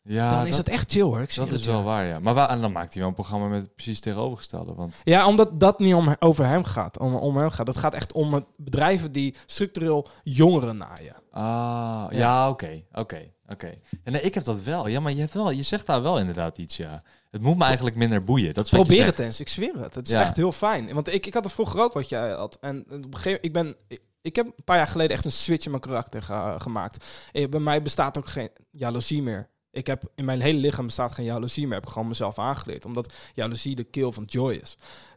Ja, 0.05 0.31
dan 0.31 0.47
is 0.47 0.57
dat 0.57 0.69
echt 0.69 0.93
chill 0.93 1.03
hoor. 1.03 1.21
Ik 1.21 1.35
Dat 1.35 1.47
is 1.49 1.53
het 1.55 1.65
wel 1.65 1.83
waar, 1.83 2.07
ja. 2.07 2.19
Maar 2.19 2.35
waar, 2.35 2.49
en 2.49 2.61
dan 2.61 2.73
maakt 2.73 2.93
hij 2.93 2.99
wel 3.01 3.09
een 3.09 3.15
programma 3.17 3.47
met 3.47 3.75
precies 3.75 4.01
tegenovergestelde. 4.01 4.75
Want 4.75 4.95
Ja, 5.05 5.27
omdat 5.27 5.61
dat 5.61 5.79
niet 5.79 5.95
om, 5.95 6.17
over 6.19 6.47
hem 6.47 6.65
gaat. 6.65 6.99
Om, 6.99 7.15
om 7.15 7.37
hem 7.37 7.51
gaat. 7.51 7.67
Het 7.67 7.77
gaat 7.77 7.95
echt 7.95 8.13
om 8.13 8.35
het 8.35 8.45
bedrijven 8.57 9.13
die 9.13 9.35
structureel 9.47 10.09
jongeren 10.23 10.77
naaien. 10.77 11.15
Ah, 11.31 12.07
ja, 12.11 12.49
oké, 12.49 12.83
oké, 12.93 13.31
oké. 13.47 13.75
En 14.05 14.13
nee, 14.13 14.21
ik 14.23 14.35
heb 14.35 14.45
dat 14.45 14.63
wel. 14.63 14.87
Ja, 14.89 15.01
maar 15.01 15.13
je, 15.13 15.21
hebt 15.21 15.35
wel, 15.35 15.51
je 15.51 15.63
zegt 15.63 15.87
daar 15.87 16.03
wel 16.03 16.19
inderdaad 16.19 16.59
iets, 16.59 16.77
ja. 16.77 17.01
Het 17.31 17.43
moet 17.43 17.57
me 17.57 17.65
eigenlijk 17.65 17.97
minder 17.97 18.25
boeien. 18.25 18.55
Dat 18.55 18.69
Probeer 18.71 19.05
het 19.05 19.19
eens, 19.19 19.41
ik 19.41 19.49
zweer 19.49 19.75
het. 19.79 19.95
Het 19.95 20.07
is 20.07 20.13
Ja. 20.13 20.21
echt 20.21 20.37
heel 20.37 20.53
fijn. 20.53 20.95
Want 20.95 21.15
ik, 21.15 21.27
ik 21.27 21.35
had 21.35 21.45
er 21.45 21.51
vroeger 21.51 21.81
ook 21.81 21.93
wat 21.93 22.09
jij 22.09 22.31
had. 22.31 22.59
En 22.61 22.79
op 22.91 22.91
een 23.05 23.17
gegeven 23.17 23.43
ik 23.43 23.53
ben... 23.53 23.77
Ik, 23.89 24.01
ik 24.23 24.37
heb 24.37 24.47
een 24.47 24.65
paar 24.65 24.77
jaar 24.77 24.87
geleden 24.87 25.17
echt 25.17 25.25
een 25.25 25.33
switch 25.33 25.65
in 25.65 25.71
mijn 25.71 25.83
karakter 25.83 26.23
ge- 26.23 26.55
gemaakt. 26.59 27.05
Eh, 27.33 27.49
bij 27.49 27.61
mij 27.61 27.83
bestaat 27.83 28.19
ook 28.19 28.27
geen 28.29 28.51
jaloezie 28.71 29.23
meer. 29.23 29.49
Ik 29.73 29.87
heb 29.87 30.03
in 30.15 30.25
mijn 30.25 30.41
hele 30.41 30.59
lichaam 30.59 30.87
bestaat 30.87 31.13
geen 31.13 31.25
jaloezie 31.25 31.65
meer. 31.67 31.75
Heb 31.75 31.85
ik 31.87 31.93
gewoon 31.93 32.09
mezelf 32.09 32.39
aangeleerd. 32.39 32.85
Omdat 32.85 33.13
jaloezie 33.35 33.75
de 33.77 33.85
kill 33.85 34.11
van 34.11 34.25
joy 34.25 34.53
is. 34.53 34.77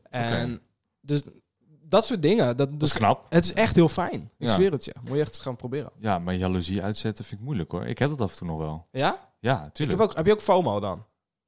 En 0.10 0.62
dus 1.02 1.22
dat 1.88 2.06
soort 2.06 2.22
dingen. 2.22 2.46
Dat, 2.46 2.58
Dat 2.58 2.70
is 2.72 2.78
dus, 2.78 2.94
knap. 2.94 3.26
het 3.30 3.44
is 3.44 3.54
echt 3.54 3.76
heel 3.76 3.89
fijn. 3.89 4.22
Ik 4.38 4.48
Ja. 4.48 4.54
zweer 4.54 4.72
het 4.72 4.86
je. 4.86 4.96
Moet 5.04 5.13
je 5.15 5.20
echt 5.20 5.30
eens 5.34 5.39
gaan 5.39 5.56
proberen. 5.56 5.91
Ja, 6.00 6.20
maar 6.20 6.36
jaloezie 6.36 6.82
uitzetten 6.84 7.26
vind 7.26 7.39
ik 7.39 7.46
moeilijk, 7.46 7.72
hoor. 7.72 7.86
Ik 7.86 7.98
heb 8.00 8.10
dat 8.10 8.22
af 8.22 8.32
en 8.32 8.38
toe 8.38 8.48
nog 8.48 8.58
wel. 8.58 8.88
Ja? 8.91 9.30
Ja, 9.39 9.65
Ik 9.65 9.74
tuurlijk. 9.74 10.00
heb, 10.00 10.10
ook, 10.10 10.15
heb 10.15 10.26
je 10.26 10.32
ook 10.32 10.41
FOMO 10.41 10.80
dan? 10.80 11.06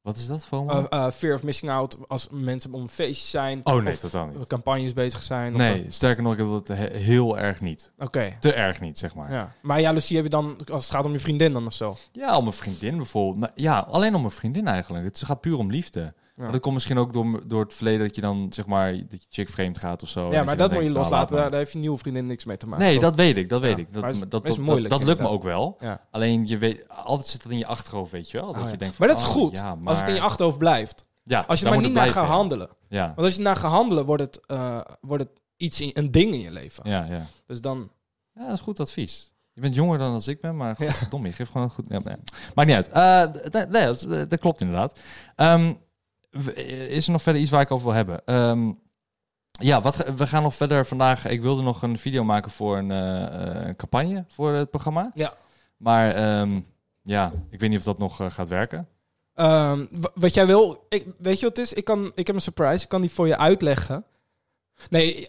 Wat 0.08 0.16
is 0.16 0.28
dat, 0.28 0.46
FOMO? 0.46 0.74
Uh, 0.80 0.84
uh, 0.94 1.10
fear 1.10 1.34
of 1.34 1.44
missing 1.44 1.72
out. 1.72 1.98
Als 2.08 2.28
mensen 2.32 2.74
om 2.74 2.82
een 2.82 2.90
feestje 2.90 3.28
zijn. 3.28 3.62
oh, 3.64 3.84
nee, 3.84 3.98
totaal 3.98 4.26
niet. 4.28 4.48
campagnes 4.48 4.94
bezig 4.94 5.24
zijn. 5.24 5.52
of- 5.54 5.58
Nee, 5.58 5.86
sterker 5.90 6.24
nog, 6.24 6.32
ik 6.34 6.38
heb 6.40 6.48
dat 6.48 6.68
he- 6.68 6.98
heel 6.98 7.38
erg 7.38 7.62
niet. 7.62 7.92
Oké. 8.00 8.38
Te 8.40 8.54
erg 8.54 8.82
niet, 8.82 8.98
zeg 8.98 9.16
maar. 9.16 9.30
Ja, 9.32 9.36
Ja. 9.38 9.52
Maar 9.62 9.80
jaloezie 9.82 10.16
heb 10.16 10.26
je 10.26 10.32
dan 10.32 10.58
als 10.72 10.84
het 10.84 10.96
gaat 10.96 11.06
om 11.06 11.12
je 11.12 11.20
vriendin 11.20 11.54
dan 11.54 11.66
of 11.66 11.74
zo. 11.74 11.96
om 12.38 12.48
een 12.48 12.54
vriendin 12.54 12.98
bijvoorbeeld. 12.98 13.40
Maar 13.40 13.52
ja, 13.56 13.80
alleen 13.80 14.16
om 14.16 14.26
een 14.26 14.32
vriendin 14.32 14.68
eigenlijk. 14.68 15.06
Het 15.06 15.24
gaat 15.26 15.42
puur 15.42 15.58
om 15.58 15.72
liefde. 15.72 16.14
Maar 16.38 16.52
dat 16.52 16.62
komt 16.62 16.74
misschien 16.74 16.98
ook 16.98 17.14
door, 17.14 17.48
door 17.48 17.64
het 17.64 17.74
verleden 17.74 18.06
dat 18.06 18.16
je 18.16 18.22
dan, 18.22 18.48
zeg 18.50 18.66
maar, 18.66 18.92
dat 18.94 19.22
je 19.22 19.28
chick 19.30 19.50
vreemd 19.50 19.80
gaat 19.80 20.04
of 20.04 20.10
zo. 20.10 20.32
Ja, 20.32 20.44
maar 20.44 20.58
dat 20.58 20.70
dan 20.70 20.78
moet 20.80 20.88
je 20.88 20.94
nou, 20.94 21.02
loslaten. 21.04 21.36
daar, 21.36 21.54
heeft 21.54 21.72
je 21.72 21.80
nieuwe 21.80 21.98
vriendin 21.98 22.26
niks 22.26 22.46
mee 22.46 22.58
te 22.58 22.68
maken. 22.68 22.86
Nee, 22.86 22.94
toch? 22.94 23.02
dat 23.04 23.16
weet 23.16 23.38
ik, 23.38 23.50
dat 23.50 23.62
weet 23.62 23.78
ik. 23.78 23.94
Dat, 23.94 24.04
is 24.06 24.20
dat, 24.30 24.58
moeilijk, 24.58 24.90
dat 24.90 25.04
lukt 25.04 25.20
me 25.22 25.28
ook 25.28 25.44
wel. 25.44 25.78
Alleen 26.12 26.48
je 26.48 26.58
weet, 26.58 26.90
altijd 26.90 27.28
zit 27.28 27.44
dat 27.44 27.52
in 27.52 27.58
je 27.58 27.66
achterhoofd, 27.66 28.12
weet 28.12 28.32
je 28.32 28.38
wel. 28.38 28.54
Dat 28.54 28.64
Oh, 28.64 28.70
je 28.72 28.78
denkt 28.78 28.98
maar 28.98 29.08
dat 29.08 29.18
is 29.18 29.24
oh, 29.24 29.30
goed. 29.30 29.64
Als 29.84 30.00
het 30.00 30.08
in 30.08 30.14
je 30.16 30.22
achterhoofd 30.22 30.58
blijft. 30.58 31.06
ja, 31.24 31.44
Als 31.48 31.60
je 31.60 31.66
daar 31.66 31.74
maar 31.74 31.84
niet 31.84 31.94
naar 31.94 32.08
gaat 32.08 32.28
handelen. 32.28 32.70
Ja, 32.90 33.06
Want 33.06 33.18
als 33.20 33.36
je 33.36 33.42
naar 33.42 33.56
gaat 33.56 33.72
handelen, 33.72 34.06
wordt 34.06 34.22
het, 34.24 34.46
eh, 34.46 34.80
wordt 35.02 35.24
het 35.24 35.32
iets 35.58 35.82
in, 35.82 35.90
een 35.94 36.12
ding 36.12 36.34
in 36.34 36.40
je 36.40 36.52
leven. 36.52 36.90
ja, 36.90 37.06
ja. 37.10 37.26
Dus 37.48 37.62
dan... 37.62 37.92
Ja, 38.34 38.44
dat 38.46 38.54
is 38.54 38.60
goed 38.60 38.80
advies. 38.80 39.34
Je 39.54 39.62
bent 39.62 39.76
jonger 39.76 39.98
dan 39.98 40.14
als 40.14 40.28
ik 40.28 40.42
ben, 40.42 40.58
maar 40.58 40.76
Ja. 40.84 40.92
dom, 41.10 41.26
je 41.26 41.32
geeft 41.32 41.52
gewoon 41.52 41.70
goed. 41.70 41.86
Ja, 41.90 42.00
nee. 42.04 42.16
Maakt 42.56 42.68
niet 42.70 42.78
uit. 42.78 42.90
Eh, 42.90 43.64
nee, 43.70 43.86
dat, 43.86 43.96
is- 44.10 44.28
dat 44.28 44.40
klopt 44.40 44.62
inderdaad. 44.62 45.00
W- 45.36 45.72
is 46.90 47.06
er 47.06 47.12
nog 47.12 47.22
verder 47.22 47.42
iets 47.42 47.52
waar 47.52 47.62
ik 47.62 47.72
over 47.72 47.86
wil 47.86 47.96
hebben? 47.96 48.22
Ehm, 48.26 48.74
ja, 49.52 49.82
wat, 49.82 49.96
we 49.96 50.28
gaan 50.28 50.44
nog 50.44 50.56
verder 50.56 50.86
vandaag. 50.86 51.26
Ik 51.26 51.42
wilde 51.42 51.62
nog 51.62 51.82
een 51.82 51.98
video 51.98 52.24
maken 52.24 52.52
voor 52.52 52.78
een 52.78 52.92
eh, 52.92 53.68
eh, 53.70 53.76
campagne 53.76 54.26
voor 54.28 54.52
het 54.54 54.70
programma. 54.70 55.12
Ja. 55.14 55.34
Maar 55.78 56.12
ehm, 56.12 56.60
ja, 57.02 57.32
ik 57.50 57.60
weet 57.60 57.70
niet 57.70 57.80
of 57.80 57.86
dat 57.86 57.98
nog 57.98 58.22
eh, 58.22 58.30
gaat 58.32 58.50
werken. 58.50 58.88
Ehm, 59.34 59.86
wa- 60.00 60.12
wat 60.14 60.34
jij 60.34 60.46
wil... 60.46 60.86
Ik, 60.90 61.06
weet 61.18 61.40
je 61.40 61.46
wat 61.46 61.58
het 61.58 61.66
is? 61.66 61.74
Ik, 61.74 61.86
kan, 61.86 62.12
ik 62.16 62.28
heb 62.28 62.36
een 62.36 62.42
surprise. 62.42 62.84
Ik 62.84 62.90
kan 62.90 63.02
die 63.02 63.12
voor 63.12 63.28
je 63.28 63.38
uitleggen. 63.38 64.04
Nee, 64.90 65.28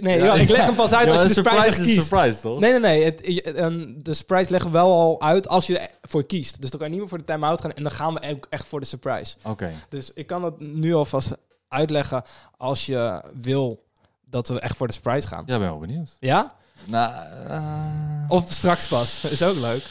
nee 0.00 0.18
Ja, 0.18 0.24
ja, 0.24 0.34
ik 0.34 0.48
leg 0.48 0.66
hem 0.66 0.74
pas 0.74 0.92
uit 0.92 1.06
Ja, 1.06 1.12
als 1.12 1.22
je 1.22 1.28
de 1.28 1.34
surprise, 1.34 1.82
kiest. 1.82 2.06
surprise, 2.06 2.40
toch? 2.40 2.60
Nee, 2.60 2.70
nee, 2.70 2.80
nee. 2.80 3.04
Het, 3.04 3.42
en 3.54 3.98
de 4.02 4.14
surprise 4.14 4.50
leggen 4.50 4.70
we 4.70 4.76
wel 4.76 4.92
al 4.92 5.20
uit 5.20 5.48
als 5.48 5.66
je 5.66 5.78
ervoor 6.00 6.26
kiest. 6.26 6.60
Dus 6.60 6.70
dan 6.70 6.78
kan 6.78 6.88
je 6.88 6.92
niet 6.92 7.00
meer 7.00 7.10
voor 7.10 7.18
de 7.18 7.24
time-out 7.24 7.60
gaan. 7.60 7.72
En 7.72 7.82
dan 7.82 7.92
gaan 7.92 8.14
we 8.14 8.30
ook 8.30 8.46
echt 8.50 8.66
voor 8.66 8.80
de 8.80 8.86
surprise. 8.86 9.36
Oké. 9.42 9.72
Dus 9.88 10.12
ik 10.14 10.26
kan 10.26 10.42
dat 10.42 10.60
nu 10.60 10.94
alvast 10.94 11.36
uitleggen 11.68 12.22
als 12.56 12.86
je 12.86 13.22
wil 13.40 13.84
dat 14.28 14.48
we 14.48 14.60
echt 14.60 14.76
voor 14.76 14.86
de 14.86 14.92
surprise 14.92 15.28
gaan. 15.28 15.42
Ja, 15.46 15.58
ben 15.58 15.68
wel 15.68 15.78
benieuwd. 15.78 16.16
Ja? 16.20 16.50
Nou, 16.84 17.12
eh, 17.48 18.24
Of 18.28 18.52
straks 18.52 18.88
pas. 18.88 19.24
Is 19.24 19.42
ook 19.42 19.56
leuk. 19.56 19.84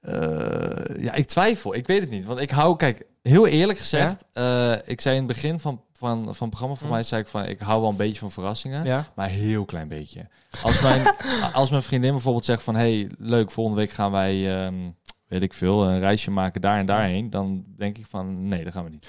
Eh, 0.00 1.02
ja, 1.02 1.14
ik 1.14 1.26
twijfel. 1.26 1.74
Ik 1.74 1.86
weet 1.86 2.00
het 2.00 2.10
niet. 2.10 2.24
Want 2.24 2.40
ik 2.40 2.50
hou, 2.50 2.76
kijk, 2.76 3.06
heel 3.22 3.46
eerlijk 3.46 3.78
gezegd, 3.78 4.24
eh, 4.32 4.88
ik 4.88 5.00
zei 5.00 5.16
in 5.16 5.24
het 5.24 5.32
begin 5.34 5.60
van, 5.60 5.82
van, 6.00 6.22
van 6.24 6.28
het 6.38 6.48
programma 6.48 6.74
van 6.74 6.86
Hm. 6.86 6.92
mij 6.92 7.02
zei 7.02 7.20
ik 7.20 7.28
van... 7.28 7.44
ik 7.44 7.58
hou 7.60 7.80
wel 7.80 7.90
een 7.90 7.96
beetje 7.96 8.18
van 8.18 8.30
verrassingen, 8.30 8.84
Ja. 8.84 9.06
maar 9.14 9.28
heel 9.28 9.64
klein 9.64 9.88
beetje. 9.88 10.28
Als 10.62 10.80
mijn, 10.80 11.14
als 11.52 11.70
mijn 11.70 11.82
vriendin 11.82 12.10
bijvoorbeeld 12.12 12.44
zegt 12.44 12.62
van... 12.62 12.74
hey, 12.74 13.10
leuk, 13.18 13.50
volgende 13.50 13.80
week 13.80 13.90
gaan 13.90 14.10
wij, 14.10 14.62
ehm, 14.64 14.74
weet 15.26 15.42
ik 15.42 15.52
veel, 15.54 15.84
een 15.88 15.98
reisje 16.00 16.30
maken 16.30 16.60
daar 16.60 16.78
en 16.78 16.86
daarheen... 16.86 17.30
dan 17.30 17.64
denk 17.76 17.98
ik 17.98 18.06
van, 18.06 18.48
nee, 18.48 18.64
dat 18.64 18.72
gaan 18.72 18.84
we 18.84 18.90
niet. 18.90 19.06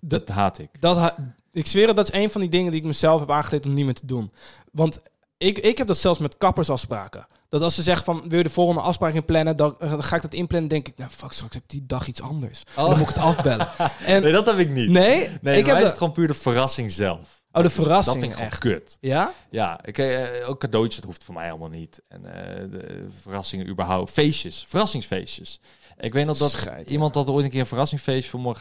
Dat, 0.00 0.26
Dat 0.26 0.36
haat 0.36 0.58
ik. 0.58 0.80
dat, 0.80 0.96
ha- 0.96 1.16
ik 1.52 1.66
zweer 1.66 1.86
het, 1.86 1.96
dat 1.96 2.12
is 2.12 2.20
een 2.20 2.30
van 2.30 2.40
die 2.40 2.50
dingen 2.50 2.70
die 2.70 2.80
ik 2.80 2.86
mezelf 2.86 3.20
heb 3.20 3.30
aangeleerd 3.30 3.66
om 3.66 3.74
niet 3.74 3.84
meer 3.84 3.94
te 3.94 4.06
doen. 4.06 4.32
Want 4.72 4.98
ik, 5.38 5.58
ik 5.58 5.78
heb 5.78 5.86
dat 5.86 5.96
zelfs 5.98 6.18
met 6.18 6.36
kappersafspraken. 6.38 7.26
Dat 7.50 7.62
als 7.62 7.74
ze 7.74 7.82
zeggen 7.82 8.04
van, 8.04 8.22
wil 8.28 8.38
je 8.38 8.44
de 8.44 8.50
volgende 8.50 8.80
afspraak 8.80 9.14
inplannen, 9.14 9.56
dan, 9.56 9.76
eh, 9.78 9.90
dan 9.90 10.02
ga 10.02 10.16
ik 10.16 10.22
dat 10.22 10.34
inplannen, 10.34 10.68
denk 10.68 10.88
ik, 10.88 10.96
nou 10.98 11.10
fuck, 11.10 11.32
straks 11.32 11.54
heb 11.54 11.62
ik 11.62 11.68
die 11.68 11.86
dag 11.86 12.06
iets 12.06 12.22
anders. 12.22 12.62
En 12.76 12.84
dan 12.84 12.90
moet 12.90 13.00
ik 13.00 13.06
het 13.08 13.18
afbellen. 13.18 13.68
En, 14.06 14.22
Nee, 14.22 14.32
dat 14.32 14.46
heb 14.46 14.58
ik 14.58 14.70
niet. 14.70 14.90
nee, 14.90 15.28
Nee, 15.40 15.58
ik 15.58 15.66
heb 15.66 15.76
is 15.76 15.82
de, 15.82 15.88
het 15.88 15.98
gewoon 15.98 16.12
puur 16.12 16.26
de 16.26 16.34
verrassing 16.34 16.92
zelf. 16.92 17.18
oh, 17.18 17.26
de 17.52 17.62
Dat 17.62 17.72
verrassing 17.72 18.18
vind 18.18 18.26
ik 18.26 18.32
gewoon 18.32 18.50
echt. 18.50 18.60
kut. 18.60 18.96
Ja? 19.00 19.32
Ja, 19.50 19.84
ik, 19.84 19.98
eh, 19.98 20.48
ook 20.48 20.60
cadeautjes, 20.60 20.96
dat 20.96 21.04
hoeft 21.04 21.24
voor 21.24 21.34
mij 21.34 21.50
allemaal 21.50 21.68
niet. 21.68 22.02
En 22.08 22.24
eh, 22.24 22.70
de 22.70 23.06
verrassingen 23.22 23.68
überhaupt. 23.68 24.10
Feestjes, 24.10 24.66
verrassingsfeestjes. 24.68 25.60
Ik 25.98 26.12
weet 26.12 26.26
nog 26.26 26.38
dat 26.38 26.66
iemand 26.86 27.14
had 27.14 27.28
ooit 27.28 27.44
een 27.44 27.50
keer 27.50 27.60
een 27.60 27.66
verrassingsfeest 27.66 28.28
voor 28.28 28.40
me, 28.40 28.54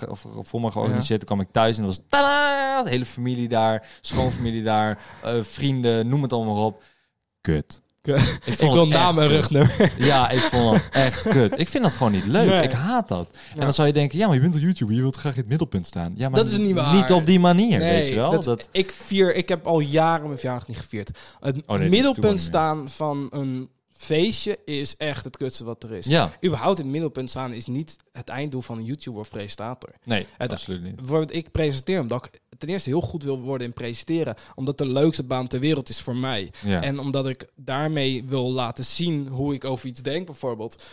voor 0.43 0.61
me 0.61 0.71
georganiseerd. 0.71 1.19
Toen 1.19 1.27
kwam 1.27 1.41
ik 1.41 1.51
thuis 1.51 1.77
en 1.77 1.85
was 1.85 1.99
tada, 2.07 2.83
de 2.83 2.89
hele 2.89 3.05
familie 3.05 3.47
daar, 3.47 3.87
schoonfamilie 4.01 4.63
daar, 4.63 4.99
eh, 5.23 5.33
vrienden, 5.41 6.07
noem 6.07 6.21
het 6.21 6.33
allemaal 6.33 6.65
op. 6.65 6.83
Kut. 7.41 7.81
Ik, 8.01 8.15
Ik 8.45 8.57
vond 8.57 8.73
wil 8.73 8.87
naam 8.87 9.19
en 9.19 9.27
rugnummer. 9.27 9.91
Ja, 9.97 10.29
ik 10.29 10.39
vond 10.39 10.71
dat 10.71 10.87
echt 10.91 11.21
kut. 11.29 11.59
Ik 11.59 11.67
vind 11.67 11.83
dat 11.83 11.93
gewoon 11.93 12.11
niet 12.11 12.25
leuk. 12.25 12.49
Nee. 12.49 12.63
Ik 12.63 12.71
haat 12.71 13.07
dat. 13.07 13.29
En 13.53 13.59
dan 13.59 13.73
zou 13.73 13.87
je 13.87 13.93
denken, 13.93 14.17
ja, 14.17 14.25
maar 14.25 14.35
je 14.35 14.41
bent 14.41 14.55
een 14.55 14.61
YouTuber, 14.61 14.95
je 14.95 15.01
wilt 15.01 15.15
graag 15.15 15.33
in 15.33 15.39
het 15.39 15.49
middelpunt 15.49 15.85
staan. 15.85 16.13
Ja, 16.15 16.29
maar 16.29 16.39
Dat 16.39 16.49
is 16.49 16.57
niet 16.57 16.75
waar. 16.75 16.95
Niet 16.95 17.11
op 17.11 17.25
die 17.25 17.39
manier, 17.39 17.79
weet 17.79 18.07
je 18.07 18.15
wel. 18.15 18.31
dat- 18.31 18.43
Dat, 18.43 18.69
Ik 18.71 18.91
vier, 18.91 19.35
ik 19.35 19.49
heb 19.49 19.67
al 19.67 19.79
jaren 19.79 20.25
mijn 20.25 20.37
verjaardag 20.39 20.67
niet 20.67 20.77
gevierd. 20.77 21.07
Het 21.39 21.55
Oh, 21.65 21.75
nee, 21.75 21.85
ik 21.85 21.91
middelpunt 21.91 22.41
staan 22.41 22.89
van 22.89 23.27
een 23.31 23.69
feestje 24.01 24.57
is 24.65 24.97
echt 24.97 25.23
het 25.23 25.37
kutste 25.37 25.63
wat 25.63 25.83
er 25.83 25.91
is. 25.91 26.05
ja, 26.05 26.31
Überhaupt 26.45 26.77
in 26.77 26.83
het 26.83 26.91
middelpunt 26.91 27.29
staan 27.29 27.53
is 27.53 27.65
niet 27.65 27.95
het 28.11 28.29
einddoel 28.29 28.61
van 28.61 28.77
een 28.77 28.85
YouTuber 28.85 29.19
of 29.19 29.29
presentator. 29.29 29.89
nee, 30.03 30.25
Het- 30.37 30.51
absoluut 30.51 30.81
niet. 30.81 30.95
Bijvoorbeeld, 30.95 31.33
ik 31.33 31.51
presenteer 31.51 31.99
omdat 31.99 32.25
ik 32.25 32.39
ten 32.57 32.69
eerste 32.69 32.89
heel 32.89 33.01
goed 33.01 33.23
wil 33.23 33.39
worden 33.41 33.67
in 33.67 33.73
presenteren. 33.73 34.35
Omdat 34.55 34.77
de 34.77 34.87
leukste 34.87 35.23
baan 35.23 35.47
ter 35.47 35.59
wereld 35.59 35.89
is 35.89 36.01
voor 36.01 36.15
mij. 36.15 36.51
Ja. 36.65 36.81
En 36.81 36.99
omdat 36.99 37.25
ik 37.27 37.47
daarmee 37.55 38.23
wil 38.25 38.51
laten 38.51 38.85
zien 38.85 39.27
hoe 39.27 39.53
ik 39.53 39.63
over 39.65 39.87
iets 39.87 40.01
denk, 40.01 40.25
bijvoorbeeld. 40.25 40.83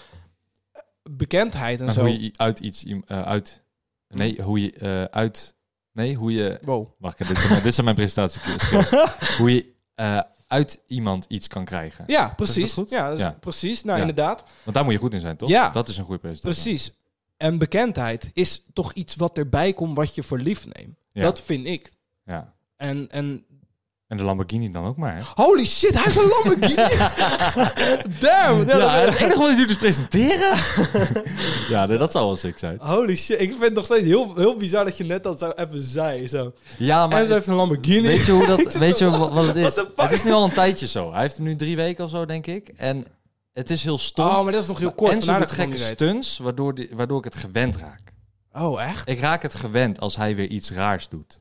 Bekendheid 1.10 1.78
en 1.78 1.84
Maar 1.84 1.94
zo. 1.94 2.00
hoe 2.00 2.22
je 2.22 2.30
uit 2.36 2.58
iets 2.58 2.84
eh, 2.84 3.22
uit 3.22 3.64
nee 4.08 4.42
hoe 4.42 4.60
je 4.62 4.72
eh, 4.72 5.04
uit 5.04 5.56
nee 5.92 6.14
hoe 6.14 6.32
je 6.32 6.58
Wow. 6.62 6.88
wacht 6.98 7.18
dit 7.18 7.38
zijn 7.38 7.48
mijn, 7.50 7.62
dit 7.62 7.74
zijn 7.74 7.84
mijn 7.84 7.96
presentatie 7.96 8.40
hoe 9.38 9.54
je 9.54 9.72
eh, 9.94 10.20
uit 10.46 10.80
iemand 10.86 11.24
iets 11.28 11.48
kan 11.48 11.64
krijgen 11.64 12.04
Ja, 12.06 12.28
precies. 12.28 12.74
Ja, 12.74 13.08
dat 13.08 13.14
is- 13.14 13.20
Ja. 13.24 13.36
precies. 13.40 13.82
Nou, 13.84 13.96
Ja. 14.00 14.06
inderdaad. 14.06 14.44
want 14.64 14.76
daar 14.76 14.84
moet 14.84 14.92
je 14.92 14.98
goed 14.98 15.14
in 15.14 15.20
zijn 15.20 15.36
toch 15.36 15.48
Ja. 15.48 15.68
dat 15.70 15.88
is 15.88 15.98
een 15.98 16.04
goede 16.04 16.20
presentatie 16.20 16.62
Precies. 16.62 16.90
En 17.36 17.58
bekendheid 17.58 18.30
is 18.32 18.62
toch 18.72 18.92
iets 18.92 19.16
wat 19.16 19.38
erbij 19.38 19.72
komt 19.72 19.96
wat 19.96 20.14
je 20.14 20.22
voor 20.22 20.38
lief 20.38 20.66
neemt. 20.72 20.98
Dat 21.12 21.40
vind 21.40 21.66
ik. 21.66 21.92
ja 22.24 22.54
En, 22.76 23.10
en 23.10 23.44
en 24.08 24.16
de 24.16 24.22
Lamborghini 24.22 24.70
dan 24.72 24.84
ook 24.84 24.96
maar 24.96 25.16
hè? 25.16 25.22
holy 25.34 25.64
shit, 25.66 25.94
hij 25.94 26.02
heeft 26.02 26.16
een 26.16 26.28
Lamborghini. 26.28 26.96
Damn. 28.20 28.66
ja, 28.66 28.78
dat- 28.78 29.04
het 29.04 29.16
enige 29.16 29.38
wat 29.38 29.50
je 29.50 29.56
doet 29.56 29.70
is 29.70 29.76
presenteren 29.76 30.56
ja 31.74 31.86
nee, 31.86 31.98
dat 31.98 32.12
zou 32.12 32.26
wel 32.26 32.36
sick 32.36 32.58
zijn 32.58 32.78
Holy 32.80 33.16
shit. 33.16 33.40
Ik 33.40 33.48
vind 33.50 33.60
het 33.60 33.74
nog 33.74 33.84
steeds 33.84 34.02
heel, 34.04 34.34
heel 34.36 34.56
bizar 34.56 34.84
dat 34.84 34.96
je 34.96 35.04
net 35.04 35.22
dat 35.22 35.38
zo 35.38 35.50
even 35.50 35.82
zei. 35.82 36.28
Zo. 36.28 36.52
ja 36.78 37.06
maar 37.06 37.20
en 37.20 37.26
ze 37.26 37.32
heeft 37.32 37.46
een 37.46 37.54
Lamborghini. 37.54 38.06
weet 38.06 38.26
je 38.26 38.32
hoe 38.32 38.46
dat 38.46 38.74
weet 38.86 38.98
je 38.98 39.10
wat, 39.10 39.32
wat 39.32 39.46
het 39.46 39.56
is 39.56 39.76
het 39.96 40.12
is 40.12 40.24
nu 40.24 40.32
al 40.32 40.44
een 40.44 40.52
tijdje 40.52 40.86
zo 40.86 41.12
hij 41.12 41.20
heeft 41.20 41.36
er 41.36 41.42
nu 41.42 41.56
drie 41.56 41.76
weken 41.76 42.04
of 42.04 42.10
zo 42.10 42.26
denk 42.26 42.46
ik 42.46 42.68
en 42.76 43.04
het 43.52 43.70
is 43.70 43.82
heel 43.82 43.98
stom 43.98 44.26
Oh, 44.26 44.42
maar 44.42 44.52
dat 44.52 44.62
is 44.62 44.68
nog 44.68 44.78
heel 44.78 44.92
kort. 44.92 45.14
en 45.14 45.22
ze 45.22 45.34
doet 45.38 45.50
gekke 45.52 45.76
stunts 45.76 46.38
waardoor, 46.38 46.74
die, 46.74 46.88
waardoor 46.92 47.18
ik 47.18 47.24
het 47.24 47.34
gewend 47.36 47.76
raak 47.76 48.00
Oh, 48.52 48.82
echt? 48.82 49.08
Ik 49.08 49.20
raak 49.20 49.42
het 49.42 49.54
gewend 49.54 50.00
als 50.00 50.16
hij 50.16 50.36
weer 50.36 50.48
iets 50.48 50.70
raars 50.70 51.08
doet. 51.08 51.40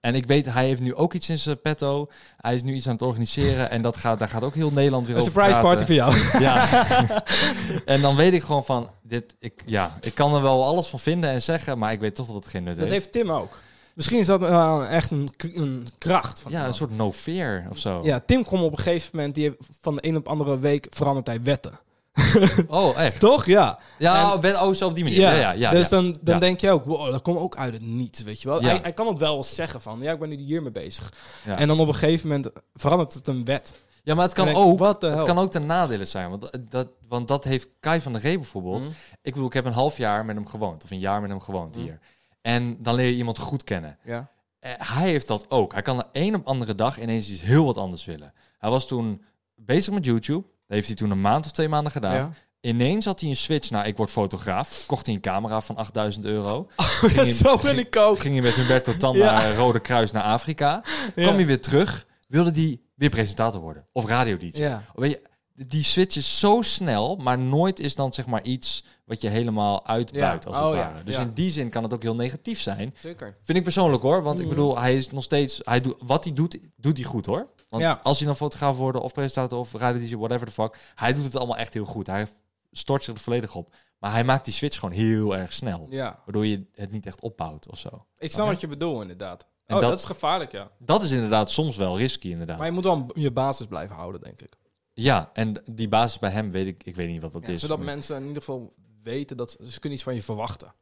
En 0.00 0.14
ik 0.14 0.26
weet, 0.26 0.46
hij 0.52 0.66
heeft 0.66 0.80
nu 0.80 0.94
ook 0.94 1.14
iets 1.14 1.28
in 1.28 1.38
zijn 1.38 1.60
petto. 1.60 2.08
Hij 2.36 2.54
is 2.54 2.62
nu 2.62 2.74
iets 2.74 2.86
aan 2.86 2.92
het 2.92 3.02
organiseren. 3.02 3.70
En 3.70 3.82
dat 3.82 3.96
gaat, 3.96 4.18
daar 4.18 4.28
gaat 4.28 4.44
ook 4.44 4.54
heel 4.54 4.70
Nederland 4.70 5.06
weer 5.06 5.16
Een 5.16 5.20
over 5.20 5.32
surprise 5.32 5.60
party 5.60 5.84
voor 5.84 5.94
jou. 5.94 6.14
Ja. 6.38 6.86
en 7.84 8.00
dan 8.00 8.16
weet 8.16 8.32
ik 8.32 8.42
gewoon 8.42 8.64
van, 8.64 8.90
dit, 9.02 9.34
ik, 9.38 9.62
ja, 9.66 9.98
ik 10.00 10.14
kan 10.14 10.34
er 10.34 10.42
wel 10.42 10.64
alles 10.64 10.86
van 10.86 10.98
vinden 10.98 11.30
en 11.30 11.42
zeggen, 11.42 11.78
maar 11.78 11.92
ik 11.92 12.00
weet 12.00 12.14
toch 12.14 12.26
dat 12.26 12.34
het 12.34 12.46
geen 12.46 12.62
nut 12.62 12.76
Dat 12.76 12.88
heeft. 12.88 13.02
heeft 13.02 13.12
Tim 13.12 13.30
ook. 13.30 13.58
Misschien 13.94 14.18
is 14.18 14.26
dat 14.26 14.42
eh, 14.42 14.86
echt 14.90 15.10
een, 15.10 15.28
een 15.54 15.86
kracht. 15.98 16.40
Van 16.40 16.52
Ja, 16.52 16.66
een 16.66 16.74
soort 16.74 16.96
no 16.96 17.12
fear 17.12 17.66
of 17.70 17.78
zo. 17.78 18.00
Ja, 18.02 18.22
Tim 18.26 18.44
kwam 18.44 18.62
op 18.62 18.72
een 18.72 18.78
gegeven 18.78 19.10
moment, 19.12 19.34
die 19.34 19.44
heeft 19.44 19.56
van 19.80 19.94
de 19.94 20.06
een 20.06 20.16
op 20.16 20.28
andere 20.28 20.58
week 20.58 20.86
veranderd 20.90 21.26
hij 21.26 21.42
wetten. 21.42 21.78
Oh, 22.68 23.00
echt? 23.00 23.20
Toch? 23.20 23.46
Ja. 23.46 23.78
Ja, 23.98 24.38
En- 24.40 24.60
oh, 24.60 24.74
zo 24.74 24.86
op 24.86 24.94
die 24.94 25.04
manier. 25.04 25.20
Ja, 25.20 25.32
ja, 25.32 25.50
ja. 25.52 25.70
dus 25.70 25.88
ja. 25.88 25.96
dan, 25.96 26.16
dan 26.20 26.34
Ja. 26.34 26.40
denk 26.40 26.60
je 26.60 26.70
ook, 26.70 26.84
wow, 26.84 27.10
dat 27.12 27.22
komt 27.22 27.38
ook 27.38 27.56
uit 27.56 27.72
het 27.72 27.82
niets, 27.82 28.22
weet 28.22 28.42
je 28.42 28.48
wel. 28.48 28.60
Hij, 28.62 28.78
hij 28.82 28.92
kan 28.92 29.06
het 29.06 29.18
wel 29.18 29.36
eens 29.36 29.54
zeggen 29.54 29.80
van, 29.80 29.98
ja, 30.00 30.12
ik 30.12 30.18
ben 30.18 30.28
nu 30.28 30.36
hiermee 30.36 30.72
bezig. 30.72 31.12
Ja. 31.44 31.58
En 31.58 31.68
dan 31.68 31.80
op 31.80 31.88
een 31.88 31.94
gegeven 31.94 32.28
moment 32.28 32.50
verandert 32.74 33.14
het 33.14 33.28
een 33.28 33.44
wet. 33.44 33.74
Ja, 34.02 34.14
maar 34.14 34.24
het 34.24 34.34
kan 34.34 34.44
denk 34.44 34.56
ook, 34.58 34.78
het 34.86 35.02
hell? 35.02 35.22
kan 35.22 35.38
ook 35.38 35.50
ten 35.50 35.66
nadele 35.66 36.04
zijn. 36.04 36.30
Want 36.30 36.58
dat, 36.70 36.88
want 37.08 37.28
dat 37.28 37.44
heeft 37.44 37.68
Kai 37.80 38.00
van 38.00 38.12
der 38.12 38.20
Ree 38.20 38.36
bijvoorbeeld. 38.36 38.80
Mhm. 38.80 38.90
Ik 39.22 39.32
bedoel, 39.32 39.46
ik 39.48 39.52
heb 39.52 39.64
een 39.64 39.72
half 39.72 39.96
jaar 39.96 40.24
met 40.24 40.36
hem 40.36 40.46
gewoond. 40.48 40.84
Of 40.84 40.90
een 40.90 40.98
jaar 40.98 41.20
met 41.20 41.30
hem 41.30 41.40
gewoond 41.40 41.74
Mhm. 41.74 41.84
hier. 41.84 41.98
En 42.42 42.76
dan 42.82 42.94
leer 42.94 43.06
je 43.06 43.14
iemand 43.16 43.38
goed 43.38 43.64
kennen. 43.64 43.98
Ja. 44.04 44.30
Eh, 44.58 44.70
hij 44.76 45.08
heeft 45.10 45.26
dat 45.28 45.50
ook. 45.50 45.72
Hij 45.72 45.82
kan 45.82 45.96
de 45.96 46.04
een 46.12 46.34
op 46.34 46.46
andere 46.46 46.74
dag 46.74 47.00
ineens 47.00 47.30
iets 47.30 47.40
heel 47.40 47.64
wat 47.64 47.76
anders 47.78 48.04
willen. 48.04 48.32
Hij 48.58 48.70
was 48.70 48.86
toen 48.86 49.22
bezig 49.54 49.94
met 49.94 50.04
YouTube. 50.04 50.46
Dat 50.70 50.78
heeft 50.78 50.86
hij 50.86 50.96
toen 50.96 51.10
een 51.10 51.20
maand 51.20 51.44
of 51.44 51.50
twee 51.52 51.68
maanden 51.68 51.92
gedaan. 51.92 52.14
ja. 52.14 52.32
Ineens 52.60 53.04
had 53.04 53.20
hij 53.20 53.28
een 53.28 53.36
switch 53.36 53.70
naar 53.70 53.86
ik 53.86 53.96
word 53.96 54.10
fotograaf. 54.10 54.84
Kocht 54.86 55.06
hij 55.06 55.14
een 55.14 55.20
camera 55.20 55.60
van 55.60 55.76
8000 55.76 56.24
euro. 56.24 56.66
Ja, 56.76 56.84
hij- 57.14 57.32
zo 57.32 57.56
ben 57.58 57.78
ik 57.78 57.96
ook. 57.96 58.18
Ging 58.18 58.34
hij 58.34 58.42
met 58.42 58.54
Humberto 58.54 58.96
Tan 58.96 59.16
Ja. 59.16 59.32
naar 59.32 59.54
Rode 59.54 59.80
Kruis 59.80 60.10
naar 60.10 60.22
Afrika. 60.22 60.82
Ja. 61.14 61.22
Kwam 61.22 61.34
hij 61.34 61.46
weer 61.46 61.60
terug. 61.60 62.06
Wilde 62.28 62.50
hij 62.60 62.80
weer 62.94 63.08
presentator 63.08 63.60
worden. 63.60 63.86
Of 63.92 64.06
radio 64.06 64.36
DJ. 64.36 64.50
Ja. 64.58 64.84
Weet 64.94 65.10
je, 65.10 65.22
die 65.66 65.82
switch 65.82 66.16
is 66.16 66.38
zo 66.38 66.62
snel, 66.62 67.16
maar 67.16 67.38
nooit 67.38 67.80
is 67.80 67.94
dan 67.94 68.12
zeg 68.12 68.26
maar 68.26 68.42
iets 68.42 68.84
wat 69.04 69.20
je 69.20 69.28
helemaal 69.28 69.86
uitbuit 69.86 70.46
als 70.46 70.56
het 70.56 70.64
Oh, 70.64 70.74
ja. 70.74 70.76
ware. 70.90 71.02
Dus 71.04 71.16
in 71.16 71.32
die 71.34 71.50
zin 71.50 71.70
kan 71.70 71.82
het 71.82 71.94
ook 71.94 72.02
heel 72.02 72.14
negatief 72.14 72.60
zijn. 72.60 72.94
Zeker. 72.98 73.36
Vind 73.42 73.58
ik 73.58 73.64
persoonlijk 73.64 74.02
hoor, 74.02 74.22
want 74.22 74.38
ik 74.38 74.44
Mm. 74.44 74.50
bedoel, 74.50 74.78
hij 74.78 74.96
is 74.96 75.10
nog 75.10 75.24
steeds, 75.24 75.60
hij 75.64 75.80
doet, 75.80 75.94
wat 76.06 76.24
hij 76.24 76.32
doet, 76.32 76.58
doet 76.76 76.96
hij 76.96 77.06
goed 77.06 77.26
hoor. 77.26 77.48
Want 77.70 77.82
Ja. 77.82 78.00
als 78.02 78.18
hij 78.18 78.26
dan 78.26 78.36
fotograaf 78.36 78.76
wordt 78.76 78.98
of 78.98 79.12
presentator 79.12 79.58
of 79.58 79.72
radio 79.72 80.00
DJ, 80.06 80.16
whatever 80.16 80.46
the 80.46 80.52
fuck, 80.52 80.78
hij 80.94 81.12
doet 81.12 81.24
het 81.24 81.36
allemaal 81.36 81.56
echt 81.56 81.74
heel 81.74 81.84
goed. 81.84 82.06
Hij 82.06 82.26
stort 82.72 83.04
zich 83.04 83.14
er 83.14 83.20
volledig 83.20 83.54
op. 83.54 83.74
Maar 83.98 84.12
hij 84.12 84.24
maakt 84.24 84.44
die 84.44 84.54
switch 84.54 84.78
gewoon 84.78 84.94
heel 84.94 85.36
erg 85.36 85.52
snel. 85.52 85.86
Ja. 85.88 86.20
Waardoor 86.24 86.46
je 86.46 86.64
het 86.74 86.90
niet 86.90 87.06
echt 87.06 87.20
opbouwt 87.20 87.68
of 87.70 87.78
zo. 87.78 88.04
Ik 88.18 88.32
snap 88.32 88.46
wat 88.46 88.60
je 88.60 88.66
bedoelt, 88.66 89.02
inderdaad. 89.02 89.46
En 89.66 89.74
oh, 89.76 89.80
dat... 89.80 89.90
dat- 89.90 89.98
is 89.98 90.04
gevaarlijk, 90.04 90.52
ja. 90.52 90.68
Dat 90.78 91.02
is 91.02 91.10
inderdaad 91.10 91.50
soms 91.50 91.76
wel 91.76 91.98
risky 91.98 92.28
inderdaad. 92.30 92.58
Maar 92.58 92.66
je 92.66 92.72
moet 92.72 92.84
wel 92.84 93.06
je 93.14 93.30
basis 93.30 93.66
blijven 93.66 93.96
houden, 93.96 94.20
denk 94.20 94.40
ik. 94.42 94.52
Ja, 94.92 95.30
en 95.32 95.62
die 95.70 95.88
basis 95.88 96.18
bij 96.18 96.30
hem 96.30 96.50
weet 96.50 96.66
ik, 96.66 96.84
ik 96.84 96.96
weet 96.96 97.08
niet 97.08 97.22
wat 97.22 97.32
dat 97.32 97.46
Ja, 97.46 97.52
is. 97.52 97.60
zodat 97.60 97.76
Maar- 97.76 97.86
mensen 97.86 98.16
in 98.16 98.22
ieder 98.26 98.42
geval 98.42 98.72
weten 99.02 99.36
dat 99.36 99.50
ze 99.50 99.72
kunnen 99.80 99.92
iets 99.98 100.02
van 100.02 100.14
je 100.14 100.22
verwachten. 100.22 100.74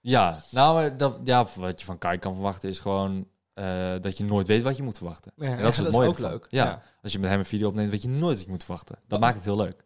Ja, 0.00 0.42
nou, 0.50 0.96
dat, 0.96 1.20
ja, 1.24 1.46
wat 1.56 1.78
je 1.80 1.84
van 1.86 1.98
Kai 1.98 2.18
kan 2.18 2.34
verwachten 2.34 2.68
is 2.68 2.78
gewoon 2.78 3.26
eh, 3.60 3.94
dat 4.00 4.16
je 4.16 4.24
nooit 4.24 4.46
weet 4.46 4.62
wat 4.62 4.76
je 4.76 4.82
moet 4.82 4.96
verwachten. 4.96 5.32
Ja, 5.36 5.46
en 5.46 5.62
dat 5.62 5.70
is 5.70 5.76
het 5.84 5.90
mooie 5.92 6.08
ook 6.08 6.18
leuk. 6.18 6.46
Ja, 6.48 6.64
Ja. 6.64 6.82
als 7.02 7.12
je 7.12 7.18
met 7.18 7.30
hem 7.30 7.38
een 7.38 7.44
video 7.44 7.68
opneemt, 7.68 7.90
weet 7.90 8.02
je 8.02 8.08
nooit 8.08 8.36
wat 8.36 8.44
je 8.44 8.50
moet 8.50 8.64
verwachten. 8.64 8.98
Dat 9.08 9.20
maakt 9.20 9.36
het 9.36 9.44
heel 9.44 9.56
leuk. 9.56 9.84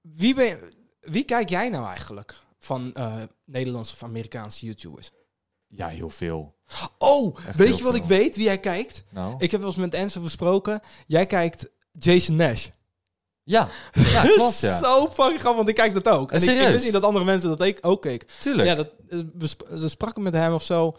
Wie, 0.00 0.34
ben 0.34 0.58
wie 1.00 1.24
kijk 1.24 1.48
jij 1.48 1.68
nou 1.68 1.86
eigenlijk 1.86 2.34
van 2.58 2.92
eh, 2.94 3.14
Nederlandse 3.44 3.94
of 3.94 4.02
Amerikaanse 4.02 4.66
YouTubers? 4.66 5.10
Ja, 5.66 5.88
heel 5.88 6.10
veel. 6.10 6.54
Oh, 6.98 7.36
Echt 7.46 7.56
weet 7.56 7.76
je 7.76 7.82
wat 7.82 7.92
veel. 7.92 8.02
ik 8.02 8.08
weet 8.08 8.36
wie 8.36 8.44
jij 8.44 8.58
kijkt? 8.58 9.04
Nou, 9.10 9.34
Ik 9.38 9.50
heb 9.50 9.60
wel 9.60 9.68
eens 9.68 9.78
met 9.78 9.94
Enzo 9.94 10.20
besproken. 10.20 10.80
Jij 11.06 11.26
kijkt 11.26 11.68
Jason 11.92 12.36
Nash. 12.36 12.68
ja, 13.42 13.68
ja 13.92 14.22
klopt, 14.22 14.58
ja. 14.58 14.78
Zo 14.78 15.06
fucking 15.06 15.40
grappig, 15.40 15.54
want 15.56 15.68
ik 15.68 15.74
kijk 15.74 15.94
dat 15.94 16.08
ook. 16.08 16.32
En 16.32 16.42
ik, 16.42 16.48
ik 16.48 16.68
wist 16.68 16.84
niet 16.84 16.92
dat 16.92 17.02
andere 17.02 17.24
mensen 17.24 17.48
dat 17.48 17.60
ik 17.60 17.78
ook 17.80 18.02
keek. 18.02 18.22
Tuurlijk. 18.40 18.68
Ja, 18.68 18.74
dat, 18.74 18.88
eh, 19.08 19.18
we, 19.68 19.88
spraken 19.88 20.22
met 20.22 20.32
hem 20.34 20.52
of 20.54 20.64
zo. 20.64 20.96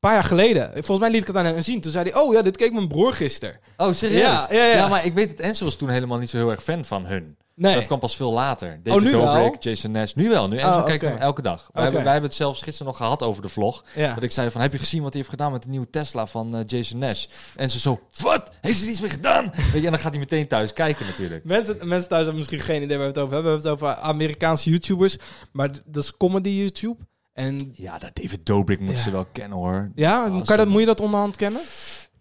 Een 0.00 0.08
paar 0.08 0.18
jaar 0.18 0.28
geleden. 0.28 0.70
Volgens 0.72 0.98
mij 0.98 1.10
liet 1.10 1.20
ik 1.20 1.26
het 1.26 1.36
aan 1.36 1.44
hem 1.44 1.62
zien. 1.62 1.80
Toen 1.80 1.92
zei 1.92 2.10
hij, 2.10 2.20
oh 2.20 2.34
ja, 2.34 2.42
dit 2.42 2.56
keek 2.56 2.72
mijn 2.72 2.88
broer 2.88 3.12
gisteren. 3.12 3.58
Oh, 3.76 3.92
serieus? 3.92 4.20
Ja, 4.20 4.46
ja, 4.50 4.64
ja. 4.64 4.88
maar 4.88 5.04
ik 5.04 5.14
weet 5.14 5.28
dat 5.28 5.46
Enzo 5.46 5.64
was 5.64 5.76
toen 5.76 5.88
helemaal 5.88 6.18
niet 6.18 6.30
zo 6.30 6.36
heel 6.36 6.50
erg 6.50 6.62
fan 6.62 6.84
van 6.84 7.06
hun. 7.06 7.36
Nee. 7.54 7.74
Dat 7.74 7.86
kwam 7.86 7.98
pas 7.98 8.16
veel 8.16 8.32
later. 8.32 8.80
David 8.82 9.02
nu 9.02 9.10
wel? 9.10 9.34
Dobrik, 9.34 9.62
Jason 9.62 9.90
Nash. 9.90 10.12
Nu 10.12 10.28
wel. 10.28 10.48
Nu 10.48 10.56
Enzo 10.56 10.78
Oh, 10.78 10.84
kijkt 10.84 11.04
oké. 11.04 11.12
hem 11.12 11.22
elke 11.22 11.42
dag. 11.42 11.70
Wij, 11.72 11.82
hebben, 11.82 12.02
wij 12.02 12.12
hebben 12.12 12.28
het 12.30 12.38
zelfs 12.38 12.62
gisteren 12.62 12.86
nog 12.86 12.96
gehad 12.96 13.22
over 13.22 13.42
de 13.42 13.48
vlog. 13.48 13.84
Ja. 13.94 14.14
Dat 14.14 14.22
ik 14.22 14.30
zei 14.30 14.50
van, 14.50 14.60
heb 14.60 14.72
je 14.72 14.78
gezien 14.78 15.02
wat 15.02 15.12
hij 15.12 15.18
heeft 15.18 15.32
gedaan 15.32 15.52
met 15.52 15.62
de 15.62 15.68
nieuwe 15.68 15.90
Tesla 15.90 16.26
van 16.26 16.56
eh, 16.56 16.60
Jason 16.66 16.98
Nash? 16.98 17.26
En 17.56 17.70
ze 17.70 17.78
zo, 17.78 18.00
wat? 18.20 18.50
Heeft 18.60 18.76
hij 18.76 18.84
er 18.86 18.92
iets 18.92 19.00
mee 19.00 19.10
gedaan? 19.10 19.44
Weet 19.72 19.72
je, 19.72 19.84
en 19.84 19.90
dan 19.92 19.98
gaat 19.98 20.10
hij 20.10 20.18
meteen 20.20 20.48
thuis 20.48 20.72
kijken 20.72 21.06
natuurlijk. 21.06 21.44
Mensen, 21.44 21.76
mensen 21.88 22.08
thuis 22.08 22.22
hebben 22.22 22.36
misschien 22.38 22.60
geen 22.60 22.82
idee 22.82 22.96
waar 22.96 23.06
we 23.06 23.12
het 23.12 23.20
over 23.22 23.34
hebben. 23.34 23.52
We 23.52 23.58
hebben 23.60 23.78
het 23.86 23.96
over 23.98 24.04
Amerikaanse 24.04 24.70
YouTubers. 24.70 25.16
Maar 25.52 25.70
dat 25.86 26.02
is 26.04 26.16
comedy 26.16 26.48
YouTube. 26.48 26.96
En 27.38 27.72
Ja, 27.76 27.98
dat 27.98 28.10
David 28.14 28.46
Dobrik 28.46 28.80
moet 28.80 28.94
Ja. 28.96 29.02
ze 29.02 29.10
wel 29.10 29.26
kennen 29.32 29.58
hoor. 29.58 29.90
ja, 29.94 30.22
Als 30.28 30.30
kan 30.46 30.56
je 30.56 30.62
dat, 30.62 30.68
moet 30.72 30.80
je 30.80 30.86
dat 30.86 31.00
onderhand 31.00 31.36
kennen? 31.36 31.60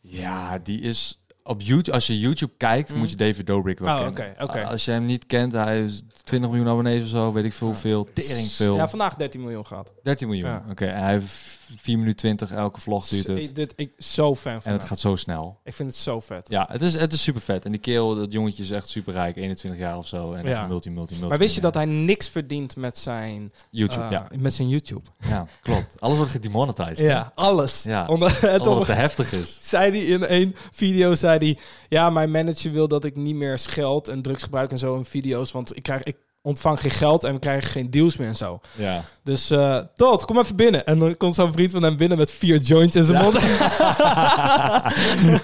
Ja, 0.02 0.58
die 0.60 0.82
is 0.82 1.20
op 1.44 1.62
YouTube. 1.62 1.92
Als 1.92 2.08
je 2.08 2.20
YouTube 2.20 2.54
kijkt, 2.58 2.92
Mm. 2.94 2.98
moet 3.00 3.10
je 3.10 3.16
David 3.16 3.48
Dobrik 3.48 3.80
wel 3.80 3.96
Oh, 3.98 4.04
kennen. 4.14 4.34
oké, 4.34 4.44
oké. 4.44 4.66
Als 4.66 4.86
je 4.86 4.92
hem 4.92 5.06
niet 5.06 5.26
kent, 5.26 5.52
hij 5.54 5.84
is 5.84 6.04
20 6.28 6.50
miljoen 6.50 6.68
abonnees 6.70 7.04
of 7.04 7.10
zo, 7.10 7.32
weet 7.34 7.46
ik 7.46 7.54
veel 7.54 7.68
hoeveel. 7.68 8.08
Tering 8.14 8.48
veel. 8.48 8.76
Ja, 8.76 8.88
vandaag 8.88 9.16
13 9.16 9.42
miljoen 9.42 9.66
gehad. 9.66 9.94
13 10.04 10.28
miljoen. 10.28 10.62
Oké, 10.70 10.86
en 10.86 11.02
hij 11.04 11.12
heeft 11.12 11.58
4 11.76 11.98
minuten 11.98 12.18
20 12.18 12.52
elke 12.52 12.80
vlog 12.82 13.08
duurt 13.08 13.28
het. 13.28 13.38
Ik, 13.38 13.56
dit, 13.56 13.74
ik 13.76 13.92
zo 13.98 14.36
fan 14.36 14.62
van 14.62 14.72
En 14.72 14.78
het 14.78 14.88
gaat 14.88 15.00
zo 15.00 15.16
snel. 15.16 15.60
Ik 15.64 15.74
vind 15.74 15.90
het 15.90 15.98
zo 16.00 16.20
vet. 16.20 16.50
Ja, 16.50 16.68
het 16.72 16.82
is, 16.82 16.94
het 16.94 17.14
is 17.14 17.22
super 17.22 17.42
vet. 17.42 17.66
En 17.66 17.72
die 17.72 17.80
kerel, 17.80 18.16
dat 18.16 18.32
jongetje 18.32 18.64
is 18.64 18.72
echt 18.72 18.90
super 18.90 19.14
rijk, 19.14 19.36
21 19.36 19.82
jaar 19.82 19.98
of 19.98 20.08
zo. 20.08 20.34
En 20.34 20.46
Ja. 20.48 20.68
multi, 20.68 20.90
multi, 20.90 21.14
multi. 21.14 21.28
Maar 21.30 21.38
wist 21.38 21.56
je 21.56 21.62
dat 21.62 21.74
hij 21.74 21.86
niks 21.86 22.30
verdient 22.30 22.76
met 22.76 22.98
zijn, 22.98 23.54
YouTube, 23.70 24.04
eh, 24.06 24.12
ja. 24.12 24.28
met 24.40 24.54
zijn 24.54 24.70
YouTube? 24.70 25.10
ja. 25.28 25.48
Klopt. 25.62 26.02
Alles 26.02 26.18
wordt 26.18 26.32
gedemonetized. 26.32 26.98
hè? 26.98 27.06
Ja, 27.06 27.32
alles. 27.36 27.84
Ja. 27.84 28.06
Omdat 28.06 28.42
het 28.42 28.64
te 28.64 28.94
heftig 28.94 29.34
is. 29.34 29.58
zei 29.70 29.92
hij 29.92 30.06
in 30.06 30.26
één 30.26 30.56
video, 30.72 31.16
zei 31.16 31.38
hij... 31.38 31.58
Ja, 31.90 32.10
mijn 32.10 32.32
manager 32.32 32.72
wil 32.72 32.88
dat 32.88 33.04
ik 33.04 33.16
niet 33.16 33.36
meer 33.36 33.60
geld 33.60 34.08
en 34.08 34.22
drugs 34.22 34.44
gebruik 34.44 34.72
en 34.72 34.78
zo 34.78 34.96
in 34.96 35.06
video's. 35.06 35.52
Want 35.52 35.76
ik, 35.76 35.84
krijg, 35.84 36.04
ik 36.04 36.17
ontvang 36.48 36.82
geen 36.82 36.92
geld 36.92 37.24
en 37.24 37.34
we 37.34 37.40
krijgen 37.40 37.70
geen 37.70 37.90
deals 37.92 38.18
meer 38.18 38.28
en 38.28 38.36
zo. 38.36 38.60
Ja. 38.76 39.04
Dus 39.24 39.50
eh 39.50 39.80
Todd, 39.96 40.26
kom 40.26 40.38
even 40.40 40.56
binnen. 40.56 40.86
En 40.86 41.00
dan 41.00 41.18
komt 41.18 41.36
zo'n 41.36 41.52
vriend 41.52 41.72
van 41.72 41.84
hem 41.84 41.98
binnen 41.98 42.18
met 42.18 42.32
vier 42.32 42.58
joints 42.60 42.96
in 42.96 43.04
zijn 43.04 43.24
mond. 43.24 43.36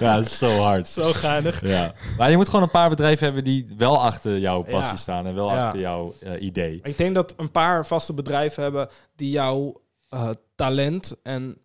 ja, 0.00 0.16
dat 0.16 0.24
is 0.26 0.38
zo 0.38 0.58
hard. 0.58 0.88
zo 0.88 1.12
geinig. 1.12 1.60
Ja. 1.66 1.92
Maar 2.18 2.30
je 2.30 2.36
moet 2.36 2.46
gewoon 2.48 2.62
een 2.62 2.70
paar 2.70 2.88
bedrijven 2.88 3.24
hebben 3.24 3.44
die 3.44 3.66
wel 3.76 4.02
achter 4.02 4.38
jouw 4.38 4.62
passie 4.62 4.80
Ja. 4.92 4.96
staan 4.96 5.26
en 5.26 5.34
wel 5.34 5.48
Ja. 5.50 5.64
achter 5.64 5.80
jouw 5.80 6.14
eh, 6.20 6.42
idee. 6.42 6.80
Ik 6.82 6.98
denk 6.98 7.14
dat 7.14 7.34
een 7.36 7.50
paar 7.50 7.86
vaste 7.86 8.12
bedrijven 8.12 8.62
hebben 8.62 8.88
die 9.16 9.30
jouw 9.30 9.80
eh, 10.08 10.28
talent 10.54 11.16
en... 11.22 11.56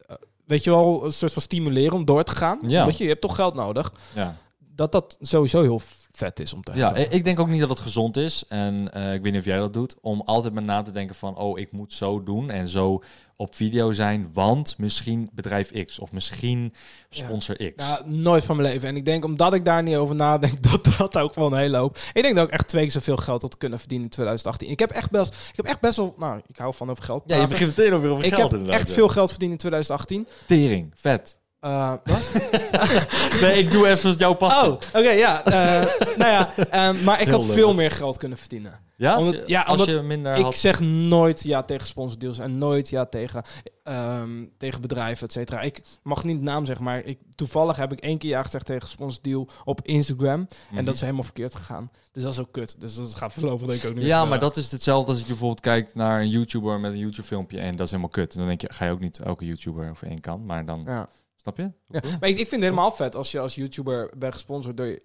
Weet 0.46 0.64
je 0.64 0.70
wel, 0.70 1.06
een 1.06 1.12
soort 1.12 1.34
van 1.34 1.42
stimuleren 1.42 1.94
om 1.94 2.06
door 2.06 2.24
te 2.24 2.36
gaan. 2.36 2.60
Ja. 2.68 2.84
Want 2.84 2.98
je, 2.98 3.04
je 3.04 3.10
hebt 3.10 3.22
toch 3.22 3.36
geld 3.36 3.54
nodig. 3.54 3.92
Ja. 4.14 4.36
Dat 4.76 4.92
dat 4.92 5.18
sowieso 5.22 5.62
heel 5.62 5.80
vet 6.20 6.40
is 6.40 6.54
om 6.54 6.64
te 6.64 6.72
Ja, 6.76 6.86
hebben. 6.86 7.04
ik 7.04 7.12
ik 7.12 7.24
denk 7.24 7.40
ook 7.40 7.48
niet 7.48 7.60
dat 7.60 7.70
het 7.70 7.80
gezond 7.80 8.18
is. 8.18 8.44
En 8.48 8.94
eh, 8.94 9.14
ik 9.14 9.22
weet 9.22 9.32
niet 9.32 9.42
of 9.42 9.48
jij 9.48 9.58
dat 9.58 9.74
doet. 9.74 9.96
Om 10.02 10.22
altijd 10.26 10.54
maar 10.54 10.64
na 10.64 10.82
te 10.82 10.92
denken 10.92 11.16
van... 11.16 11.38
Oh, 11.38 11.60
ik 11.60 11.72
moet 11.72 11.94
zo 11.94 12.24
doen 12.24 12.50
en 12.50 12.68
zo 12.68 13.04
op 13.36 13.56
video 13.56 13.92
zijn. 13.92 14.30
Want 14.34 14.76
misschien 14.78 15.30
bedrijf 15.34 15.86
X. 15.86 16.00
Of 16.00 16.12
misschien 16.12 16.74
sponsor 17.10 17.56
X. 17.56 17.86
Ja, 17.86 18.02
nooit 18.06 18.46
van 18.46 18.56
mijn 18.56 18.70
leven. 18.70 18.90
En 18.90 18.96
ik 18.96 19.06
denk, 19.06 19.26
omdat 19.26 19.54
ik 19.54 19.66
daar 19.66 19.84
niet 19.84 19.96
over 19.96 20.16
nadenk, 20.16 20.64
dat 20.72 20.90
dat 20.98 21.18
ook 21.18 21.36
wel 21.36 21.52
een 21.52 21.58
hele 21.58 21.78
hoop. 21.78 21.98
Ik 22.14 22.24
denk 22.24 22.36
dat 22.36 22.48
ik 22.48 22.54
echt 22.54 22.68
twee 22.68 22.84
keer 22.84 22.92
zoveel 22.92 23.18
geld 23.18 23.42
had 23.42 23.58
kunnen 23.58 23.80
verdienen 23.80 24.06
in 24.06 24.14
2018. 24.14 24.70
Ik 24.70 24.80
heb 24.80 24.92
echt 24.92 25.12
best, 25.12 25.34
ik 25.34 25.56
heb 25.56 25.66
echt 25.66 25.80
best 25.80 25.98
wel, 25.98 26.16
nou, 26.18 26.42
ik 26.48 26.58
hou 26.58 26.74
van 26.74 26.90
over 26.90 27.04
geld. 27.04 27.24
Ja, 27.26 27.42
je 27.42 27.48
begint 27.48 27.78
meteen 27.78 27.94
over 27.94 28.26
ik 28.26 28.36
heb 28.36 28.68
echt 28.68 28.92
veel 28.92 29.08
geld 29.08 29.30
verdiend 29.30 29.52
in 29.52 29.58
2018. 29.58 30.28
Tering, 30.46 30.94
vet. 30.96 31.39
Eh? 31.60 31.94
Nee, 33.42 33.58
ik 33.58 33.72
doe 33.72 33.88
even 33.88 34.14
jouw 34.14 34.34
passie. 34.34 34.70
Oh, 34.70 34.80
oké, 34.94 35.10
ja. 35.10 35.46
eh, 35.46 35.88
nou 36.18 36.32
ja, 36.32 36.54
eh, 36.56 37.04
maar 37.04 37.22
ik 37.22 37.28
had 37.28 37.46
veel 37.46 37.74
meer 37.74 37.92
geld 37.92 38.18
kunnen 38.18 38.38
verdienen. 38.38 38.88
Ja, 38.96 39.14
als, 39.14 39.30
je, 39.30 39.44
ja, 39.46 39.62
als 39.62 39.80
omdat 39.80 39.96
je 39.96 40.02
minder 40.02 40.36
ik 40.36 40.44
had... 40.44 40.56
zeg 40.56 40.80
nooit 40.80 41.44
ja 41.44 41.64
tegen 41.64 41.88
sponsordeals 41.88 42.40
en 42.40 42.58
nooit 42.58 42.90
ja 42.90 43.06
tegen, 43.06 43.44
ehm, 43.84 44.46
tegen 44.58 44.82
bedrijven, 44.82 45.28
et 45.28 45.34
cetera. 45.34 45.62
Ik 45.62 45.82
mag 46.04 46.24
niet 46.24 46.42
naam 46.42 46.66
zeggen, 46.66 46.86
maar 46.86 47.04
ik, 47.04 47.20
toevallig 47.36 47.78
heb 47.78 47.92
ik 47.92 48.00
één 48.00 48.18
keer 48.18 48.30
ja 48.30 48.44
gezegd 48.44 48.66
tegen 48.66 48.90
sponsordeal 48.90 49.50
op 49.64 49.82
Instagram. 49.82 50.40
Mhm. 50.40 50.78
En 50.78 50.86
dat 50.86 50.94
is 50.94 51.02
helemaal 51.02 51.24
verkeerd 51.24 51.56
gegaan. 51.56 51.92
Dus 52.12 52.24
dat 52.24 52.34
is 52.34 52.40
ook 52.40 52.52
kut. 52.52 52.82
Dus 52.82 52.96
dat 52.96 53.16
gaat 53.16 53.34
voorlopig 53.34 53.68
denk 53.68 53.82
ik 53.82 53.90
ook 53.90 53.96
niet 53.96 54.06
Ja, 54.06 54.26
maar 54.26 54.40
dat 54.40 54.58
is 54.58 54.72
hetzelfde 54.72 55.12
als 55.12 55.22
je 55.22 55.28
bijvoorbeeld 55.28 55.60
kijkt 55.60 55.96
naar 55.96 56.22
een 56.22 56.30
YouTuber 56.30 56.80
met 56.80 56.92
een 56.92 56.98
YouTube-filmpje 56.98 57.60
en 57.60 57.76
dat 57.76 57.86
is 57.86 57.92
helemaal 57.92 58.12
kut. 58.12 58.34
En 58.34 58.40
dan 58.40 58.48
denk 58.48 58.62
je, 58.62 58.74
ga 58.74 58.86
je 58.86 58.92
ook 58.92 59.00
niet 59.00 59.20
elke 59.20 59.46
YouTuber 59.46 59.90
over 59.90 60.08
één 60.08 60.22
kan, 60.22 60.46
maar 60.46 60.66
dan... 60.66 60.84
Ja. 60.86 61.08
Snap 61.56 61.72
je? 61.90 62.00
Ja. 62.02 62.18
Maar 62.20 62.30
ik, 62.30 62.38
ik 62.40 62.48
vind 62.48 62.52
het 62.52 62.62
helemaal 62.62 62.92
vet 62.92 63.16
als 63.16 63.32
je 63.32 63.40
als 63.40 63.56
YouTuber 63.56 64.12
bent 64.18 64.34
gesponsord 64.34 64.78
door 64.78 65.00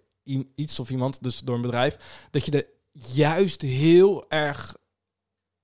iets 0.55 0.79
of 0.81 0.91
iemand, 0.91 1.23
dus 1.23 1.39
door 1.39 1.55
een 1.55 1.61
bedrijf, 1.63 1.97
dat 2.31 2.45
je 2.47 2.51
er 2.53 2.67
juist 3.15 3.63
heel 3.63 4.25
erg 4.29 4.77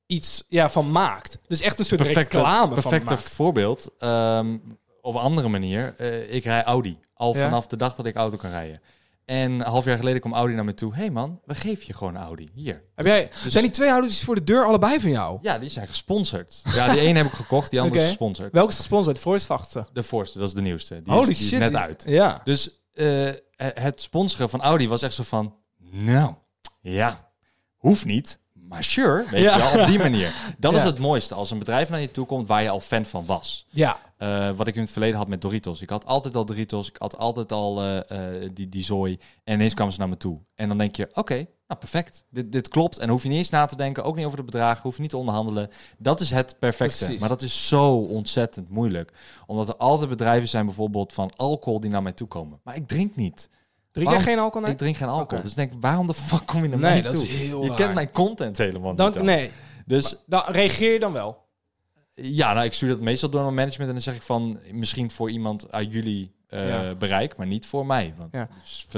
iets 0.06 0.44
ja, 0.48 0.70
van 0.70 0.90
maakt. 0.90 1.38
Dus 1.46 1.60
echt 1.60 1.78
een 1.78 1.84
soort 1.84 2.00
reclame 2.00 2.66
van 2.74 2.82
perfecte 2.82 3.14
maakt. 3.14 3.28
voorbeeld. 3.28 3.90
Ehm, 3.98 4.58
op 5.00 5.14
een 5.14 5.20
andere 5.20 5.48
manier. 5.48 5.94
eh, 5.96 6.34
ik 6.34 6.44
rij 6.44 6.62
Audi. 6.64 6.98
Al 7.14 7.36
Ja. 7.36 7.42
vanaf 7.42 7.66
de 7.66 7.76
dag 7.76 7.94
dat 7.94 8.06
ik 8.06 8.16
auto 8.16 8.36
kan 8.36 8.50
rijden. 8.50 8.80
En 9.24 9.50
een 9.50 9.60
half 9.60 9.84
jaar 9.84 9.96
geleden 9.96 10.20
kwam 10.20 10.34
Audi 10.34 10.54
naar 10.54 10.64
me 10.64 10.74
toe. 10.74 10.94
hey 10.94 11.10
man, 11.10 11.40
we 11.44 11.54
geven 11.54 11.84
je 11.86 11.94
gewoon 11.94 12.16
Audi. 12.16 12.48
Hier. 12.54 12.84
Heb 12.94 13.06
jij, 13.06 13.30
Dus- 13.42 13.52
zijn 13.52 13.64
die 13.64 13.72
twee 13.72 13.88
auto's 13.90 14.22
voor 14.24 14.34
de 14.34 14.44
deur 14.44 14.64
allebei 14.64 15.00
van 15.00 15.10
jou? 15.10 15.38
Ja, 15.42 15.58
die 15.58 15.68
zijn 15.68 15.86
gesponsord. 15.86 16.62
Ja, 16.74 16.88
die 16.92 17.00
ene 17.00 17.18
heb 17.18 17.26
ik 17.26 17.32
gekocht, 17.32 17.70
die 17.70 17.80
andere 17.80 18.00
is 18.00 18.06
gesponsord. 18.06 18.52
Welke 18.52 18.70
is 18.70 18.76
gesponsord? 18.76 19.16
De 19.16 19.22
voorste? 19.22 19.86
De 19.92 20.02
voorste, 20.02 20.38
dat 20.38 20.48
is 20.48 20.54
de 20.54 20.60
nieuwste. 20.60 21.02
Die, 21.02 21.12
Holy 21.12 21.28
is, 21.28 21.36
die 21.36 21.44
is 21.46 21.50
shit. 21.52 21.58
net 21.58 21.68
die- 21.70 21.78
uit. 21.78 22.04
Ja. 22.06 22.40
Dus 22.44 22.82
eh, 22.92 23.30
het 23.56 24.00
sponsoren 24.00 24.50
van 24.50 24.60
Audi 24.60 24.88
was 24.88 25.02
echt 25.02 25.14
zo 25.14 25.22
van... 25.22 25.56
Nou, 25.90 26.34
ja, 26.80 27.32
hoeft 27.76 28.04
niet. 28.04 28.39
Maar 28.70 28.84
sure, 28.84 29.24
weet 29.30 29.42
Ja. 29.42 29.56
je 29.56 29.72
wel, 29.72 29.82
op 29.82 29.88
die 29.88 29.98
manier. 29.98 30.34
Dat 30.58 30.74
is 30.74 30.82
het 30.82 30.98
mooiste. 30.98 31.34
Als 31.34 31.50
een 31.50 31.58
bedrijf 31.58 31.88
naar 31.88 32.00
je 32.00 32.10
toe 32.10 32.26
komt 32.26 32.46
waar 32.46 32.62
je 32.62 32.68
al 32.68 32.80
fan 32.80 33.04
van 33.04 33.26
was. 33.26 33.66
Ja. 33.70 33.98
Eh, 34.16 34.50
wat 34.50 34.66
ik 34.66 34.74
in 34.74 34.80
het 34.80 34.90
verleden 34.90 35.16
had 35.16 35.28
met 35.28 35.40
Doritos. 35.40 35.80
Ik 35.80 35.90
had 35.90 36.06
altijd 36.06 36.36
al 36.36 36.44
Doritos. 36.44 36.88
Ik 36.88 36.96
had 36.98 37.18
altijd 37.18 37.52
al 37.52 37.82
eh, 37.82 37.98
eh, 38.44 38.50
die, 38.54 38.68
die 38.68 38.84
zooi. 38.84 39.18
En 39.44 39.54
ineens 39.54 39.74
kwamen 39.74 39.92
ze 39.92 39.98
naar 39.98 40.08
me 40.08 40.16
toe. 40.16 40.38
En 40.54 40.68
dan 40.68 40.78
denk 40.78 40.96
je, 40.96 41.08
oké, 41.14 41.34
nou 41.34 41.80
perfect. 41.80 42.24
Dit, 42.30 42.52
dit 42.52 42.68
klopt. 42.68 42.94
En 42.94 43.00
dan 43.00 43.10
hoef 43.10 43.22
je 43.22 43.28
niet 43.28 43.38
eens 43.38 43.50
na 43.50 43.66
te 43.66 43.76
denken. 43.76 44.04
Ook 44.04 44.16
niet 44.16 44.24
over 44.24 44.38
de 44.38 44.44
bedragen. 44.44 44.82
Hoef 44.82 44.94
je 44.94 45.00
niet 45.00 45.10
te 45.10 45.16
onderhandelen. 45.16 45.68
Dat 45.98 46.20
is 46.20 46.30
het 46.30 46.58
perfecte. 46.58 47.04
Precies. 47.04 47.20
Maar 47.20 47.28
dat 47.28 47.42
is 47.42 47.68
zo 47.68 47.96
ontzettend 47.96 48.68
moeilijk. 48.68 49.12
Omdat 49.46 49.68
er 49.68 49.76
altijd 49.76 50.08
bedrijven 50.10 50.48
zijn 50.48 50.64
bijvoorbeeld 50.66 51.12
van 51.12 51.30
alcohol 51.36 51.80
die 51.80 51.90
naar 51.90 52.02
mij 52.02 52.12
toe 52.12 52.28
komen. 52.28 52.60
Maar 52.64 52.76
ik 52.76 52.88
drink 52.88 53.16
niet. 53.16 53.48
Drink 53.92 54.10
jij 54.10 54.20
geen 54.20 54.38
alcohol? 54.38 54.62
Nee? 54.62 54.70
Ik 54.72 54.78
drink 54.78 54.96
geen 54.96 55.08
alcohol. 55.08 55.42
Dus 55.42 55.50
ik 55.50 55.56
denk, 55.56 55.72
waarom 55.80 56.06
de 56.06 56.14
fuck 56.14 56.46
kom 56.46 56.62
je 56.62 56.68
naar 56.68 56.78
Nee, 56.78 56.90
mij 56.92 57.02
dat 57.02 57.14
toe? 57.14 57.24
is 57.24 57.30
heel 57.30 57.64
je 57.64 57.74
kent 57.74 57.94
mijn 57.94 58.10
content 58.10 58.58
helemaal 58.58 58.94
Dan, 58.94 59.06
niet. 59.06 59.14
dan. 59.14 59.24
nee. 59.24 59.50
Dus 59.86 60.22
Dan 60.26 60.42
reageer 60.46 60.92
je 60.92 60.98
dan 60.98 61.12
wel. 61.12 61.38
ja, 62.14 62.52
nou, 62.52 62.64
ik 62.66 62.72
stuur 62.72 62.88
dat 62.88 63.00
meestal 63.00 63.28
door 63.30 63.42
mijn 63.42 63.54
management 63.54 63.88
en 63.88 63.94
dan 63.94 64.02
zeg 64.04 64.14
ik 64.14 64.22
van 64.22 64.60
misschien 64.72 65.10
voor 65.10 65.30
iemand 65.30 65.72
uit 65.72 65.92
jullie 65.92 66.34
eh, 66.50 66.68
Ja. 66.68 66.94
bereik, 66.94 67.36
maar 67.36 67.46
niet 67.46 67.66
voor 67.66 67.86
mij. 67.86 68.14
Want, 68.18 68.32
Ja. 68.32 68.48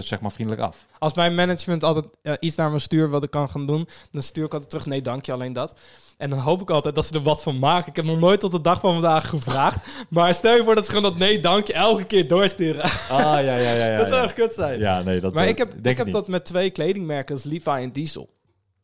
zeg 0.02 0.20
maar 0.20 0.32
vriendelijk 0.32 0.62
af. 0.64 0.86
Als 0.98 1.14
mijn 1.14 1.34
management 1.34 1.84
altijd 1.84 2.04
eh, 2.22 2.32
iets 2.40 2.56
naar 2.56 2.70
me 2.70 2.78
stuurt 2.78 3.10
wat 3.10 3.22
ik 3.22 3.30
kan 3.30 3.48
gaan 3.48 3.66
doen, 3.66 3.88
dan 4.10 4.22
stuur 4.22 4.44
ik 4.44 4.52
altijd 4.52 4.70
terug, 4.70 4.86
nee 4.86 5.02
dank 5.02 5.26
je, 5.26 5.32
alleen 5.32 5.52
dat. 5.52 5.74
En 6.18 6.30
dan 6.30 6.38
hoop 6.38 6.60
ik 6.60 6.70
altijd 6.70 6.94
dat 6.94 7.06
ze 7.06 7.14
er 7.14 7.22
wat 7.22 7.42
van 7.42 7.58
maken. 7.58 7.88
Ik 7.88 7.96
heb 7.96 8.04
nog 8.04 8.18
nooit 8.18 8.40
tot 8.40 8.50
de 8.50 8.60
dag 8.60 8.80
van 8.80 8.92
vandaag 8.92 9.28
gevraagd. 9.28 9.86
Maar 10.08 10.34
stel 10.34 10.56
je 10.56 10.64
voor 10.64 10.74
dat 10.74 10.84
ze 10.86 10.92
gewoon 10.92 11.10
dat 11.10 11.18
nee 11.18 11.40
dank 11.40 11.66
je 11.66 11.72
elke 11.72 12.04
keer 12.04 12.28
doorsturen. 12.28 12.82
Ah, 12.82 12.90
ja, 13.08 13.38
ja, 13.40 13.56
ja. 13.56 13.72
ja 13.86 13.96
dat 13.98 14.08
zou 14.08 14.24
echt 14.24 14.34
kut 14.34 14.54
zijn. 14.54 14.78
Ja, 14.78 15.02
nee, 15.02 15.20
dat 15.20 15.32
maar 15.32 15.44
eh, 15.44 15.48
ik 15.50 15.58
heb, 15.58 15.74
ik 15.86 15.96
heb 15.96 16.06
niet. 16.06 16.14
dat 16.14 16.28
met 16.28 16.44
twee 16.44 16.70
kledingmerken, 16.70 17.36
is 17.36 17.42
Levi 17.42 17.70
en 17.70 17.92
Diesel. 17.92 18.28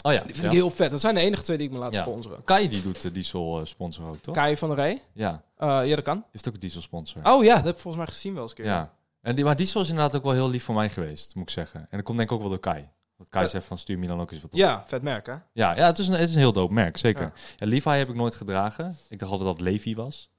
Oh 0.05 0.13
ja, 0.13 0.19
Die 0.19 0.27
vind 0.35 0.39
ja. 0.39 0.47
ik 0.47 0.53
heel 0.53 0.71
vet. 0.71 0.91
Dat 0.91 1.01
zijn 1.01 1.15
de 1.15 1.21
enige 1.21 1.43
twee 1.43 1.57
die 1.57 1.67
ik 1.67 1.73
me 1.73 1.79
laat 1.79 1.93
Ja. 1.95 2.03
sponsoren. 2.03 2.45
Kai 2.45 2.69
die 2.69 2.83
doet 2.83 3.01
de 3.01 3.13
diesel 3.13 3.59
eh, 3.61 3.65
sponsor 3.65 4.09
ook, 4.09 4.17
toch? 4.23 4.35
Kai 4.35 4.57
van 4.57 4.69
der 4.69 4.79
Rey. 4.79 5.03
Ja, 5.13 5.43
Eh, 5.57 5.87
ja, 5.87 5.95
dat 5.95 6.05
kan. 6.05 6.25
heeft 6.33 6.49
ook 6.49 6.55
een 6.55 6.61
diesel 6.61 6.81
sponsor. 6.81 7.23
Oh 7.25 7.45
ja, 7.45 7.55
dat 7.55 7.65
heb 7.65 7.75
ik 7.75 7.81
volgens 7.81 8.05
mij 8.05 8.15
gezien 8.15 8.33
wel 8.35 8.43
eens 8.43 8.51
een 8.51 8.57
keer. 8.57 8.67
Ja. 8.67 8.93
En 9.21 9.35
die, 9.35 9.45
maar 9.45 9.57
diesel 9.57 9.81
is 9.81 9.89
inderdaad 9.89 10.17
ook 10.17 10.23
wel 10.23 10.33
heel 10.33 10.51
lief 10.51 10.65
voor 10.65 10.75
mij 10.75 10.91
geweest, 10.91 11.35
moet 11.35 11.45
ik 11.45 11.51
zeggen. 11.51 11.81
En 11.81 11.89
dat 11.91 12.03
komt 12.03 12.17
denk 12.19 12.29
ik 12.31 12.35
ook 12.37 12.41
wel 12.43 12.51
door 12.51 12.61
Kai. 12.61 12.89
Dat 13.17 13.29
Kai 13.29 13.45
Ja. 13.45 13.51
zegt 13.51 13.65
van 13.67 13.79
stuur 13.79 13.99
Milan 13.99 14.21
ook 14.21 14.31
eens 14.33 14.43
wat 14.43 14.53
op. 14.53 14.59
Ja, 14.59 14.85
vet 14.87 15.03
merk 15.03 15.27
hè? 15.27 15.33
Ja, 15.33 15.77
ja 15.77 15.87
het, 15.87 15.99
is 15.99 16.09
een, 16.09 16.15
het 16.15 16.29
is 16.29 16.35
een 16.35 16.41
heel 16.41 16.53
dope 16.53 16.73
merk, 16.73 16.97
zeker. 16.97 17.23
Ja. 17.23 17.33
Ja. 17.57 17.67
Levi 17.67 17.91
heb 17.91 18.09
ik 18.09 18.15
nooit 18.15 18.35
gedragen. 18.35 18.97
Ik 19.09 19.19
dacht 19.19 19.31
altijd 19.33 19.51
dat 19.51 19.61
Levi 19.61 19.95
was. 19.97 20.31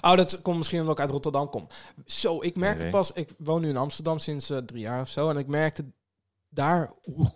Oh, 0.00 0.16
dat 0.16 0.42
komt 0.42 0.56
misschien 0.56 0.80
omdat 0.80 0.94
ik 0.94 1.00
uit 1.00 1.10
Rotterdam 1.10 1.48
kom. 1.50 1.66
Zo, 2.06 2.42
ik 2.42 2.56
merkte 2.56 2.82
Nee. 2.82 2.90
pas... 2.90 3.12
Ik 3.12 3.30
woon 3.38 3.60
nu 3.60 3.68
in 3.68 3.76
Amsterdam 3.76 4.18
sinds 4.18 4.50
eh, 4.50 4.58
drie 4.58 4.80
jaar 4.80 5.00
of 5.00 5.08
zo. 5.08 5.28
En 5.30 5.36
ik 5.36 5.46
merkte 5.46 5.84
daar 6.48 6.92
hoe 7.14 7.32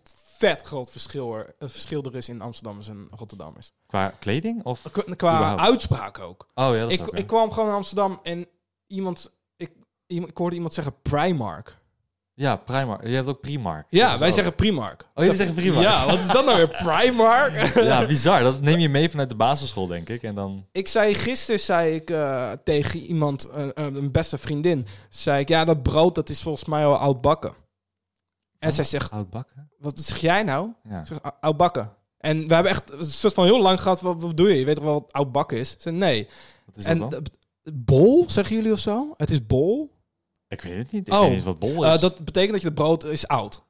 vet 0.48 0.62
groot 0.62 0.90
verschil 0.90 1.34
er, 1.34 1.54
eh, 1.58 1.68
verschil 1.68 2.02
er 2.02 2.14
is 2.16 2.28
in 2.28 2.40
Amsterdammers 2.40 2.88
en 2.88 3.08
Rotterdammers. 3.10 3.72
Qua 3.86 4.08
kleding? 4.20 4.64
Of? 4.64 4.80
Qua, 4.92 5.02
qua 5.16 5.36
Überhaupt. 5.36 5.60
uitspraak 5.60 6.18
ook. 6.18 6.48
Oh 6.54 6.74
ja, 6.74 6.80
dat 6.80 6.90
is 6.90 6.96
Ik, 6.98 7.02
ook, 7.02 7.16
ik 7.16 7.26
kwam 7.26 7.52
gewoon 7.52 7.68
in 7.68 7.74
Amsterdam 7.74 8.20
en 8.22 8.46
iemand... 8.86 9.30
Ik, 9.56 9.70
iemand- 10.06 10.30
ik 10.30 10.36
hoorde 10.38 10.54
iemand 10.54 10.74
zeggen 10.74 10.94
Primark. 11.02 11.80
Ja, 12.34 12.56
Primark. 12.56 13.06
Je 13.06 13.14
hebt 13.14 13.28
ook 13.28 13.40
Primark. 13.40 13.86
Ja, 13.88 14.18
wij 14.18 14.28
ook. 14.28 14.34
zeggen 14.34 14.54
Primark. 14.54 15.02
Oh, 15.14 15.24
jullie 15.24 15.36
zeggen 15.36 15.54
Primark? 15.54 15.82
Ja, 15.82 16.06
wat 16.06 16.18
is 16.18 16.26
dat 16.26 16.44
nou 16.44 16.56
weer? 16.56 16.68
Primark? 16.86 17.74
Ja, 17.74 18.06
bizar. 18.06 18.40
Dat 18.42 18.60
neem 18.60 18.78
je 18.78 18.88
mee 18.88 19.10
vanuit 19.10 19.30
de 19.30 19.36
basisschool, 19.36 19.86
denk 19.86 20.08
ik. 20.08 20.22
En 20.22 20.34
dan... 20.34 20.66
Ik 20.72 20.88
zei 20.88 21.14
gisteren 21.14 21.60
zei 21.60 21.94
ik 21.94 22.10
eh, 22.10 22.50
tegen 22.64 23.00
iemand, 23.00 23.44
eh, 23.44 23.66
een 23.74 24.12
beste 24.12 24.38
vriendin, 24.38 24.86
zei 25.10 25.40
ik 25.40 25.48
ja 25.48 25.64
dat 25.64 25.82
brood 25.82 26.14
dat 26.14 26.28
is 26.28 26.42
volgens 26.42 26.64
mij 26.64 26.84
al 26.86 26.96
oud 26.96 27.20
bakken. 27.20 27.54
En 28.62 28.72
zij 28.72 28.84
zegt, 28.84 29.10
Oud 29.10 29.30
bakken? 29.30 29.70
wat 29.78 29.98
zeg 29.98 30.18
jij 30.18 30.42
nou? 30.42 30.68
Ja. 30.88 31.04
Zeg 31.04 31.22
"Ou- 31.22 31.34
oud 31.40 31.56
bakken. 31.56 31.92
En 32.18 32.48
we 32.48 32.54
hebben 32.54 32.72
echt 32.72 32.92
een 32.92 33.04
soort 33.04 33.34
van 33.34 33.44
heel 33.44 33.60
lang 33.62 33.80
gehad. 33.80 34.00
Wat, 34.00 34.20
wat 34.20 34.36
doe 34.36 34.48
je? 34.48 34.58
Je 34.58 34.64
weet 34.64 34.74
toch 34.74 34.84
wel 34.84 34.92
wat 34.92 35.12
oud 35.12 35.32
bakken 35.32 35.58
is? 35.58 35.74
Zei 35.78 35.96
nee. 35.96 36.28
Wat 36.66 36.76
is 36.76 36.84
en 36.84 36.98
dan? 36.98 37.22
bol 37.72 38.24
zeggen 38.30 38.56
jullie 38.56 38.72
of 38.72 38.78
zo? 38.78 39.14
Het 39.16 39.30
is 39.30 39.46
bol. 39.46 39.90
Ik 40.48 40.60
weet 40.62 40.76
het 40.76 40.92
niet. 40.92 41.08
Ik 41.08 41.14
Oh. 41.14 41.20
weet 41.20 41.30
niet 41.30 41.42
wat 41.42 41.58
bol 41.58 41.84
Eh, 41.86 41.94
is. 41.94 42.00
dat 42.00 42.24
betekent 42.24 42.52
dat 42.52 42.60
je 42.60 42.66
het 42.66 42.76
brood 42.76 43.04
is 43.04 43.26
oud. 43.26 43.64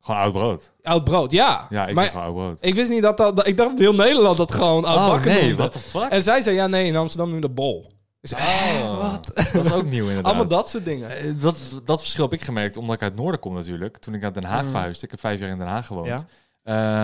Gewoon 0.00 0.20
oud 0.20 0.32
brood. 0.32 0.72
Oud 0.82 1.04
brood, 1.04 1.30
ja. 1.30 1.66
Ja, 1.70 1.86
ik 1.86 1.94
maar 1.94 2.04
zeg 2.04 2.12
gewoon 2.12 2.26
oud 2.28 2.36
brood. 2.36 2.58
ik 2.64 2.74
wist 2.74 2.90
niet 2.90 3.02
dat 3.02 3.16
dat... 3.16 3.46
Ik 3.46 3.56
dacht 3.56 3.70
dat 3.70 3.78
heel 3.78 3.94
Nederland 3.94 4.36
dat 4.36 4.52
gewoon 4.54 4.84
oud 4.84 4.98
oh 4.98 5.08
bakken 5.08 5.30
nee, 5.30 5.40
noemde. 5.42 5.56
what 5.56 5.72
the 5.72 5.78
fuck? 5.78 6.10
En 6.10 6.22
zij 6.22 6.42
zei, 6.42 6.56
ja 6.56 6.66
nee, 6.66 6.86
in 6.86 6.96
Amsterdam 6.96 7.30
noemen 7.30 7.48
we 7.48 7.54
de 7.54 7.60
bol. 7.62 7.90
Eh, 8.20 8.80
Oh, 8.82 8.96
wat? 9.10 9.30
Dat 9.52 9.64
is 9.64 9.72
ook 9.72 9.84
nieuw 9.84 10.00
inderdaad. 10.02 10.24
Allemaal 10.24 10.48
dat 10.48 10.68
soort 10.68 10.84
dingen. 10.84 11.10
Eh, 11.10 11.32
Dat, 11.40 11.58
dat 11.84 12.00
verschil 12.00 12.24
heb 12.24 12.32
ik 12.32 12.42
gemerkt, 12.42 12.76
omdat 12.76 12.94
ik 12.96 13.02
uit 13.02 13.10
het 13.12 13.20
noorden 13.20 13.40
kom 13.40 13.54
natuurlijk. 13.54 13.98
Toen 13.98 14.14
ik 14.14 14.20
naar 14.20 14.32
Den 14.32 14.44
Haag 14.44 14.62
Mm. 14.64 14.70
verhuisde. 14.70 15.04
Ik 15.04 15.10
heb 15.10 15.20
vijf 15.20 15.40
jaar 15.40 15.48
in 15.48 15.58
Den 15.58 15.66
Haag 15.66 15.86
gewoond. 15.86 16.06
Ja. 16.06 16.24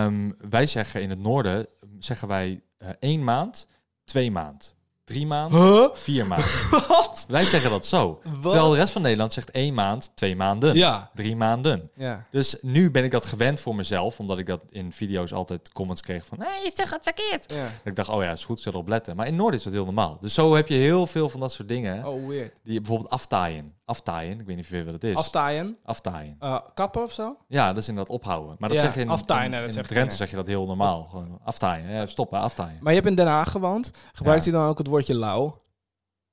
Ehm, 0.05 0.31
wij 0.49 0.67
zeggen 0.67 1.01
in 1.01 1.09
het 1.09 1.19
noorden, 1.19 1.67
zeggen 1.99 2.27
wij 2.27 2.61
eh, 2.77 2.89
één 2.99 3.23
maand, 3.23 3.67
twee 4.05 4.31
maand, 4.31 4.75
drie 5.07 5.27
maand, 5.27 5.53
Huh? 5.53 5.87
vier 5.93 6.27
maand. 6.27 6.67
Wat? 6.87 7.25
wij 7.27 7.43
zeggen 7.45 7.69
dat 7.69 7.85
zo. 7.85 8.19
Terwijl 8.41 8.69
de 8.69 8.75
rest 8.75 8.93
van 8.93 9.01
Nederland 9.01 9.33
zegt 9.33 9.51
één 9.51 9.73
maand, 9.73 10.11
twee 10.15 10.35
maanden, 10.35 10.75
Ja. 10.75 11.11
drie 11.15 11.35
maanden. 11.35 11.89
Ja. 11.95 12.25
Dus 12.31 12.57
nu 12.61 12.91
ben 12.91 13.03
ik 13.03 13.11
dat 13.11 13.25
gewend 13.25 13.59
voor 13.59 13.75
mezelf, 13.75 14.19
omdat 14.19 14.37
ik 14.37 14.45
dat 14.45 14.63
in 14.69 14.91
video's 14.91 15.31
altijd 15.33 15.71
comments 15.71 16.01
kreeg 16.01 16.25
van... 16.25 16.37
Nee, 16.37 16.63
je 16.63 16.71
zegt 16.75 16.91
het 16.91 17.03
verkeerd. 17.03 17.51
ja. 17.53 17.67
Ik 17.83 17.95
dacht, 17.95 18.09
oh 18.09 18.23
ja, 18.23 18.31
is 18.31 18.45
goed, 18.45 18.59
zal 18.61 18.71
erop 18.71 18.87
letten. 18.87 19.15
Maar 19.15 19.25
in 19.25 19.31
het 19.31 19.41
noorden 19.41 19.59
is 19.59 19.65
dat 19.65 19.73
heel 19.73 19.85
normaal. 19.85 20.17
Dus 20.21 20.33
zo 20.33 20.55
heb 20.55 20.67
je 20.67 20.75
heel 20.75 21.07
veel 21.07 21.29
van 21.29 21.39
dat 21.39 21.51
soort 21.51 21.67
dingen. 21.67 22.05
Oh, 22.05 22.27
weird. 22.27 22.59
Die 22.63 22.77
bijvoorbeeld 22.79 23.09
aftaaien. 23.09 23.73
Aftaaien, 23.87 24.39
ik 24.39 24.45
weet 24.45 24.55
niet 24.55 24.69
weet 24.69 24.83
wat 24.83 24.93
het 24.93 25.03
is. 25.03 25.15
Aftaaien. 25.15 25.77
Aftaaien. 25.83 26.35
eh, 26.39 26.59
kappen 26.73 27.03
of 27.03 27.11
zo? 27.11 27.37
Ja, 27.47 27.67
dat 27.73 27.77
is 27.83 27.87
inderdaad 27.89 28.13
ophouden. 28.13 28.55
Maar 28.59 28.69
dat 28.69 28.77
Ja, 28.77 28.83
zeg 28.83 28.93
je 28.95 29.01
in, 29.01 29.09
aftaaien, 29.09 29.43
in, 29.45 29.49
nee, 29.51 29.59
dat 29.59 29.69
in 29.69 29.75
zegt 29.75 29.87
Drenthe 29.87 30.09
geen- 30.09 30.17
zeg 30.17 30.29
je 30.29 30.35
dat 30.35 30.47
heel 30.47 30.65
normaal. 30.65 31.03
Gewoon 31.03 31.39
aftaaien. 31.43 32.07
Stoppen, 32.09 32.39
aftaaien. 32.39 32.77
Maar 32.81 32.93
je 32.93 32.97
hebt 32.99 33.09
in 33.09 33.15
Den 33.15 33.27
Haag 33.27 33.51
gewoond. 33.51 33.91
Gebruikt 34.13 34.45
Ja. 34.45 34.51
hij 34.51 34.59
dan 34.59 34.69
ook 34.69 34.77
het 34.77 34.87
woordje 34.87 35.15
lauw? 35.15 35.57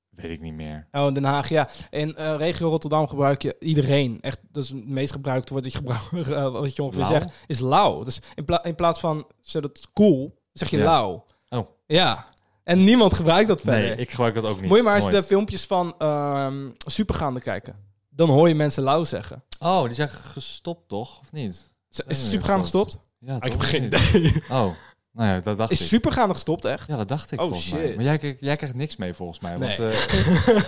Weet 0.09 0.31
ik 0.31 0.41
niet 0.41 0.53
meer. 0.53 0.87
Oh, 0.91 1.05
in 1.07 1.13
Den 1.13 1.23
Haag, 1.23 1.49
ja. 1.49 1.67
In 1.89 2.15
eh, 2.15 2.35
regio 2.37 2.69
Rotterdam 2.69 3.07
gebruik 3.07 3.41
je 3.41 3.55
iedereen. 3.59 4.17
Echt, 4.21 4.37
dat 4.51 4.63
is 4.63 4.69
het 4.69 4.87
meest 4.89 5.11
gebruikte 5.11 5.51
woord 5.53 5.63
dat 5.63 5.73
je, 5.73 5.77
gebruikt, 5.77 6.29
eh, 6.31 6.51
wat 6.51 6.75
je 6.75 6.83
ongeveer 6.83 7.01
Lauw? 7.01 7.11
zegt, 7.11 7.31
is 7.47 7.59
lauw. 7.59 8.03
Dus 8.03 8.19
in, 8.35 8.45
pla- 8.45 8.63
in 8.63 8.75
plaats 8.75 8.99
van, 8.99 9.27
zo 9.41 9.59
dat 9.61 9.87
cool, 9.93 10.41
zeg 10.51 10.69
je 10.69 10.77
Ja. 10.77 10.83
lauw. 10.83 11.25
Oh. 11.49 11.65
Ja. 11.85 12.25
En 12.65 12.83
niemand 12.83 13.13
gebruikt 13.13 13.47
dat 13.47 13.61
verder. 13.61 13.81
Nee, 13.81 13.95
ik 13.95 14.09
gebruik 14.09 14.33
dat 14.35 14.43
ook 14.43 14.59
niet. 14.61 14.69
Moet 14.69 14.77
je 14.77 14.83
maar 14.83 14.95
eens 14.95 15.03
Nooit. 15.03 15.15
de 15.15 15.23
filmpjes 15.23 15.65
van 15.65 15.95
ehm 15.97 16.69
Supergaande 16.85 17.39
kijken. 17.41 17.75
Dan 18.09 18.29
hoor 18.29 18.47
je 18.47 18.55
mensen 18.55 18.83
lauw 18.83 19.03
zeggen. 19.03 19.43
Oh, 19.59 19.83
die 19.83 19.93
zeggen 19.93 20.19
gestopt 20.19 20.87
toch? 20.87 21.19
Of 21.19 21.31
niet? 21.31 21.71
Is, 21.91 21.99
is 22.07 22.29
Supergaande 22.29 22.61
gestopt. 22.63 22.91
gestopt? 22.91 23.07
Ja, 23.19 23.31
Ah, 23.39 23.45
ik 23.45 23.51
toch? 23.51 23.61
heb 23.61 23.61
geen 23.69 23.83
idee. 23.83 24.43
Oh, 24.49 24.69
nou 25.15 25.29
ja, 25.29 25.39
dat 25.39 25.57
dacht 25.57 25.71
ik. 25.71 25.79
Is 25.79 25.87
gestopt, 26.33 26.65
echt? 26.65 26.87
Ja, 26.87 26.95
dat 26.97 27.07
dacht 27.07 27.31
ik 27.31 27.39
Oh, 27.41 27.45
volgens 27.45 27.71
mij. 27.71 27.85
shit. 27.85 27.95
Maar 27.95 28.03
jij, 28.05 28.17
krijgt- 28.17 28.37
jij 28.39 28.55
krijgt 28.55 28.75
niks 28.75 28.95
mee 28.95 29.13
volgens 29.13 29.39
mij. 29.39 29.57
Nee. 29.57 29.77
Want, 29.77 29.93
eh, 29.93 30.07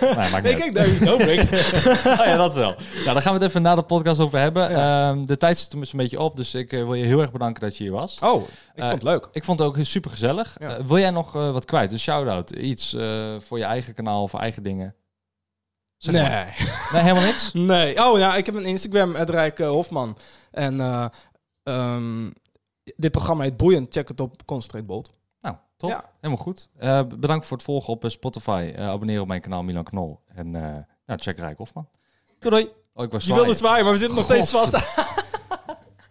nee, 0.00 0.14
maakt 0.30 0.42
Nee, 0.42 0.54
niet 0.54 0.62
kijk, 0.62 0.74
daar 0.74 0.86
is 0.86 1.00
oh, 2.20 2.24
ja, 2.26 2.36
dat 2.36 2.54
wel. 2.54 2.74
Ja, 3.04 3.12
daar 3.12 3.22
gaan 3.22 3.32
we 3.32 3.38
het 3.38 3.48
even 3.48 3.62
na 3.62 3.74
de 3.74 3.82
podcast 3.82 4.20
over 4.20 4.38
hebben. 4.38 4.70
Ja. 4.70 5.08
Ehm, 5.10 5.24
de 5.24 5.36
tijd 5.36 5.58
zit 5.58 5.72
er 5.72 5.78
een 5.78 5.88
beetje 5.92 6.20
op, 6.20 6.36
dus 6.36 6.54
ik 6.54 6.72
eh, 6.72 6.78
wil 6.84 6.94
je 6.94 7.04
heel 7.04 7.20
erg 7.20 7.32
bedanken 7.32 7.62
dat 7.62 7.76
je 7.76 7.82
hier 7.84 7.92
was. 7.92 8.18
Oh, 8.18 8.42
ik 8.42 8.48
Eh, 8.74 8.88
vond 8.88 9.02
het 9.02 9.10
leuk. 9.10 9.28
Ik 9.32 9.44
vond 9.44 9.58
het 9.58 9.68
ook 9.68 9.76
super 9.80 10.10
gezellig. 10.10 10.56
Ja. 10.60 10.84
wil 10.84 10.98
jij 10.98 11.10
nog 11.10 11.32
wat 11.32 11.64
kwijt? 11.64 11.92
Een 11.92 11.98
shout-out, 11.98 12.50
iets 12.50 12.96
voor 13.38 13.58
je 13.58 13.64
eigen 13.64 13.94
kanaal 13.94 14.22
of 14.22 14.34
eigen 14.34 14.62
dingen? 14.62 14.94
Zeg 15.96 16.14
nee. 16.14 16.22
maar. 16.22 16.56
Nee, 16.92 17.02
helemaal 17.02 17.24
niks? 17.24 17.52
Nee. 17.52 18.04
Oh 18.06 18.18
ja, 18.18 18.36
ik 18.36 18.46
heb 18.46 18.54
een 18.54 18.64
Instagram, 18.64 19.14
het 19.14 19.30
Rijk 19.30 19.58
Hofman. 19.58 20.18
En 20.50 20.80
eh, 20.80 21.04
ehm, 21.62 22.26
dit 22.96 23.10
programma 23.10 23.42
heet 23.42 23.56
Boeiend. 23.56 23.92
Check 23.92 24.08
het 24.08 24.20
op 24.20 24.44
Concentrate 24.44 24.84
Bolt. 24.84 25.10
Nou, 25.40 25.56
top. 25.76 25.90
Ja. 25.90 26.04
Helemaal 26.20 26.44
goed. 26.44 26.68
Eh, 26.76 27.02
bedankt 27.18 27.46
voor 27.46 27.56
het 27.56 27.66
volgen 27.66 27.92
op 27.92 28.04
eh, 28.04 28.10
Spotify. 28.10 28.72
Eh 28.76 28.88
abonneer 28.88 29.20
op 29.20 29.26
mijn 29.26 29.40
kanaal 29.40 29.62
Milan 29.62 29.84
Knol. 29.84 30.20
En 30.34 30.50
nou, 30.50 30.84
check 31.06 31.38
Rijk 31.38 31.58
Hofman. 31.58 31.88
Doei. 32.38 32.68
Oh, 32.94 33.04
ik 33.04 33.10
was 33.10 33.24
Je 33.24 33.34
wilde 33.34 33.54
zwaaien, 33.54 33.84
maar 33.84 33.92
we 33.92 33.98
zitten 33.98 34.16
nog 34.16 34.24
steeds 34.24 34.50
vast. 34.50 34.76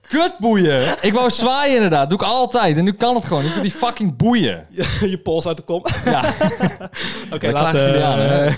Kutboeien. 0.07 0.95
ik 1.01 1.13
wou 1.13 1.29
zwaaien 1.29 1.75
inderdaad. 1.75 2.09
Doe 2.09 2.19
ik 2.19 2.25
altijd. 2.25 2.77
En 2.77 2.83
nu 2.83 2.91
kan 2.91 3.15
het 3.15 3.25
gewoon. 3.25 3.45
Ik 3.45 3.53
doe 3.53 3.61
die 3.61 3.71
fucking 3.71 4.15
boeien. 4.15 4.65
je 5.11 5.19
pols 5.23 5.47
uit 5.47 5.57
de 5.57 5.63
kom. 5.63 5.85
Ja. 6.05 6.19
Oké, 7.33 7.55
aan, 7.55 7.75
hè? 7.75 8.49